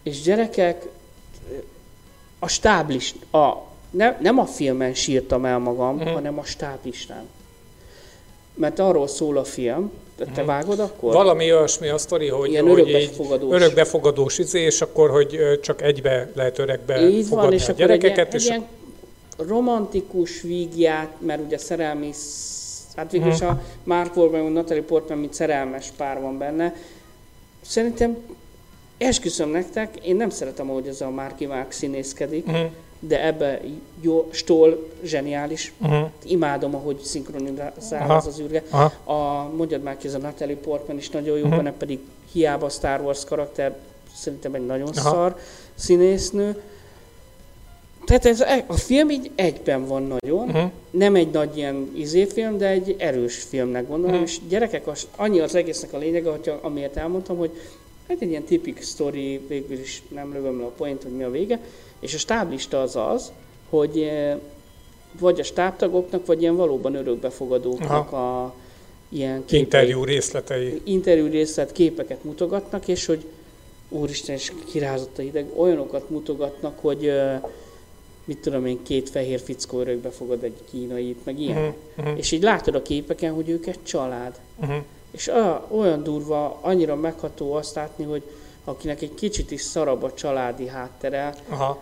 és 0.04 0.22
gyerekek, 0.22 0.86
a 2.46 2.48
stáblist, 2.48 3.16
a, 3.34 3.54
ne, 3.90 4.18
nem 4.22 4.40
a 4.40 4.46
filmen 4.46 4.94
sírtam 4.94 5.46
el 5.46 5.58
magam, 5.60 5.96
Mhm. 5.96 6.08
hanem 6.08 6.40
a 6.40 6.44
stáblistán. 6.44 7.24
Mert 8.54 8.80
arról 8.80 9.08
szól 9.08 9.38
a 9.38 9.44
film, 9.44 9.92
te, 10.18 10.26
te 10.26 10.44
vágod 10.44 10.80
akkor? 10.80 11.14
Valami 11.14 11.54
olyasmi 11.54 11.88
a 11.88 11.98
sztori, 11.98 12.28
hogy, 12.28 12.50
Ilyen 12.50 12.68
hogy 12.68 12.80
így 12.80 12.90
örökbefogadós. 12.90 13.54
örökbefogadós 13.54 14.38
izé, 14.38 14.60
és 14.62 14.82
akkor, 14.82 15.10
hogy 15.10 15.60
csak 15.62 15.82
egybe 15.82 16.32
lehet 16.36 16.60
örökbe 16.60 17.08
Így 17.10 17.14
van, 17.14 17.24
fogadni 17.24 17.56
és 17.56 17.62
a 17.62 17.66
akkor 17.66 17.76
gyerekeket, 17.78 18.34
egy 18.34 18.42
és 18.42 18.48
ilyen 18.48 18.66
romantikus 19.38 20.42
vígját, 20.42 21.10
mert 21.20 21.42
ugye 21.46 21.58
szerelmi, 21.58 22.12
sz- 22.14 22.96
hát 22.96 23.12
végül 23.12 23.28
is 23.32 23.40
Mhm. 23.40 23.50
a 23.50 23.62
Mark 23.84 24.16
Wahlberg, 24.16 24.52
Natalie 24.52 24.84
Portman, 24.84 25.18
mint 25.18 25.34
szerelmes 25.34 25.92
pár 25.98 26.22
van 26.22 26.38
benne. 26.38 26.76
Szerintem 27.62 28.18
esküszöm 28.98 29.50
nektek, 29.50 29.98
én 30.06 30.16
nem 30.16 30.30
szeretem, 30.30 30.70
ahogy 30.70 30.88
ez 30.88 31.02
a 31.02 31.10
Marky 31.10 31.46
Mark 31.46 31.72
színészkedik, 31.72 32.48
uh-huh. 32.48 32.66
de 33.00 33.26
ebbe 33.26 33.62
jó, 34.02 34.30
Stoll 34.32 34.88
zseniális. 35.04 35.74
Uh-huh. 35.82 36.10
Imádom, 36.26 36.76
ahogy 36.76 37.00
szinkronizál 37.00 37.74
Aha. 37.92 38.14
az 38.16 38.28
az 38.28 38.40
űrge. 38.40 38.64
Aha. 38.70 38.92
A, 39.14 39.50
mondjad 39.56 39.82
már 39.84 39.98
ki, 39.98 40.08
ez 40.08 40.14
a 40.14 40.18
Natalie 40.18 40.56
Portman 40.56 40.98
is 40.98 41.10
nagyon 41.10 41.38
jó, 41.38 41.46
Mhm. 41.46 41.56
benne 41.56 41.72
pedig 41.74 42.00
hiába 42.32 42.70
Star 42.70 43.02
Wars 43.02 43.26
karakter, 43.26 43.76
szerintem 44.16 44.54
egy 44.54 44.66
nagyon 44.66 44.90
Aha. 44.96 45.10
szar 45.10 45.38
színésznő. 45.76 46.62
Tehát 48.06 48.26
ez, 48.26 48.42
e- 48.42 48.64
a 48.68 48.74
film 48.74 49.10
így 49.10 49.32
egyben 49.36 49.86
van 49.88 50.04
nagyon, 50.04 50.48
Uh-huh. 50.48 50.72
nem 50.92 51.16
egy 51.16 51.30
nagy 51.32 51.58
ilyen 51.58 51.92
izéfilm, 51.96 52.58
de 52.58 52.68
egy 52.68 52.96
erős 52.98 53.36
filmnek 53.44 53.88
gondolom, 53.88 54.16
Mhm. 54.16 54.24
és 54.24 54.40
gyerekek, 54.48 54.88
az, 54.88 55.08
annyi 55.16 55.40
az 55.40 55.56
egésznek 55.56 55.94
a 55.94 55.98
lényege, 55.98 56.30
hogyha, 56.32 56.60
amiért 56.62 56.98
elmondtam, 56.98 57.38
hogy 57.38 57.52
hát 58.08 58.22
egy 58.22 58.30
ilyen 58.30 58.44
tipik 58.44 58.82
story, 58.82 59.42
végül 59.48 59.80
is 59.80 60.04
nem 60.14 60.34
lövöm 60.34 60.60
le 60.60 60.66
a 60.66 60.70
point, 60.70 61.04
hogy 61.04 61.12
mi 61.12 61.24
a 61.24 61.32
vége, 61.32 61.60
és 62.00 62.14
a 62.14 62.18
stáblista 62.18 62.82
az 62.82 62.96
az, 62.96 63.32
hogy 63.70 64.00
eh, 64.00 64.38
vagy 65.20 65.40
a 65.40 65.44
stábtagoknak, 65.44 66.26
vagy 66.26 66.42
ilyen 66.42 66.56
valóban 66.56 66.96
örökbefogadóknak 66.96 68.12
a 68.12 68.54
ilyen 69.10 69.40
képei- 69.46 69.60
Interjú 69.60 70.04
részletei. 70.04 70.82
interjú 70.84 71.28
részlet 71.28 71.72
képeket 71.72 72.24
mutogatnak, 72.24 72.88
és 72.88 73.06
hogy 73.06 73.26
úristen, 73.90 74.36
és 74.36 74.52
kirázott 74.72 75.18
a 75.18 75.22
hideg, 75.22 75.46
olyanokat 75.56 76.10
mutogatnak, 76.10 76.80
hogy 76.80 77.06
ö, 77.06 77.34
mit 78.26 78.38
tudom 78.38 78.66
én, 78.66 78.84
két 78.84 79.10
fehér 79.10 79.40
fickó 79.40 79.80
örökbe 79.80 80.10
fogad 80.10 80.44
egy 80.44 80.58
kínait, 80.72 81.26
meg 81.26 81.40
ilyen. 81.40 81.74
Uh-huh. 81.98 82.18
És 82.18 82.32
így 82.32 82.44
látod 82.44 82.76
a 82.76 82.82
képeken, 82.82 83.34
hogy 83.34 83.50
ők 83.50 83.66
egy 83.66 83.84
család. 83.84 84.40
Uh-huh. 84.62 84.84
És 85.16 85.28
a, 85.28 85.68
olyan 85.72 86.04
durva, 86.04 86.60
annyira 86.62 86.96
megható 86.96 87.54
azt 87.54 87.76
látni, 87.76 88.04
hogy 88.04 88.24
akinek 88.64 89.02
egy 89.02 89.14
kicsit 89.16 89.52
is 89.52 89.62
szarabb 89.62 90.04
a 90.04 90.14
családi 90.14 90.68
háttere, 90.68 91.36
Aha. 91.50 91.82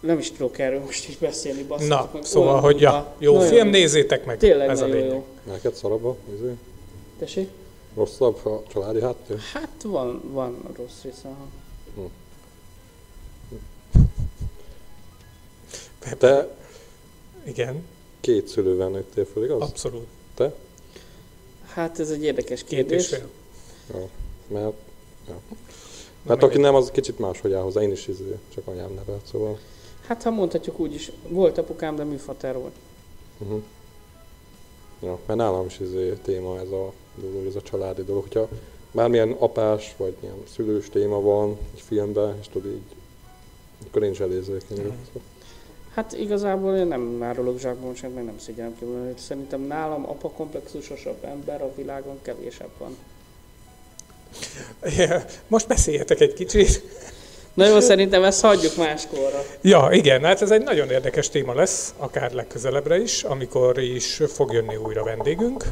nem 0.00 0.18
is 0.18 0.30
tudok 0.32 0.58
erről 0.58 0.80
most 0.80 1.08
is 1.08 1.16
beszélni, 1.16 1.62
basszatok 1.62 1.88
Na, 1.98 2.10
meg, 2.12 2.24
szóval, 2.24 2.48
olyan 2.48 2.60
hogy 2.62 2.80
ja, 2.80 3.14
jó 3.18 3.32
Nagyon 3.32 3.48
film, 3.48 3.62
durva. 3.62 3.78
nézzétek 3.78 4.24
meg. 4.24 4.38
Tényleg 4.38 4.68
Ez 4.68 4.80
a 4.80 4.86
lényeg. 4.86 5.10
jó. 5.10 5.24
Neked 5.44 5.74
szarabb 5.74 6.04
a 6.04 6.16
izé? 6.34 6.54
Tessék? 7.18 7.48
Rosszabb 7.94 8.46
a 8.46 8.62
családi 8.72 9.00
háttér? 9.00 9.38
Hát 9.52 9.82
van, 9.84 10.20
van 10.32 10.56
rossz 10.76 11.02
része. 11.02 11.28
aha. 11.28 12.08
Te 16.18 16.48
Igen, 17.44 17.84
két 18.20 18.48
szülővel 18.48 18.88
nőttél 18.88 19.24
föl, 19.24 19.44
igaz? 19.44 19.60
abszolút. 19.60 20.06
Te? 20.34 20.54
Hát 21.76 21.98
ez 21.98 22.10
egy 22.10 22.22
érdekes 22.22 22.64
Két 22.64 22.90
és 22.90 23.08
kérdés. 23.08 23.08
fél. 23.08 23.28
Ja. 23.92 24.08
Mert, 24.46 24.74
ja. 25.28 25.40
Mert 26.22 26.40
meg 26.40 26.50
aki 26.50 26.58
nem, 26.58 26.74
az 26.74 26.90
kicsit 26.90 27.18
máshogy 27.18 27.52
áll 27.52 27.62
hozzá. 27.62 27.82
Én 27.82 27.92
is 27.92 28.06
izé, 28.06 28.38
csak 28.54 28.66
anyám 28.66 28.94
nevelt, 28.94 29.26
szóval. 29.30 29.58
Hát 30.06 30.22
ha 30.22 30.30
mondhatjuk 30.30 30.78
úgy 30.78 30.94
is, 30.94 31.12
volt 31.28 31.58
apukám, 31.58 31.96
de 31.96 32.04
műfater 32.04 32.58
volt. 32.58 32.74
Uh-huh. 33.38 33.62
Ja, 35.02 35.18
mert 35.26 35.38
nálam 35.38 35.66
is 35.66 35.78
izé 35.80 36.12
téma 36.22 36.58
ez 36.58 36.70
a 36.70 36.92
dolog, 37.14 37.46
ez 37.46 37.54
a 37.54 37.62
családi 37.62 38.04
dolog. 38.04 38.22
Hogyha 38.22 38.48
bármilyen 38.92 39.32
apás 39.32 39.94
vagy 39.96 40.16
ilyen 40.20 40.42
szülős 40.54 40.88
téma 40.88 41.20
van 41.20 41.58
egy 41.74 41.80
filmben, 41.80 42.36
és 42.40 42.48
tudod 42.48 42.72
így, 42.72 42.94
akkor 43.86 44.02
én 44.02 44.10
is 44.10 44.20
elérzékeny 44.20 44.76
vagyok. 44.76 44.94
Hát 45.96 46.12
igazából 46.12 46.76
én 46.76 46.86
nem 46.86 47.22
árulok 47.22 47.58
zsákban, 47.58 47.94
sem 47.94 48.10
meg 48.10 48.24
nem 48.24 48.38
szégyellem 48.38 48.74
ki, 48.78 48.84
mert 48.84 49.18
szerintem 49.18 49.60
nálam 49.60 50.08
apa 50.08 50.28
komplexusosabb 50.30 51.24
ember 51.24 51.62
a 51.62 51.72
világon 51.76 52.18
kevésebb 52.22 52.70
van. 52.78 52.96
Ja, 54.96 55.24
Most 55.48 55.66
beszéljetek 55.68 56.20
egy 56.20 56.32
kicsit. 56.32 56.82
Na 57.54 57.66
jó, 57.66 57.80
szerintem 57.80 58.24
ezt 58.24 58.40
hagyjuk 58.40 58.76
máskorra. 58.76 59.42
Ja, 59.60 59.88
igen, 59.92 60.24
hát 60.24 60.42
ez 60.42 60.50
egy 60.50 60.62
nagyon 60.62 60.90
érdekes 60.90 61.28
téma 61.28 61.54
lesz, 61.54 61.94
akár 61.96 62.32
legközelebbre 62.32 63.00
is, 63.00 63.24
amikor 63.24 63.78
is 63.78 64.22
fog 64.26 64.52
jönni 64.52 64.76
újra 64.76 65.04
vendégünk. 65.04 65.64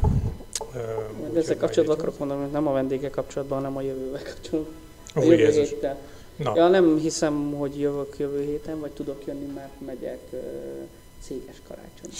Ezzel 1.35 1.57
kapcsolatban 1.57 1.97
akarok 1.97 2.19
mondani, 2.19 2.41
hogy 2.41 2.51
nem 2.51 2.67
a 2.67 2.71
vendége 2.71 3.09
kapcsolatban, 3.09 3.57
hanem 3.57 3.77
a 3.77 3.81
jövővel 3.81 4.21
kapcsolatban. 4.23 4.73
A 5.13 5.19
Ó, 5.19 5.23
jövő 5.23 5.35
Jézus. 5.43 5.69
héttel. 5.69 5.97
Na, 6.35 6.55
Ja, 6.55 6.67
nem 6.67 6.97
hiszem, 6.97 7.53
hogy 7.53 7.79
jövök 7.79 8.15
jövő 8.17 8.43
héten, 8.43 8.79
vagy 8.79 8.91
tudok 8.91 9.25
jönni, 9.25 9.45
mert 9.53 9.81
megyek 9.85 10.19
ö, 10.31 10.37
céges 11.21 11.55
karácsony 11.67 12.11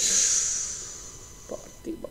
partiba. 1.48 2.10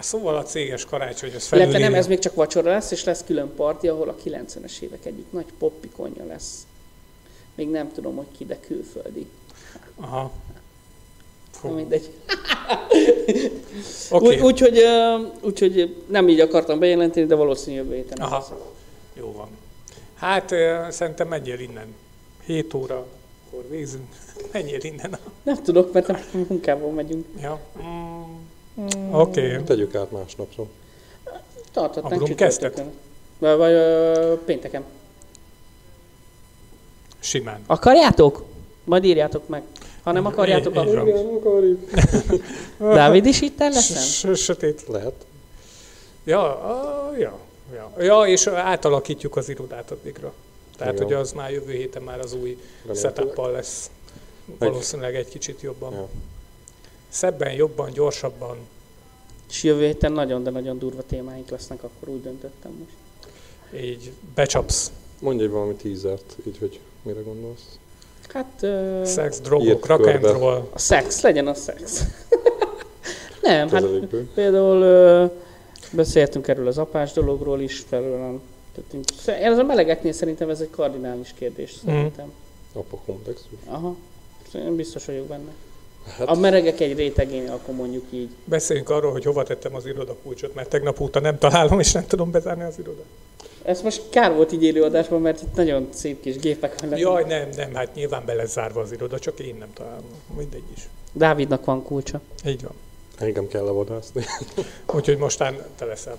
szóval 0.00 0.36
a 0.36 0.42
céges 0.42 0.84
karácsony, 0.84 1.34
az 1.34 1.48
Illetve 1.52 1.78
nem, 1.78 1.94
ez 1.94 2.06
még 2.06 2.18
csak 2.18 2.34
vacsora 2.34 2.70
lesz, 2.70 2.90
és 2.90 3.04
lesz 3.04 3.24
külön 3.26 3.54
parti, 3.54 3.88
ahol 3.88 4.08
a 4.08 4.14
90-es 4.24 4.80
évek 4.80 5.04
egyik 5.06 5.26
nagy 5.30 5.46
poppikonja 5.58 6.24
lesz. 6.24 6.66
Még 7.54 7.68
nem 7.70 7.92
tudom, 7.92 8.16
hogy 8.16 8.26
ki, 8.36 8.46
de 8.46 8.60
külföldi. 8.60 9.26
Aha. 9.96 10.32
Fú, 11.50 11.68
mindegy. 11.68 12.10
Oké, 14.10 14.26
Úgy, 14.26 14.40
úgyhogy, 14.40 14.78
ö, 14.78 15.16
úgyhogy 15.40 15.96
nem 16.06 16.28
így 16.28 16.40
akartam 16.40 16.78
bejelenteni, 16.78 17.26
de 17.26 17.34
valószínűleg 17.34 17.84
jövő 17.84 17.96
héten. 17.96 18.18
Aha. 18.18 18.36
lesz. 18.36 18.74
Hát 20.16 20.54
szerintem 20.90 21.28
menjél 21.28 21.60
innen. 21.60 21.94
7 22.44 22.74
óra, 22.74 23.06
akkor 23.46 23.64
végzünk. 23.70 24.06
Menjél 24.52 24.80
innen. 24.80 25.18
Nem 25.42 25.62
tudok, 25.62 25.92
mert 25.92 26.06
nem 26.06 26.46
munkával 26.48 26.90
megyünk. 26.90 27.26
Ja. 27.40 27.60
Mm. 27.78 29.14
Oké. 29.14 29.52
Okay. 29.52 29.64
Tegyük 29.64 29.94
át 29.94 30.10
másnapra. 30.10 30.66
Tarthatnánk 31.72 32.14
Abrum 32.14 32.28
csütörtökön. 32.28 32.90
Vagy, 33.38 33.56
vagy 33.56 33.72
ö, 33.72 34.34
pénteken. 34.44 34.84
Simán. 37.18 37.60
Akarjátok? 37.66 38.44
Majd 38.84 39.04
írjátok 39.04 39.48
meg. 39.48 39.62
Ha 40.02 40.12
nem 40.12 40.26
akarjátok, 40.26 40.76
akkor... 40.76 40.94
van. 40.94 41.36
akarjuk. 41.36 41.90
Dávid 42.78 43.26
is 43.26 43.40
itt 43.40 43.58
leszem? 43.58 44.34
S- 44.34 44.42
Sötét. 44.42 44.84
Lehet. 44.88 45.26
Ja, 46.24 46.64
a, 46.64 47.16
ja, 47.18 47.38
ja. 47.74 47.92
Ja, 47.98 48.26
és 48.26 48.46
átalakítjuk 48.46 49.36
az 49.36 49.48
irodát 49.48 49.90
addigra. 49.90 50.32
Tehát, 50.76 50.92
Igen. 50.92 51.04
hogy 51.04 51.14
az 51.14 51.32
már 51.32 51.50
jövő 51.52 51.72
héten 51.72 52.02
már 52.02 52.20
az 52.20 52.32
új 52.32 52.58
setup 52.94 53.36
lesz. 53.52 53.90
Valószínűleg 54.58 55.14
egy 55.14 55.28
kicsit 55.28 55.60
jobban. 55.60 55.92
Ja. 55.92 56.08
Szebben, 57.08 57.52
jobban, 57.52 57.90
gyorsabban. 57.92 58.56
És 59.48 59.62
jövő 59.62 59.84
héten 59.84 60.12
nagyon, 60.12 60.42
de 60.42 60.50
nagyon 60.50 60.78
durva 60.78 61.02
témáink 61.02 61.48
lesznek, 61.48 61.82
akkor 61.82 62.08
úgy 62.08 62.22
döntöttem 62.22 62.72
most. 62.72 63.84
Így 63.84 64.12
becsapsz. 64.34 64.92
Mondj 65.18 65.42
egy 65.42 65.50
valami 65.50 65.74
tízert, 65.74 66.36
így, 66.46 66.58
hogy 66.58 66.80
mire 67.02 67.20
gondolsz. 67.20 67.78
Hát 68.28 68.58
ö, 68.60 69.02
Szex, 69.04 69.40
drogok, 69.40 69.86
rock 69.86 70.06
and 70.06 70.20
körbe. 70.20 70.38
roll. 70.38 70.68
a 70.72 70.78
szex, 70.78 71.20
legyen 71.20 71.46
a 71.46 71.54
szex. 71.54 72.04
nem, 73.42 73.68
hát 73.68 73.84
például 74.34 74.82
ö, 74.82 75.26
beszéltünk 75.96 76.48
erről 76.48 76.66
az 76.66 76.78
apás 76.78 77.12
dologról 77.12 77.60
is, 77.60 77.84
felőlem. 77.88 78.40
Tehát 78.74 78.92
én- 79.36 79.44
Ez 79.44 79.58
a 79.58 79.62
melegeknél 79.62 80.12
szerintem 80.12 80.48
ez 80.50 80.60
egy 80.60 80.70
kardinális 80.70 81.34
kérdés, 81.38 81.72
Mhm. 81.82 81.90
szerintem. 81.94 82.32
Apa 82.72 82.96
komplexus. 83.06 83.58
Aha, 83.66 83.96
én 84.54 84.76
biztos 84.76 85.04
vagyok 85.04 85.26
benne. 85.26 85.50
Hát, 86.18 86.28
A 86.28 86.34
meregek 86.34 86.80
egy 86.80 86.96
rétegén, 86.96 87.48
akkor 87.48 87.74
mondjuk 87.74 88.04
így. 88.10 88.28
Beszéljünk 88.44 88.90
arról, 88.90 89.12
hogy 89.12 89.24
hova 89.24 89.42
tettem 89.42 89.74
az 89.74 89.86
irodakulcsot, 89.86 90.54
mert 90.54 90.68
tegnap 90.68 91.00
óta 91.00 91.20
nem 91.20 91.38
találom, 91.38 91.80
és 91.80 91.92
nem 91.92 92.06
tudom 92.06 92.30
bezárni 92.30 92.62
az 92.62 92.78
irodát. 92.78 93.04
Ez 93.62 93.82
most 93.82 94.02
kár 94.10 94.34
volt 94.34 94.52
így 94.52 94.62
élőadásban, 94.64 95.20
mert 95.20 95.42
itt 95.42 95.54
nagyon 95.54 95.88
szép 95.92 96.20
kis 96.20 96.36
gépek 96.38 96.80
vannak. 96.80 96.98
Jaj, 96.98 97.24
nem, 97.24 97.48
nem, 97.56 97.74
hát 97.74 97.94
nyilván 97.94 98.22
be 98.26 98.34
lesz 98.34 98.52
zárva 98.52 98.80
az 98.80 98.92
iroda, 98.92 99.18
csak 99.18 99.38
én 99.38 99.54
nem 99.58 99.72
találom. 99.74 100.04
Mindegy 100.36 100.62
is. 100.76 100.88
Dávidnak 101.12 101.64
van 101.64 101.82
kulcsa. 101.82 102.20
Így 102.46 102.62
van. 102.62 102.72
Engem 103.18 103.48
kell 103.48 103.64
levadászni. 103.64 104.24
Úgyhogy 104.96 105.16
mostán 105.16 105.56
te 105.78 105.84
leszel 105.84 106.16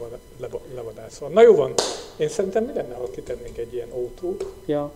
levadászva. 0.75 1.27
Na 1.27 1.41
jó 1.41 1.55
van, 1.55 1.73
én 2.17 2.29
szerintem 2.29 2.63
mi 2.63 2.71
lenne, 2.73 2.95
ha 2.95 3.09
kitennénk 3.09 3.57
egy 3.57 3.73
ilyen 3.73 3.87
ótót? 3.93 4.45
Ja. 4.65 4.91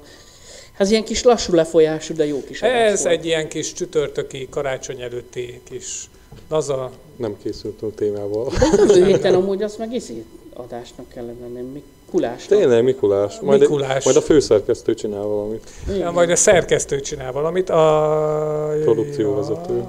Ez 0.78 0.92
ilyen 0.92 1.04
kis 1.04 1.24
lassú 1.24 1.54
lefolyású, 1.54 2.14
de 2.14 2.26
jó 2.26 2.44
kis 2.44 2.62
Ez 2.62 3.04
volt. 3.04 3.14
egy 3.16 3.26
ilyen 3.26 3.48
kis 3.48 3.74
csütörtöki, 3.74 4.48
karácsony 4.50 5.02
előtti 5.02 5.62
kis 5.64 6.10
laza. 6.50 6.92
Nem 7.16 7.38
készültünk 7.44 7.96
témával. 7.96 8.52
De 8.60 8.94
jövő 8.94 9.06
héten 9.06 9.34
amúgy 9.34 9.64
azt 9.64 9.78
meg 9.78 9.94
izé 9.94 10.26
adásnak 10.54 11.10
kellene 11.10 11.48
lenni, 11.54 11.70
mi 11.74 11.84
kulásnak. 12.12 12.60
Tényleg, 12.60 12.84
Mikulás. 12.84 13.40
Majd, 13.40 13.60
Mikulás. 13.60 14.04
majd 14.04 14.18
a 14.18 14.22
főszerkesztő 14.22 14.94
csinál 14.94 15.24
valamit. 15.24 15.70
Igen. 15.88 15.98
Ja, 15.98 16.12
majd 16.12 16.30
a 16.30 16.36
szerkesztő 16.36 17.00
csinál 17.00 17.32
valamit. 17.32 17.70
A... 17.70 18.74
Produkcióvezető. 18.84 19.84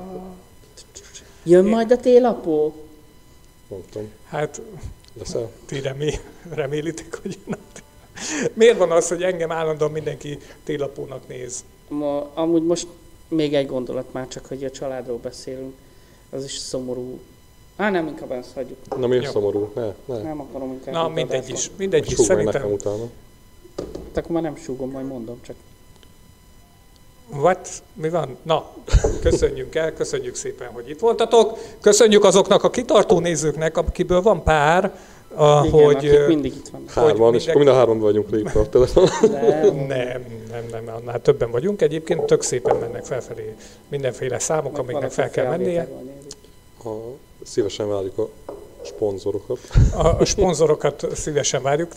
Jön 1.42 1.64
majd 1.64 1.90
a 1.90 1.96
télapó? 1.96 2.74
Tudom. 3.68 4.10
Hát 4.24 4.60
Leszel? 5.18 5.50
ti 5.66 5.80
remé, 5.80 6.18
remélitek, 6.50 7.18
hogy 7.22 7.38
jön 7.46 7.54
a 7.54 7.72
tél. 7.72 8.50
Miért 8.54 8.78
van 8.78 8.90
az, 8.90 9.08
hogy 9.08 9.22
engem 9.22 9.50
állandóan 9.50 9.90
mindenki 9.90 10.38
télapónak 10.64 11.28
néz? 11.28 11.64
Ma, 11.88 12.30
amúgy 12.34 12.62
most 12.62 12.86
még 13.28 13.54
egy 13.54 13.66
gondolat 13.66 14.12
már 14.12 14.28
csak, 14.28 14.46
hogy 14.46 14.64
a 14.64 14.70
családról 14.70 15.18
beszélünk. 15.18 15.74
Az 16.30 16.44
is 16.44 16.52
szomorú. 16.56 17.18
Á, 17.76 17.90
nem, 17.90 18.06
inkább 18.06 18.32
ezt 18.32 18.52
hagyjuk. 18.54 18.98
Na 18.98 19.06
miért 19.06 19.24
Jó. 19.24 19.30
szomorú? 19.30 19.72
Ne, 19.74 19.94
ne. 20.04 20.22
Nem 20.22 20.40
akarom 20.40 20.72
inkább. 20.72 20.94
Na, 20.94 21.08
mindegy 21.08 21.48
is. 21.48 21.70
Mindegy 21.76 22.10
is. 22.10 22.26
Meg 22.26 22.36
nekem 22.36 22.52
Szerintem... 22.52 22.72
utána. 22.72 23.10
Hát 23.76 24.16
akkor 24.16 24.30
már 24.30 24.42
nem 24.42 24.56
súgom, 24.56 24.90
majd 24.90 25.06
mondom 25.06 25.38
csak. 25.42 25.56
What? 27.32 27.68
Mi 27.94 28.08
van? 28.08 28.36
Na, 28.42 28.70
köszönjük 29.22 29.74
el, 29.74 29.92
köszönjük 29.92 30.34
szépen, 30.34 30.68
hogy 30.72 30.90
itt 30.90 31.00
voltatok. 31.00 31.58
Köszönjük 31.80 32.24
azoknak 32.24 32.64
a 32.64 32.70
kitartó 32.70 33.18
nézőknek, 33.18 33.76
akiből 33.76 34.22
van 34.22 34.42
pár, 34.42 34.98
Igen, 35.32 35.70
hogy... 35.70 35.94
akik 35.96 36.10
ö, 36.10 36.26
mindig 36.26 36.54
itt 36.54 36.68
vannak. 36.68 36.90
Hárman, 36.90 37.34
és 37.34 37.44
mindenki- 37.44 37.48
akkor 37.48 37.62
mind 37.64 37.68
a 37.68 37.74
hárman 37.74 37.98
vagyunk 37.98 38.56
a 38.56 38.68
telefon. 38.68 39.08
De, 39.30 39.60
Nem, 39.70 40.24
nem, 40.50 40.64
nem, 40.70 40.94
annál 40.94 41.22
többen 41.22 41.50
vagyunk. 41.50 41.82
Egyébként 41.82 42.22
tök 42.24 42.42
szépen 42.42 42.76
mennek 42.76 43.04
felfelé 43.04 43.54
mindenféle 43.88 44.38
számok, 44.38 44.78
amiknek 44.78 45.10
fel 45.10 45.30
kell 45.30 45.48
mennie. 45.48 45.88
A, 46.84 46.88
szívesen 47.44 47.88
várjuk 47.88 48.18
a 48.18 48.28
szponzorokat. 48.84 49.58
A, 49.94 50.06
a 50.06 50.24
szponzorokat 50.24 51.06
szívesen 51.14 51.62
várjuk. 51.62 51.92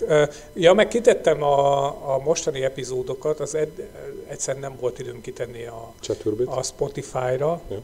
Ja, 0.53 0.73
meg 0.73 0.87
kitettem 0.87 1.43
a, 1.43 1.85
a 2.13 2.21
mostani 2.23 2.63
epizódokat, 2.63 3.39
az 3.39 3.55
ed, 3.55 3.89
egyszer 4.27 4.59
nem 4.59 4.75
volt 4.79 4.99
időm 4.99 5.21
kitenni 5.21 5.65
a, 5.65 5.93
a 6.45 6.63
Spotify-ra, 6.63 7.61
Ja. 7.69 7.81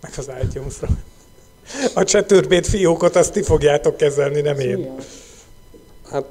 meg 0.00 0.12
az 0.16 0.30
iTunes-ra. 0.42 0.88
A 1.94 2.04
csetőrbét 2.04 2.66
fiókot 2.66 3.16
azt 3.16 3.32
ti 3.32 3.42
fogjátok 3.42 3.96
kezelni, 3.96 4.40
nem 4.40 4.58
én. 4.58 4.94
Hát 6.10 6.24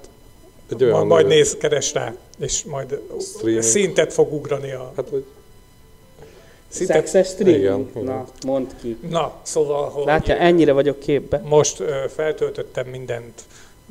egy 0.70 0.84
olyan... 0.84 0.96
Majd, 0.96 1.08
majd 1.08 1.28
néz, 1.28 1.56
keres 1.58 1.94
rá, 1.94 2.16
és 2.40 2.64
majd 2.64 3.00
Streaming. 3.20 3.64
szintet 3.64 4.14
fog 4.14 4.34
ugrani 4.34 4.72
a 4.72 4.94
Hát, 4.96 5.10
hogy 5.10 5.26
szintet. 6.74 7.08
Szexes 7.08 7.28
stream? 7.28 7.60
Igen, 7.60 7.90
igen. 7.90 8.04
Na, 8.04 8.26
mondd 8.46 8.68
ki. 8.82 8.98
Na, 9.10 9.34
szóval, 9.42 9.90
hogy 9.90 10.06
Látja, 10.06 10.36
ennyire 10.38 10.72
vagyok 10.72 11.00
képbe. 11.00 11.42
most 11.46 11.80
ö, 11.80 12.06
feltöltöttem 12.16 12.88
mindent 12.88 13.42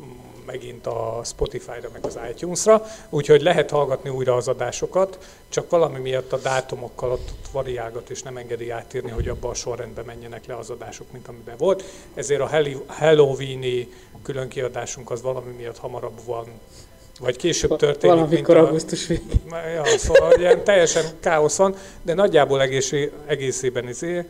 mm, 0.00 0.04
megint 0.46 0.86
a 0.86 1.20
Spotify-ra, 1.24 1.88
meg 1.92 2.04
az 2.04 2.18
iTunes-ra, 2.30 2.84
úgyhogy 3.10 3.42
lehet 3.42 3.70
hallgatni 3.70 4.10
újra 4.10 4.36
az 4.36 4.48
adásokat, 4.48 5.18
csak 5.48 5.70
valami 5.70 5.98
miatt 5.98 6.32
a 6.32 6.38
dátumokkal 6.38 7.10
ott, 7.10 7.30
ott 7.38 7.48
variálgat, 7.52 8.10
és 8.10 8.22
nem 8.22 8.36
engedi 8.36 8.70
átírni, 8.70 9.10
hogy 9.10 9.28
abba 9.28 9.48
a 9.48 9.54
sorrendben 9.54 10.04
menjenek 10.04 10.46
le 10.46 10.56
az 10.56 10.70
adások, 10.70 11.12
mint 11.12 11.28
amiben 11.28 11.54
volt. 11.58 11.84
Ezért 12.14 12.40
a 12.40 12.50
Halloween-i 12.86 13.92
különkiadásunk 14.22 15.10
az 15.10 15.22
valami 15.22 15.52
miatt 15.52 15.78
hamarabb 15.78 16.20
van 16.24 16.46
vagy 17.20 17.36
később 17.36 17.76
történik, 17.76 18.14
Valamikor 18.16 18.54
mint 18.54 18.64
a, 18.64 18.66
augusztus 18.66 19.06
végén. 19.06 19.40
Ja, 19.74 19.98
szóval 19.98 20.32
ilyen 20.38 20.64
teljesen 20.64 21.04
káosz 21.20 21.56
van, 21.56 21.74
de 22.02 22.14
nagyjából 22.14 22.62
egész, 22.62 22.92
egészében 23.26 23.88
izé, 23.88 24.24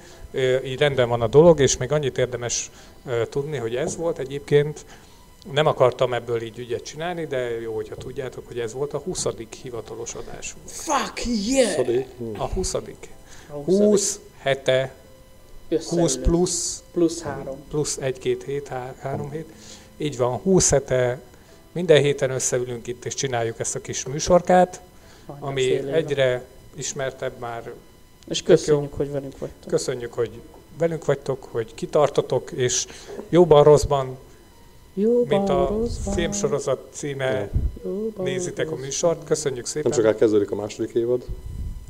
így 0.64 0.78
rendben 0.78 1.08
van 1.08 1.20
a 1.20 1.26
dolog, 1.26 1.60
és 1.60 1.76
még 1.76 1.92
annyit 1.92 2.18
érdemes 2.18 2.70
ö, 3.06 3.22
tudni, 3.26 3.56
hogy 3.56 3.74
ez 3.76 3.96
volt 3.96 4.18
egyébként, 4.18 4.84
nem 5.52 5.66
akartam 5.66 6.12
ebből 6.14 6.42
így 6.42 6.58
ügyet 6.58 6.82
csinálni, 6.82 7.26
de 7.26 7.60
jó, 7.60 7.74
hogyha 7.74 7.94
tudjátok, 7.94 8.46
hogy 8.46 8.58
ez 8.58 8.72
volt 8.72 8.92
a 8.92 8.98
20. 8.98 9.26
hivatalos 9.62 10.14
adásunk. 10.14 10.62
Fuck 10.68 11.22
yeah! 11.46 11.70
Szadik. 11.74 12.06
A 12.36 12.44
20. 12.46 12.74
A 13.48 13.52
20 13.64 14.20
hete, 14.38 14.94
20 15.68 15.80
Összeülünk. 15.92 16.22
plusz, 16.22 16.82
Plusz 16.92 17.22
három. 17.22 17.56
plusz 17.70 17.98
1-2 18.00 18.40
hét, 18.46 18.68
3 19.00 19.30
hét. 19.30 19.48
Így 19.96 20.16
van, 20.16 20.36
20 20.36 20.70
hete, 20.70 21.20
minden 21.72 22.02
héten 22.02 22.30
összeülünk 22.30 22.86
itt, 22.86 23.04
és 23.04 23.14
csináljuk 23.14 23.58
ezt 23.60 23.74
a 23.74 23.80
kis 23.80 24.06
műsorkát, 24.06 24.80
Majdnem 25.26 25.48
ami 25.48 25.62
fél 25.62 25.72
éve. 25.72 25.92
egyre 25.92 26.44
ismertebb 26.74 27.38
már. 27.38 27.72
És 28.28 28.42
köszönjük, 28.42 28.92
hogy 28.94 29.10
velünk 29.10 29.38
vagytok. 29.38 29.68
Köszönjük, 29.70 30.12
hogy 30.12 30.30
velünk 30.78 31.04
vagytok, 31.04 31.44
hogy 31.50 31.74
kitartotok, 31.74 32.50
és 32.50 32.86
jóban, 33.28 33.62
rosszban, 33.64 34.18
Jó, 34.94 35.24
mint 35.26 35.48
a 35.48 35.66
rosszban, 35.68 36.14
filmsorozat 36.14 36.88
címe, 36.92 37.50
jóban, 37.84 38.24
nézitek 38.24 38.58
a 38.66 38.68
rosszban. 38.70 38.84
műsort. 38.84 39.24
Köszönjük 39.24 39.66
szépen. 39.66 39.90
Nem 39.90 40.00
csak 40.00 40.12
elkezdődik 40.12 40.50
a 40.50 40.54
második 40.54 40.94
évad. 40.94 41.24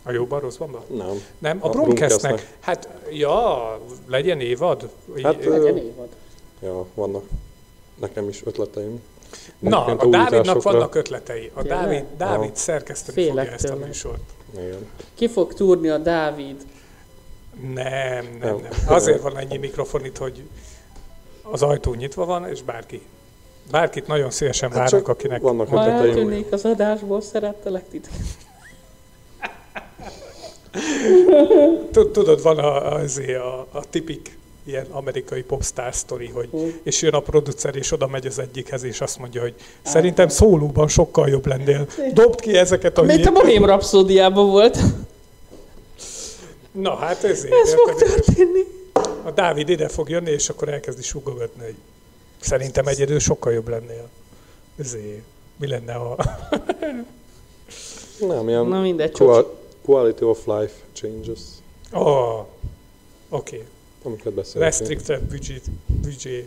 A 0.02 0.10
jóban, 0.12 0.40
rosszban? 0.40 0.76
Nem. 0.96 1.22
Nem, 1.38 1.58
a, 1.60 1.66
A 1.66 1.70
Bromcastnek. 1.70 2.56
Hát, 2.60 2.88
ja, 3.10 3.78
legyen 4.06 4.40
évad. 4.40 4.88
Hát, 5.22 5.44
ö, 5.46 5.50
Legyen 5.58 5.76
évad. 5.76 6.08
Ja, 6.62 6.86
vannak 6.94 7.24
nekem 8.00 8.28
is 8.28 8.42
ötleteim. 8.44 9.00
Na, 9.62 9.84
a 9.84 10.06
Dávidnak 10.06 10.62
vannak 10.62 10.94
ötletei. 10.94 11.50
A 11.54 11.62
Tényleg? 11.62 11.80
Dávid, 11.82 12.04
Dávid 12.16 12.46
Aha. 12.48 12.56
szerkeszteni 12.56 13.22
Félek 13.22 13.36
fogja 13.36 13.52
ezt 13.52 13.68
a 13.82 13.86
műsort. 13.86 14.20
Igen. 14.54 14.86
Ki 15.14 15.28
fog 15.28 15.54
túrni 15.54 15.88
a 15.88 15.98
Dávid? 15.98 16.56
Nem, 17.60 17.74
nem, 17.74 18.38
Nem. 18.40 18.56
nem. 18.56 18.70
Azért 18.86 19.22
van 19.22 19.38
ennyi 19.38 19.56
mikrofon 19.56 20.04
itt, 20.04 20.16
hogy 20.16 20.42
az 21.42 21.62
ajtó 21.62 21.94
nyitva 21.94 22.24
van, 22.24 22.48
és 22.48 22.62
bárki. 22.62 23.02
Bárkit 23.70 24.06
nagyon 24.06 24.30
szívesen 24.30 24.70
Hát 24.72 24.90
várunk, 24.90 25.08
akinek... 25.08 25.40
vannak 25.40 25.68
Ha 25.68 25.84
eltűnnék 25.90 26.52
az 26.52 26.64
adásból, 26.64 27.20
szerettelek 27.20 27.88
titeket. 27.88 28.20
Tud- 31.92 32.12
Tudod, 32.12 32.42
van 32.42 32.58
a, 32.58 32.92
azért 32.94 33.40
a, 33.40 33.66
a 33.72 33.84
tipik 33.90 34.38
ilyen 34.64 34.86
amerikai 34.90 35.42
popstar 35.42 35.94
sztori, 35.94 36.26
hogy 36.26 36.48
Hogy? 36.50 36.80
és 36.82 37.02
jön 37.02 37.14
a 37.14 37.20
producer, 37.20 37.76
és 37.76 37.92
oda 37.92 38.06
megy 38.06 38.26
az 38.26 38.38
egyikhez, 38.38 38.82
és 38.82 39.00
azt 39.00 39.18
mondja, 39.18 39.40
hogy 39.40 39.54
szerintem 39.82 40.28
szólóban 40.28 40.88
sokkal 40.88 41.28
jobb 41.28 41.46
lennél. 41.46 41.86
Dobd 42.12 42.40
ki 42.40 42.56
ezeket 42.56 42.98
a 42.98 43.02
Mint 43.02 43.26
a. 43.26 43.30
Bohém 43.30 43.64
Rhapsódiában 43.64 44.50
volt. 44.50 44.78
Na 46.72 46.94
hát 46.94 47.24
ezért. 47.24 47.54
Ez 47.54 47.74
fog 47.74 47.94
történni. 47.94 48.60
A 49.22 49.30
Dávid 49.30 49.68
ide 49.68 49.88
fog 49.88 50.08
jönni, 50.08 50.30
és 50.30 50.48
akkor 50.48 50.68
elkezdi 50.68 51.02
sugogatni, 51.02 51.64
hogy 51.64 51.76
szerintem 52.40 52.86
egyedül 52.86 53.18
sokkal 53.18 53.52
jobb 53.52 53.68
lennél. 53.68 54.08
Ezért. 54.78 55.22
Mi 55.56 55.68
lenne, 55.68 55.92
ha... 55.92 56.16
Nem, 58.18 58.48
ilyen 58.48 58.66
Na 58.66 58.80
mindegy, 58.80 59.18
quality 59.84 60.22
of 60.22 60.46
life 60.46 60.72
changes, 60.92 61.38
Oh, 61.92 62.38
oké. 62.38 63.56
Okay. 63.56 63.66
Amiket 64.02 64.32
beszéltünk. 64.32 64.64
Restricted 64.64 65.20
budget, 65.20 65.62
budget 65.86 66.44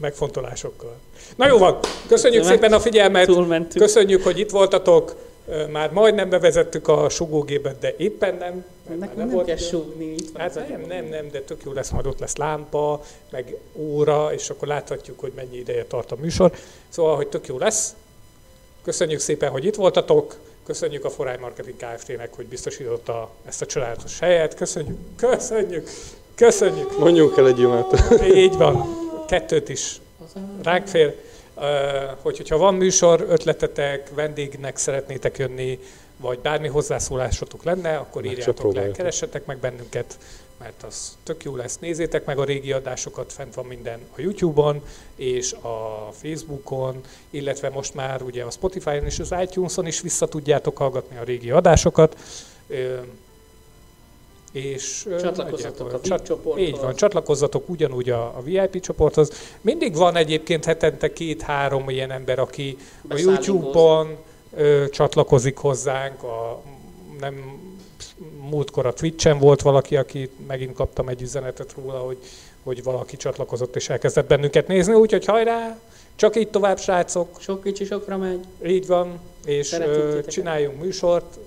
megfontolásokkal. 0.00 0.96
Na 1.36 1.46
jó 1.46 1.58
van, 1.58 1.78
köszönjük 2.08 2.44
szépen 2.44 2.72
a 2.72 2.80
figyelmet, 2.80 3.28
köszönjük, 3.74 4.22
hogy 4.22 4.38
itt 4.38 4.50
voltatok. 4.50 5.28
Már 5.70 5.92
majdnem 5.92 6.28
bevezettük 6.28 6.88
a 6.88 7.08
sugógépet, 7.08 7.78
de 7.78 7.94
éppen 7.96 8.34
nem. 8.34 8.64
Nekünk 8.88 9.16
nem 9.16 9.30
volt 9.30 9.46
kell 9.46 9.56
súgni, 9.56 10.04
itt 10.04 10.30
van 10.32 10.42
Hát 10.42 10.68
nem, 10.68 10.80
nem, 10.88 11.04
nem, 11.04 11.30
de 11.30 11.40
tök 11.40 11.60
jó 11.64 11.72
lesz, 11.72 11.90
majd 11.90 12.06
ott 12.06 12.18
lesz 12.18 12.36
lámpa, 12.36 13.04
meg 13.30 13.56
óra, 13.74 14.32
és 14.32 14.50
akkor 14.50 14.68
láthatjuk, 14.68 15.20
hogy 15.20 15.32
mennyi 15.34 15.56
ideje 15.56 15.84
tart 15.84 16.12
a 16.12 16.16
műsor. 16.20 16.52
Szóval, 16.88 17.16
hogy 17.16 17.28
tök 17.28 17.46
jó 17.46 17.58
lesz. 17.58 17.94
Köszönjük 18.82 19.20
szépen, 19.20 19.50
hogy 19.50 19.64
itt 19.64 19.74
voltatok. 19.74 20.36
Köszönjük 20.66 21.04
a 21.04 21.10
Foráj 21.10 21.36
Marketing 21.40 21.76
Kft-nek, 21.76 22.34
hogy 22.34 22.46
biztosította 22.46 23.30
ezt 23.44 23.62
a 23.62 23.66
csodálatos 23.66 24.18
helyet. 24.18 24.54
Köszönjük, 24.54 24.98
köszönjük, 25.16 25.90
köszönjük. 26.40 26.98
Mondjunk 26.98 27.36
el 27.36 27.46
egy 27.46 27.58
jönnet. 27.58 28.20
Így 28.34 28.56
van, 28.56 28.86
kettőt 29.28 29.68
is 29.68 30.00
ránk 30.62 30.86
fér. 30.86 31.14
Hogy, 32.22 32.36
hogyha 32.36 32.56
van 32.56 32.74
műsor, 32.74 33.26
ötletetek, 33.28 34.10
vendégnek 34.14 34.76
szeretnétek 34.76 35.38
jönni, 35.38 35.78
vagy 36.16 36.38
bármi 36.38 36.68
hozzászólásotok 36.68 37.64
lenne, 37.64 37.96
akkor 37.96 38.22
se 38.24 38.30
írjátok 38.30 38.74
le, 38.74 38.90
keressetek 38.90 39.46
meg 39.46 39.58
bennünket, 39.58 40.18
mert 40.58 40.82
az 40.82 41.16
tök 41.22 41.44
jó 41.44 41.56
lesz. 41.56 41.78
Nézzétek 41.78 42.24
meg 42.24 42.38
a 42.38 42.44
régi 42.44 42.72
adásokat, 42.72 43.32
fent 43.32 43.54
van 43.54 43.66
minden 43.66 43.98
a 44.16 44.20
YouTube-on, 44.20 44.82
és 45.16 45.52
a 45.52 46.08
Facebookon, 46.12 47.00
illetve 47.30 47.68
most 47.68 47.94
már 47.94 48.22
ugye 48.22 48.44
a 48.44 48.50
Spotify-on 48.50 49.04
és 49.04 49.18
az 49.18 49.34
iTunes-on 49.42 49.86
is 49.86 50.00
vissza 50.00 50.26
tudjátok 50.26 50.76
hallgatni 50.76 51.16
a 51.16 51.24
régi 51.24 51.50
adásokat. 51.50 52.16
És 54.52 55.08
Csatlakozzatok 55.20 55.92
a 55.92 55.98
VIP 56.02 56.22
csoporthoz. 56.22 56.66
Így 56.66 56.76
van, 56.80 56.94
csatlakozzatok 56.94 57.68
ugyanúgy 57.68 58.10
a, 58.10 58.22
a 58.22 58.42
VIP 58.44 58.80
csoporthoz. 58.80 59.30
Mindig 59.60 59.96
van 59.96 60.16
egyébként 60.16 60.64
hetente 60.64 61.12
két-három 61.12 61.90
ilyen 61.90 62.10
ember, 62.10 62.38
aki 62.38 62.76
a. 63.08 63.18
YouTube-on 63.18 64.16
ö, 64.56 64.84
csatlakozik 64.90 65.56
hozzánk, 65.56 66.22
a, 66.22 66.62
nem 67.20 67.58
múltkor 68.50 68.86
a 68.86 68.92
Twitch-en 68.92 69.38
volt 69.38 69.62
valaki, 69.62 69.96
aki 69.96 70.30
megint 70.46 70.74
kaptam 70.74 71.08
egy 71.08 71.22
üzenetet 71.22 71.74
róla, 71.76 71.98
hogy, 71.98 72.18
hogy 72.62 72.82
valaki 72.82 73.16
csatlakozott 73.16 73.76
és 73.76 73.88
elkezdett 73.88 74.28
bennünket 74.28 74.66
nézni, 74.68 74.94
úgyhogy 74.94 75.24
hajrá, 75.24 75.78
csak 76.16 76.36
így 76.36 76.48
tovább, 76.48 76.78
srácok, 76.78 77.40
Sok 77.40 77.62
kicsi 77.62 77.84
sokra 77.84 78.16
megy. 78.16 78.40
így 78.66 78.86
van, 78.86 79.20
és 79.44 79.72
ö, 79.72 80.18
csináljunk 80.26 80.80
műsort, 80.80 81.38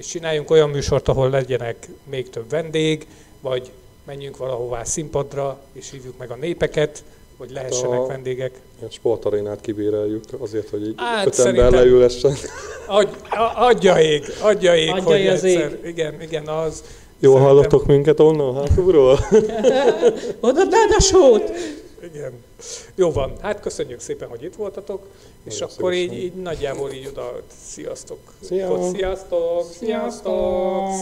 és 0.00 0.06
csináljunk 0.06 0.50
olyan 0.50 0.70
műsort, 0.70 1.08
ahol 1.08 1.30
legyenek 1.30 1.88
még 2.10 2.30
több 2.30 2.50
vendég, 2.50 3.06
vagy 3.40 3.70
menjünk 4.06 4.36
valahová 4.36 4.84
színpadra, 4.84 5.60
és 5.72 5.90
hívjuk 5.90 6.18
meg 6.18 6.30
a 6.30 6.34
népeket, 6.34 7.02
hogy 7.36 7.50
lehessenek 7.50 7.98
a- 7.98 8.06
vendégek. 8.06 8.60
Ilyen 8.78 8.90
sportarénát 8.90 9.60
kibéreljük 9.60 10.24
azért, 10.38 10.68
hogy 10.68 10.86
így 10.86 10.94
Hát, 10.96 11.26
öt 11.26 11.38
ember 11.38 11.70
leülessen. 11.70 12.32
Adj, 12.86 13.10
adja 13.56 14.00
ég, 14.00 14.24
adja 14.42 14.76
ég, 14.76 14.90
Adja 14.90 15.02
hogy 15.02 15.18
ég 15.18 15.28
az 15.28 15.44
egyszer, 15.44 15.78
igen, 15.84 16.22
igen, 16.22 16.46
az. 16.48 16.82
Jól 17.18 17.32
Szerintem- 17.32 17.42
hallottok 17.56 17.86
minket 17.86 18.20
onnan, 18.20 18.54
hátulról? 18.54 19.18
Oda 20.40 20.62
a 20.96 21.00
sót! 21.00 21.52
Igen. 22.14 22.32
Jó 22.94 23.12
van, 23.12 23.32
hát 23.40 23.60
köszönjük 23.60 24.00
szépen, 24.00 24.28
hogy 24.28 24.42
itt 24.42 24.54
voltatok, 24.54 25.06
és 25.44 25.58
Nagyon 25.58 25.74
akkor 25.76 25.92
így, 25.92 26.12
így 26.12 26.34
nagyjából 26.34 26.92
így 26.92 27.06
oda, 27.06 27.32
sziasztok. 27.64 28.18
Szia. 28.40 28.90
Sziasztok! 28.92 29.72
Sziasztok! 29.72 30.92
Sziasztok! 30.92 31.00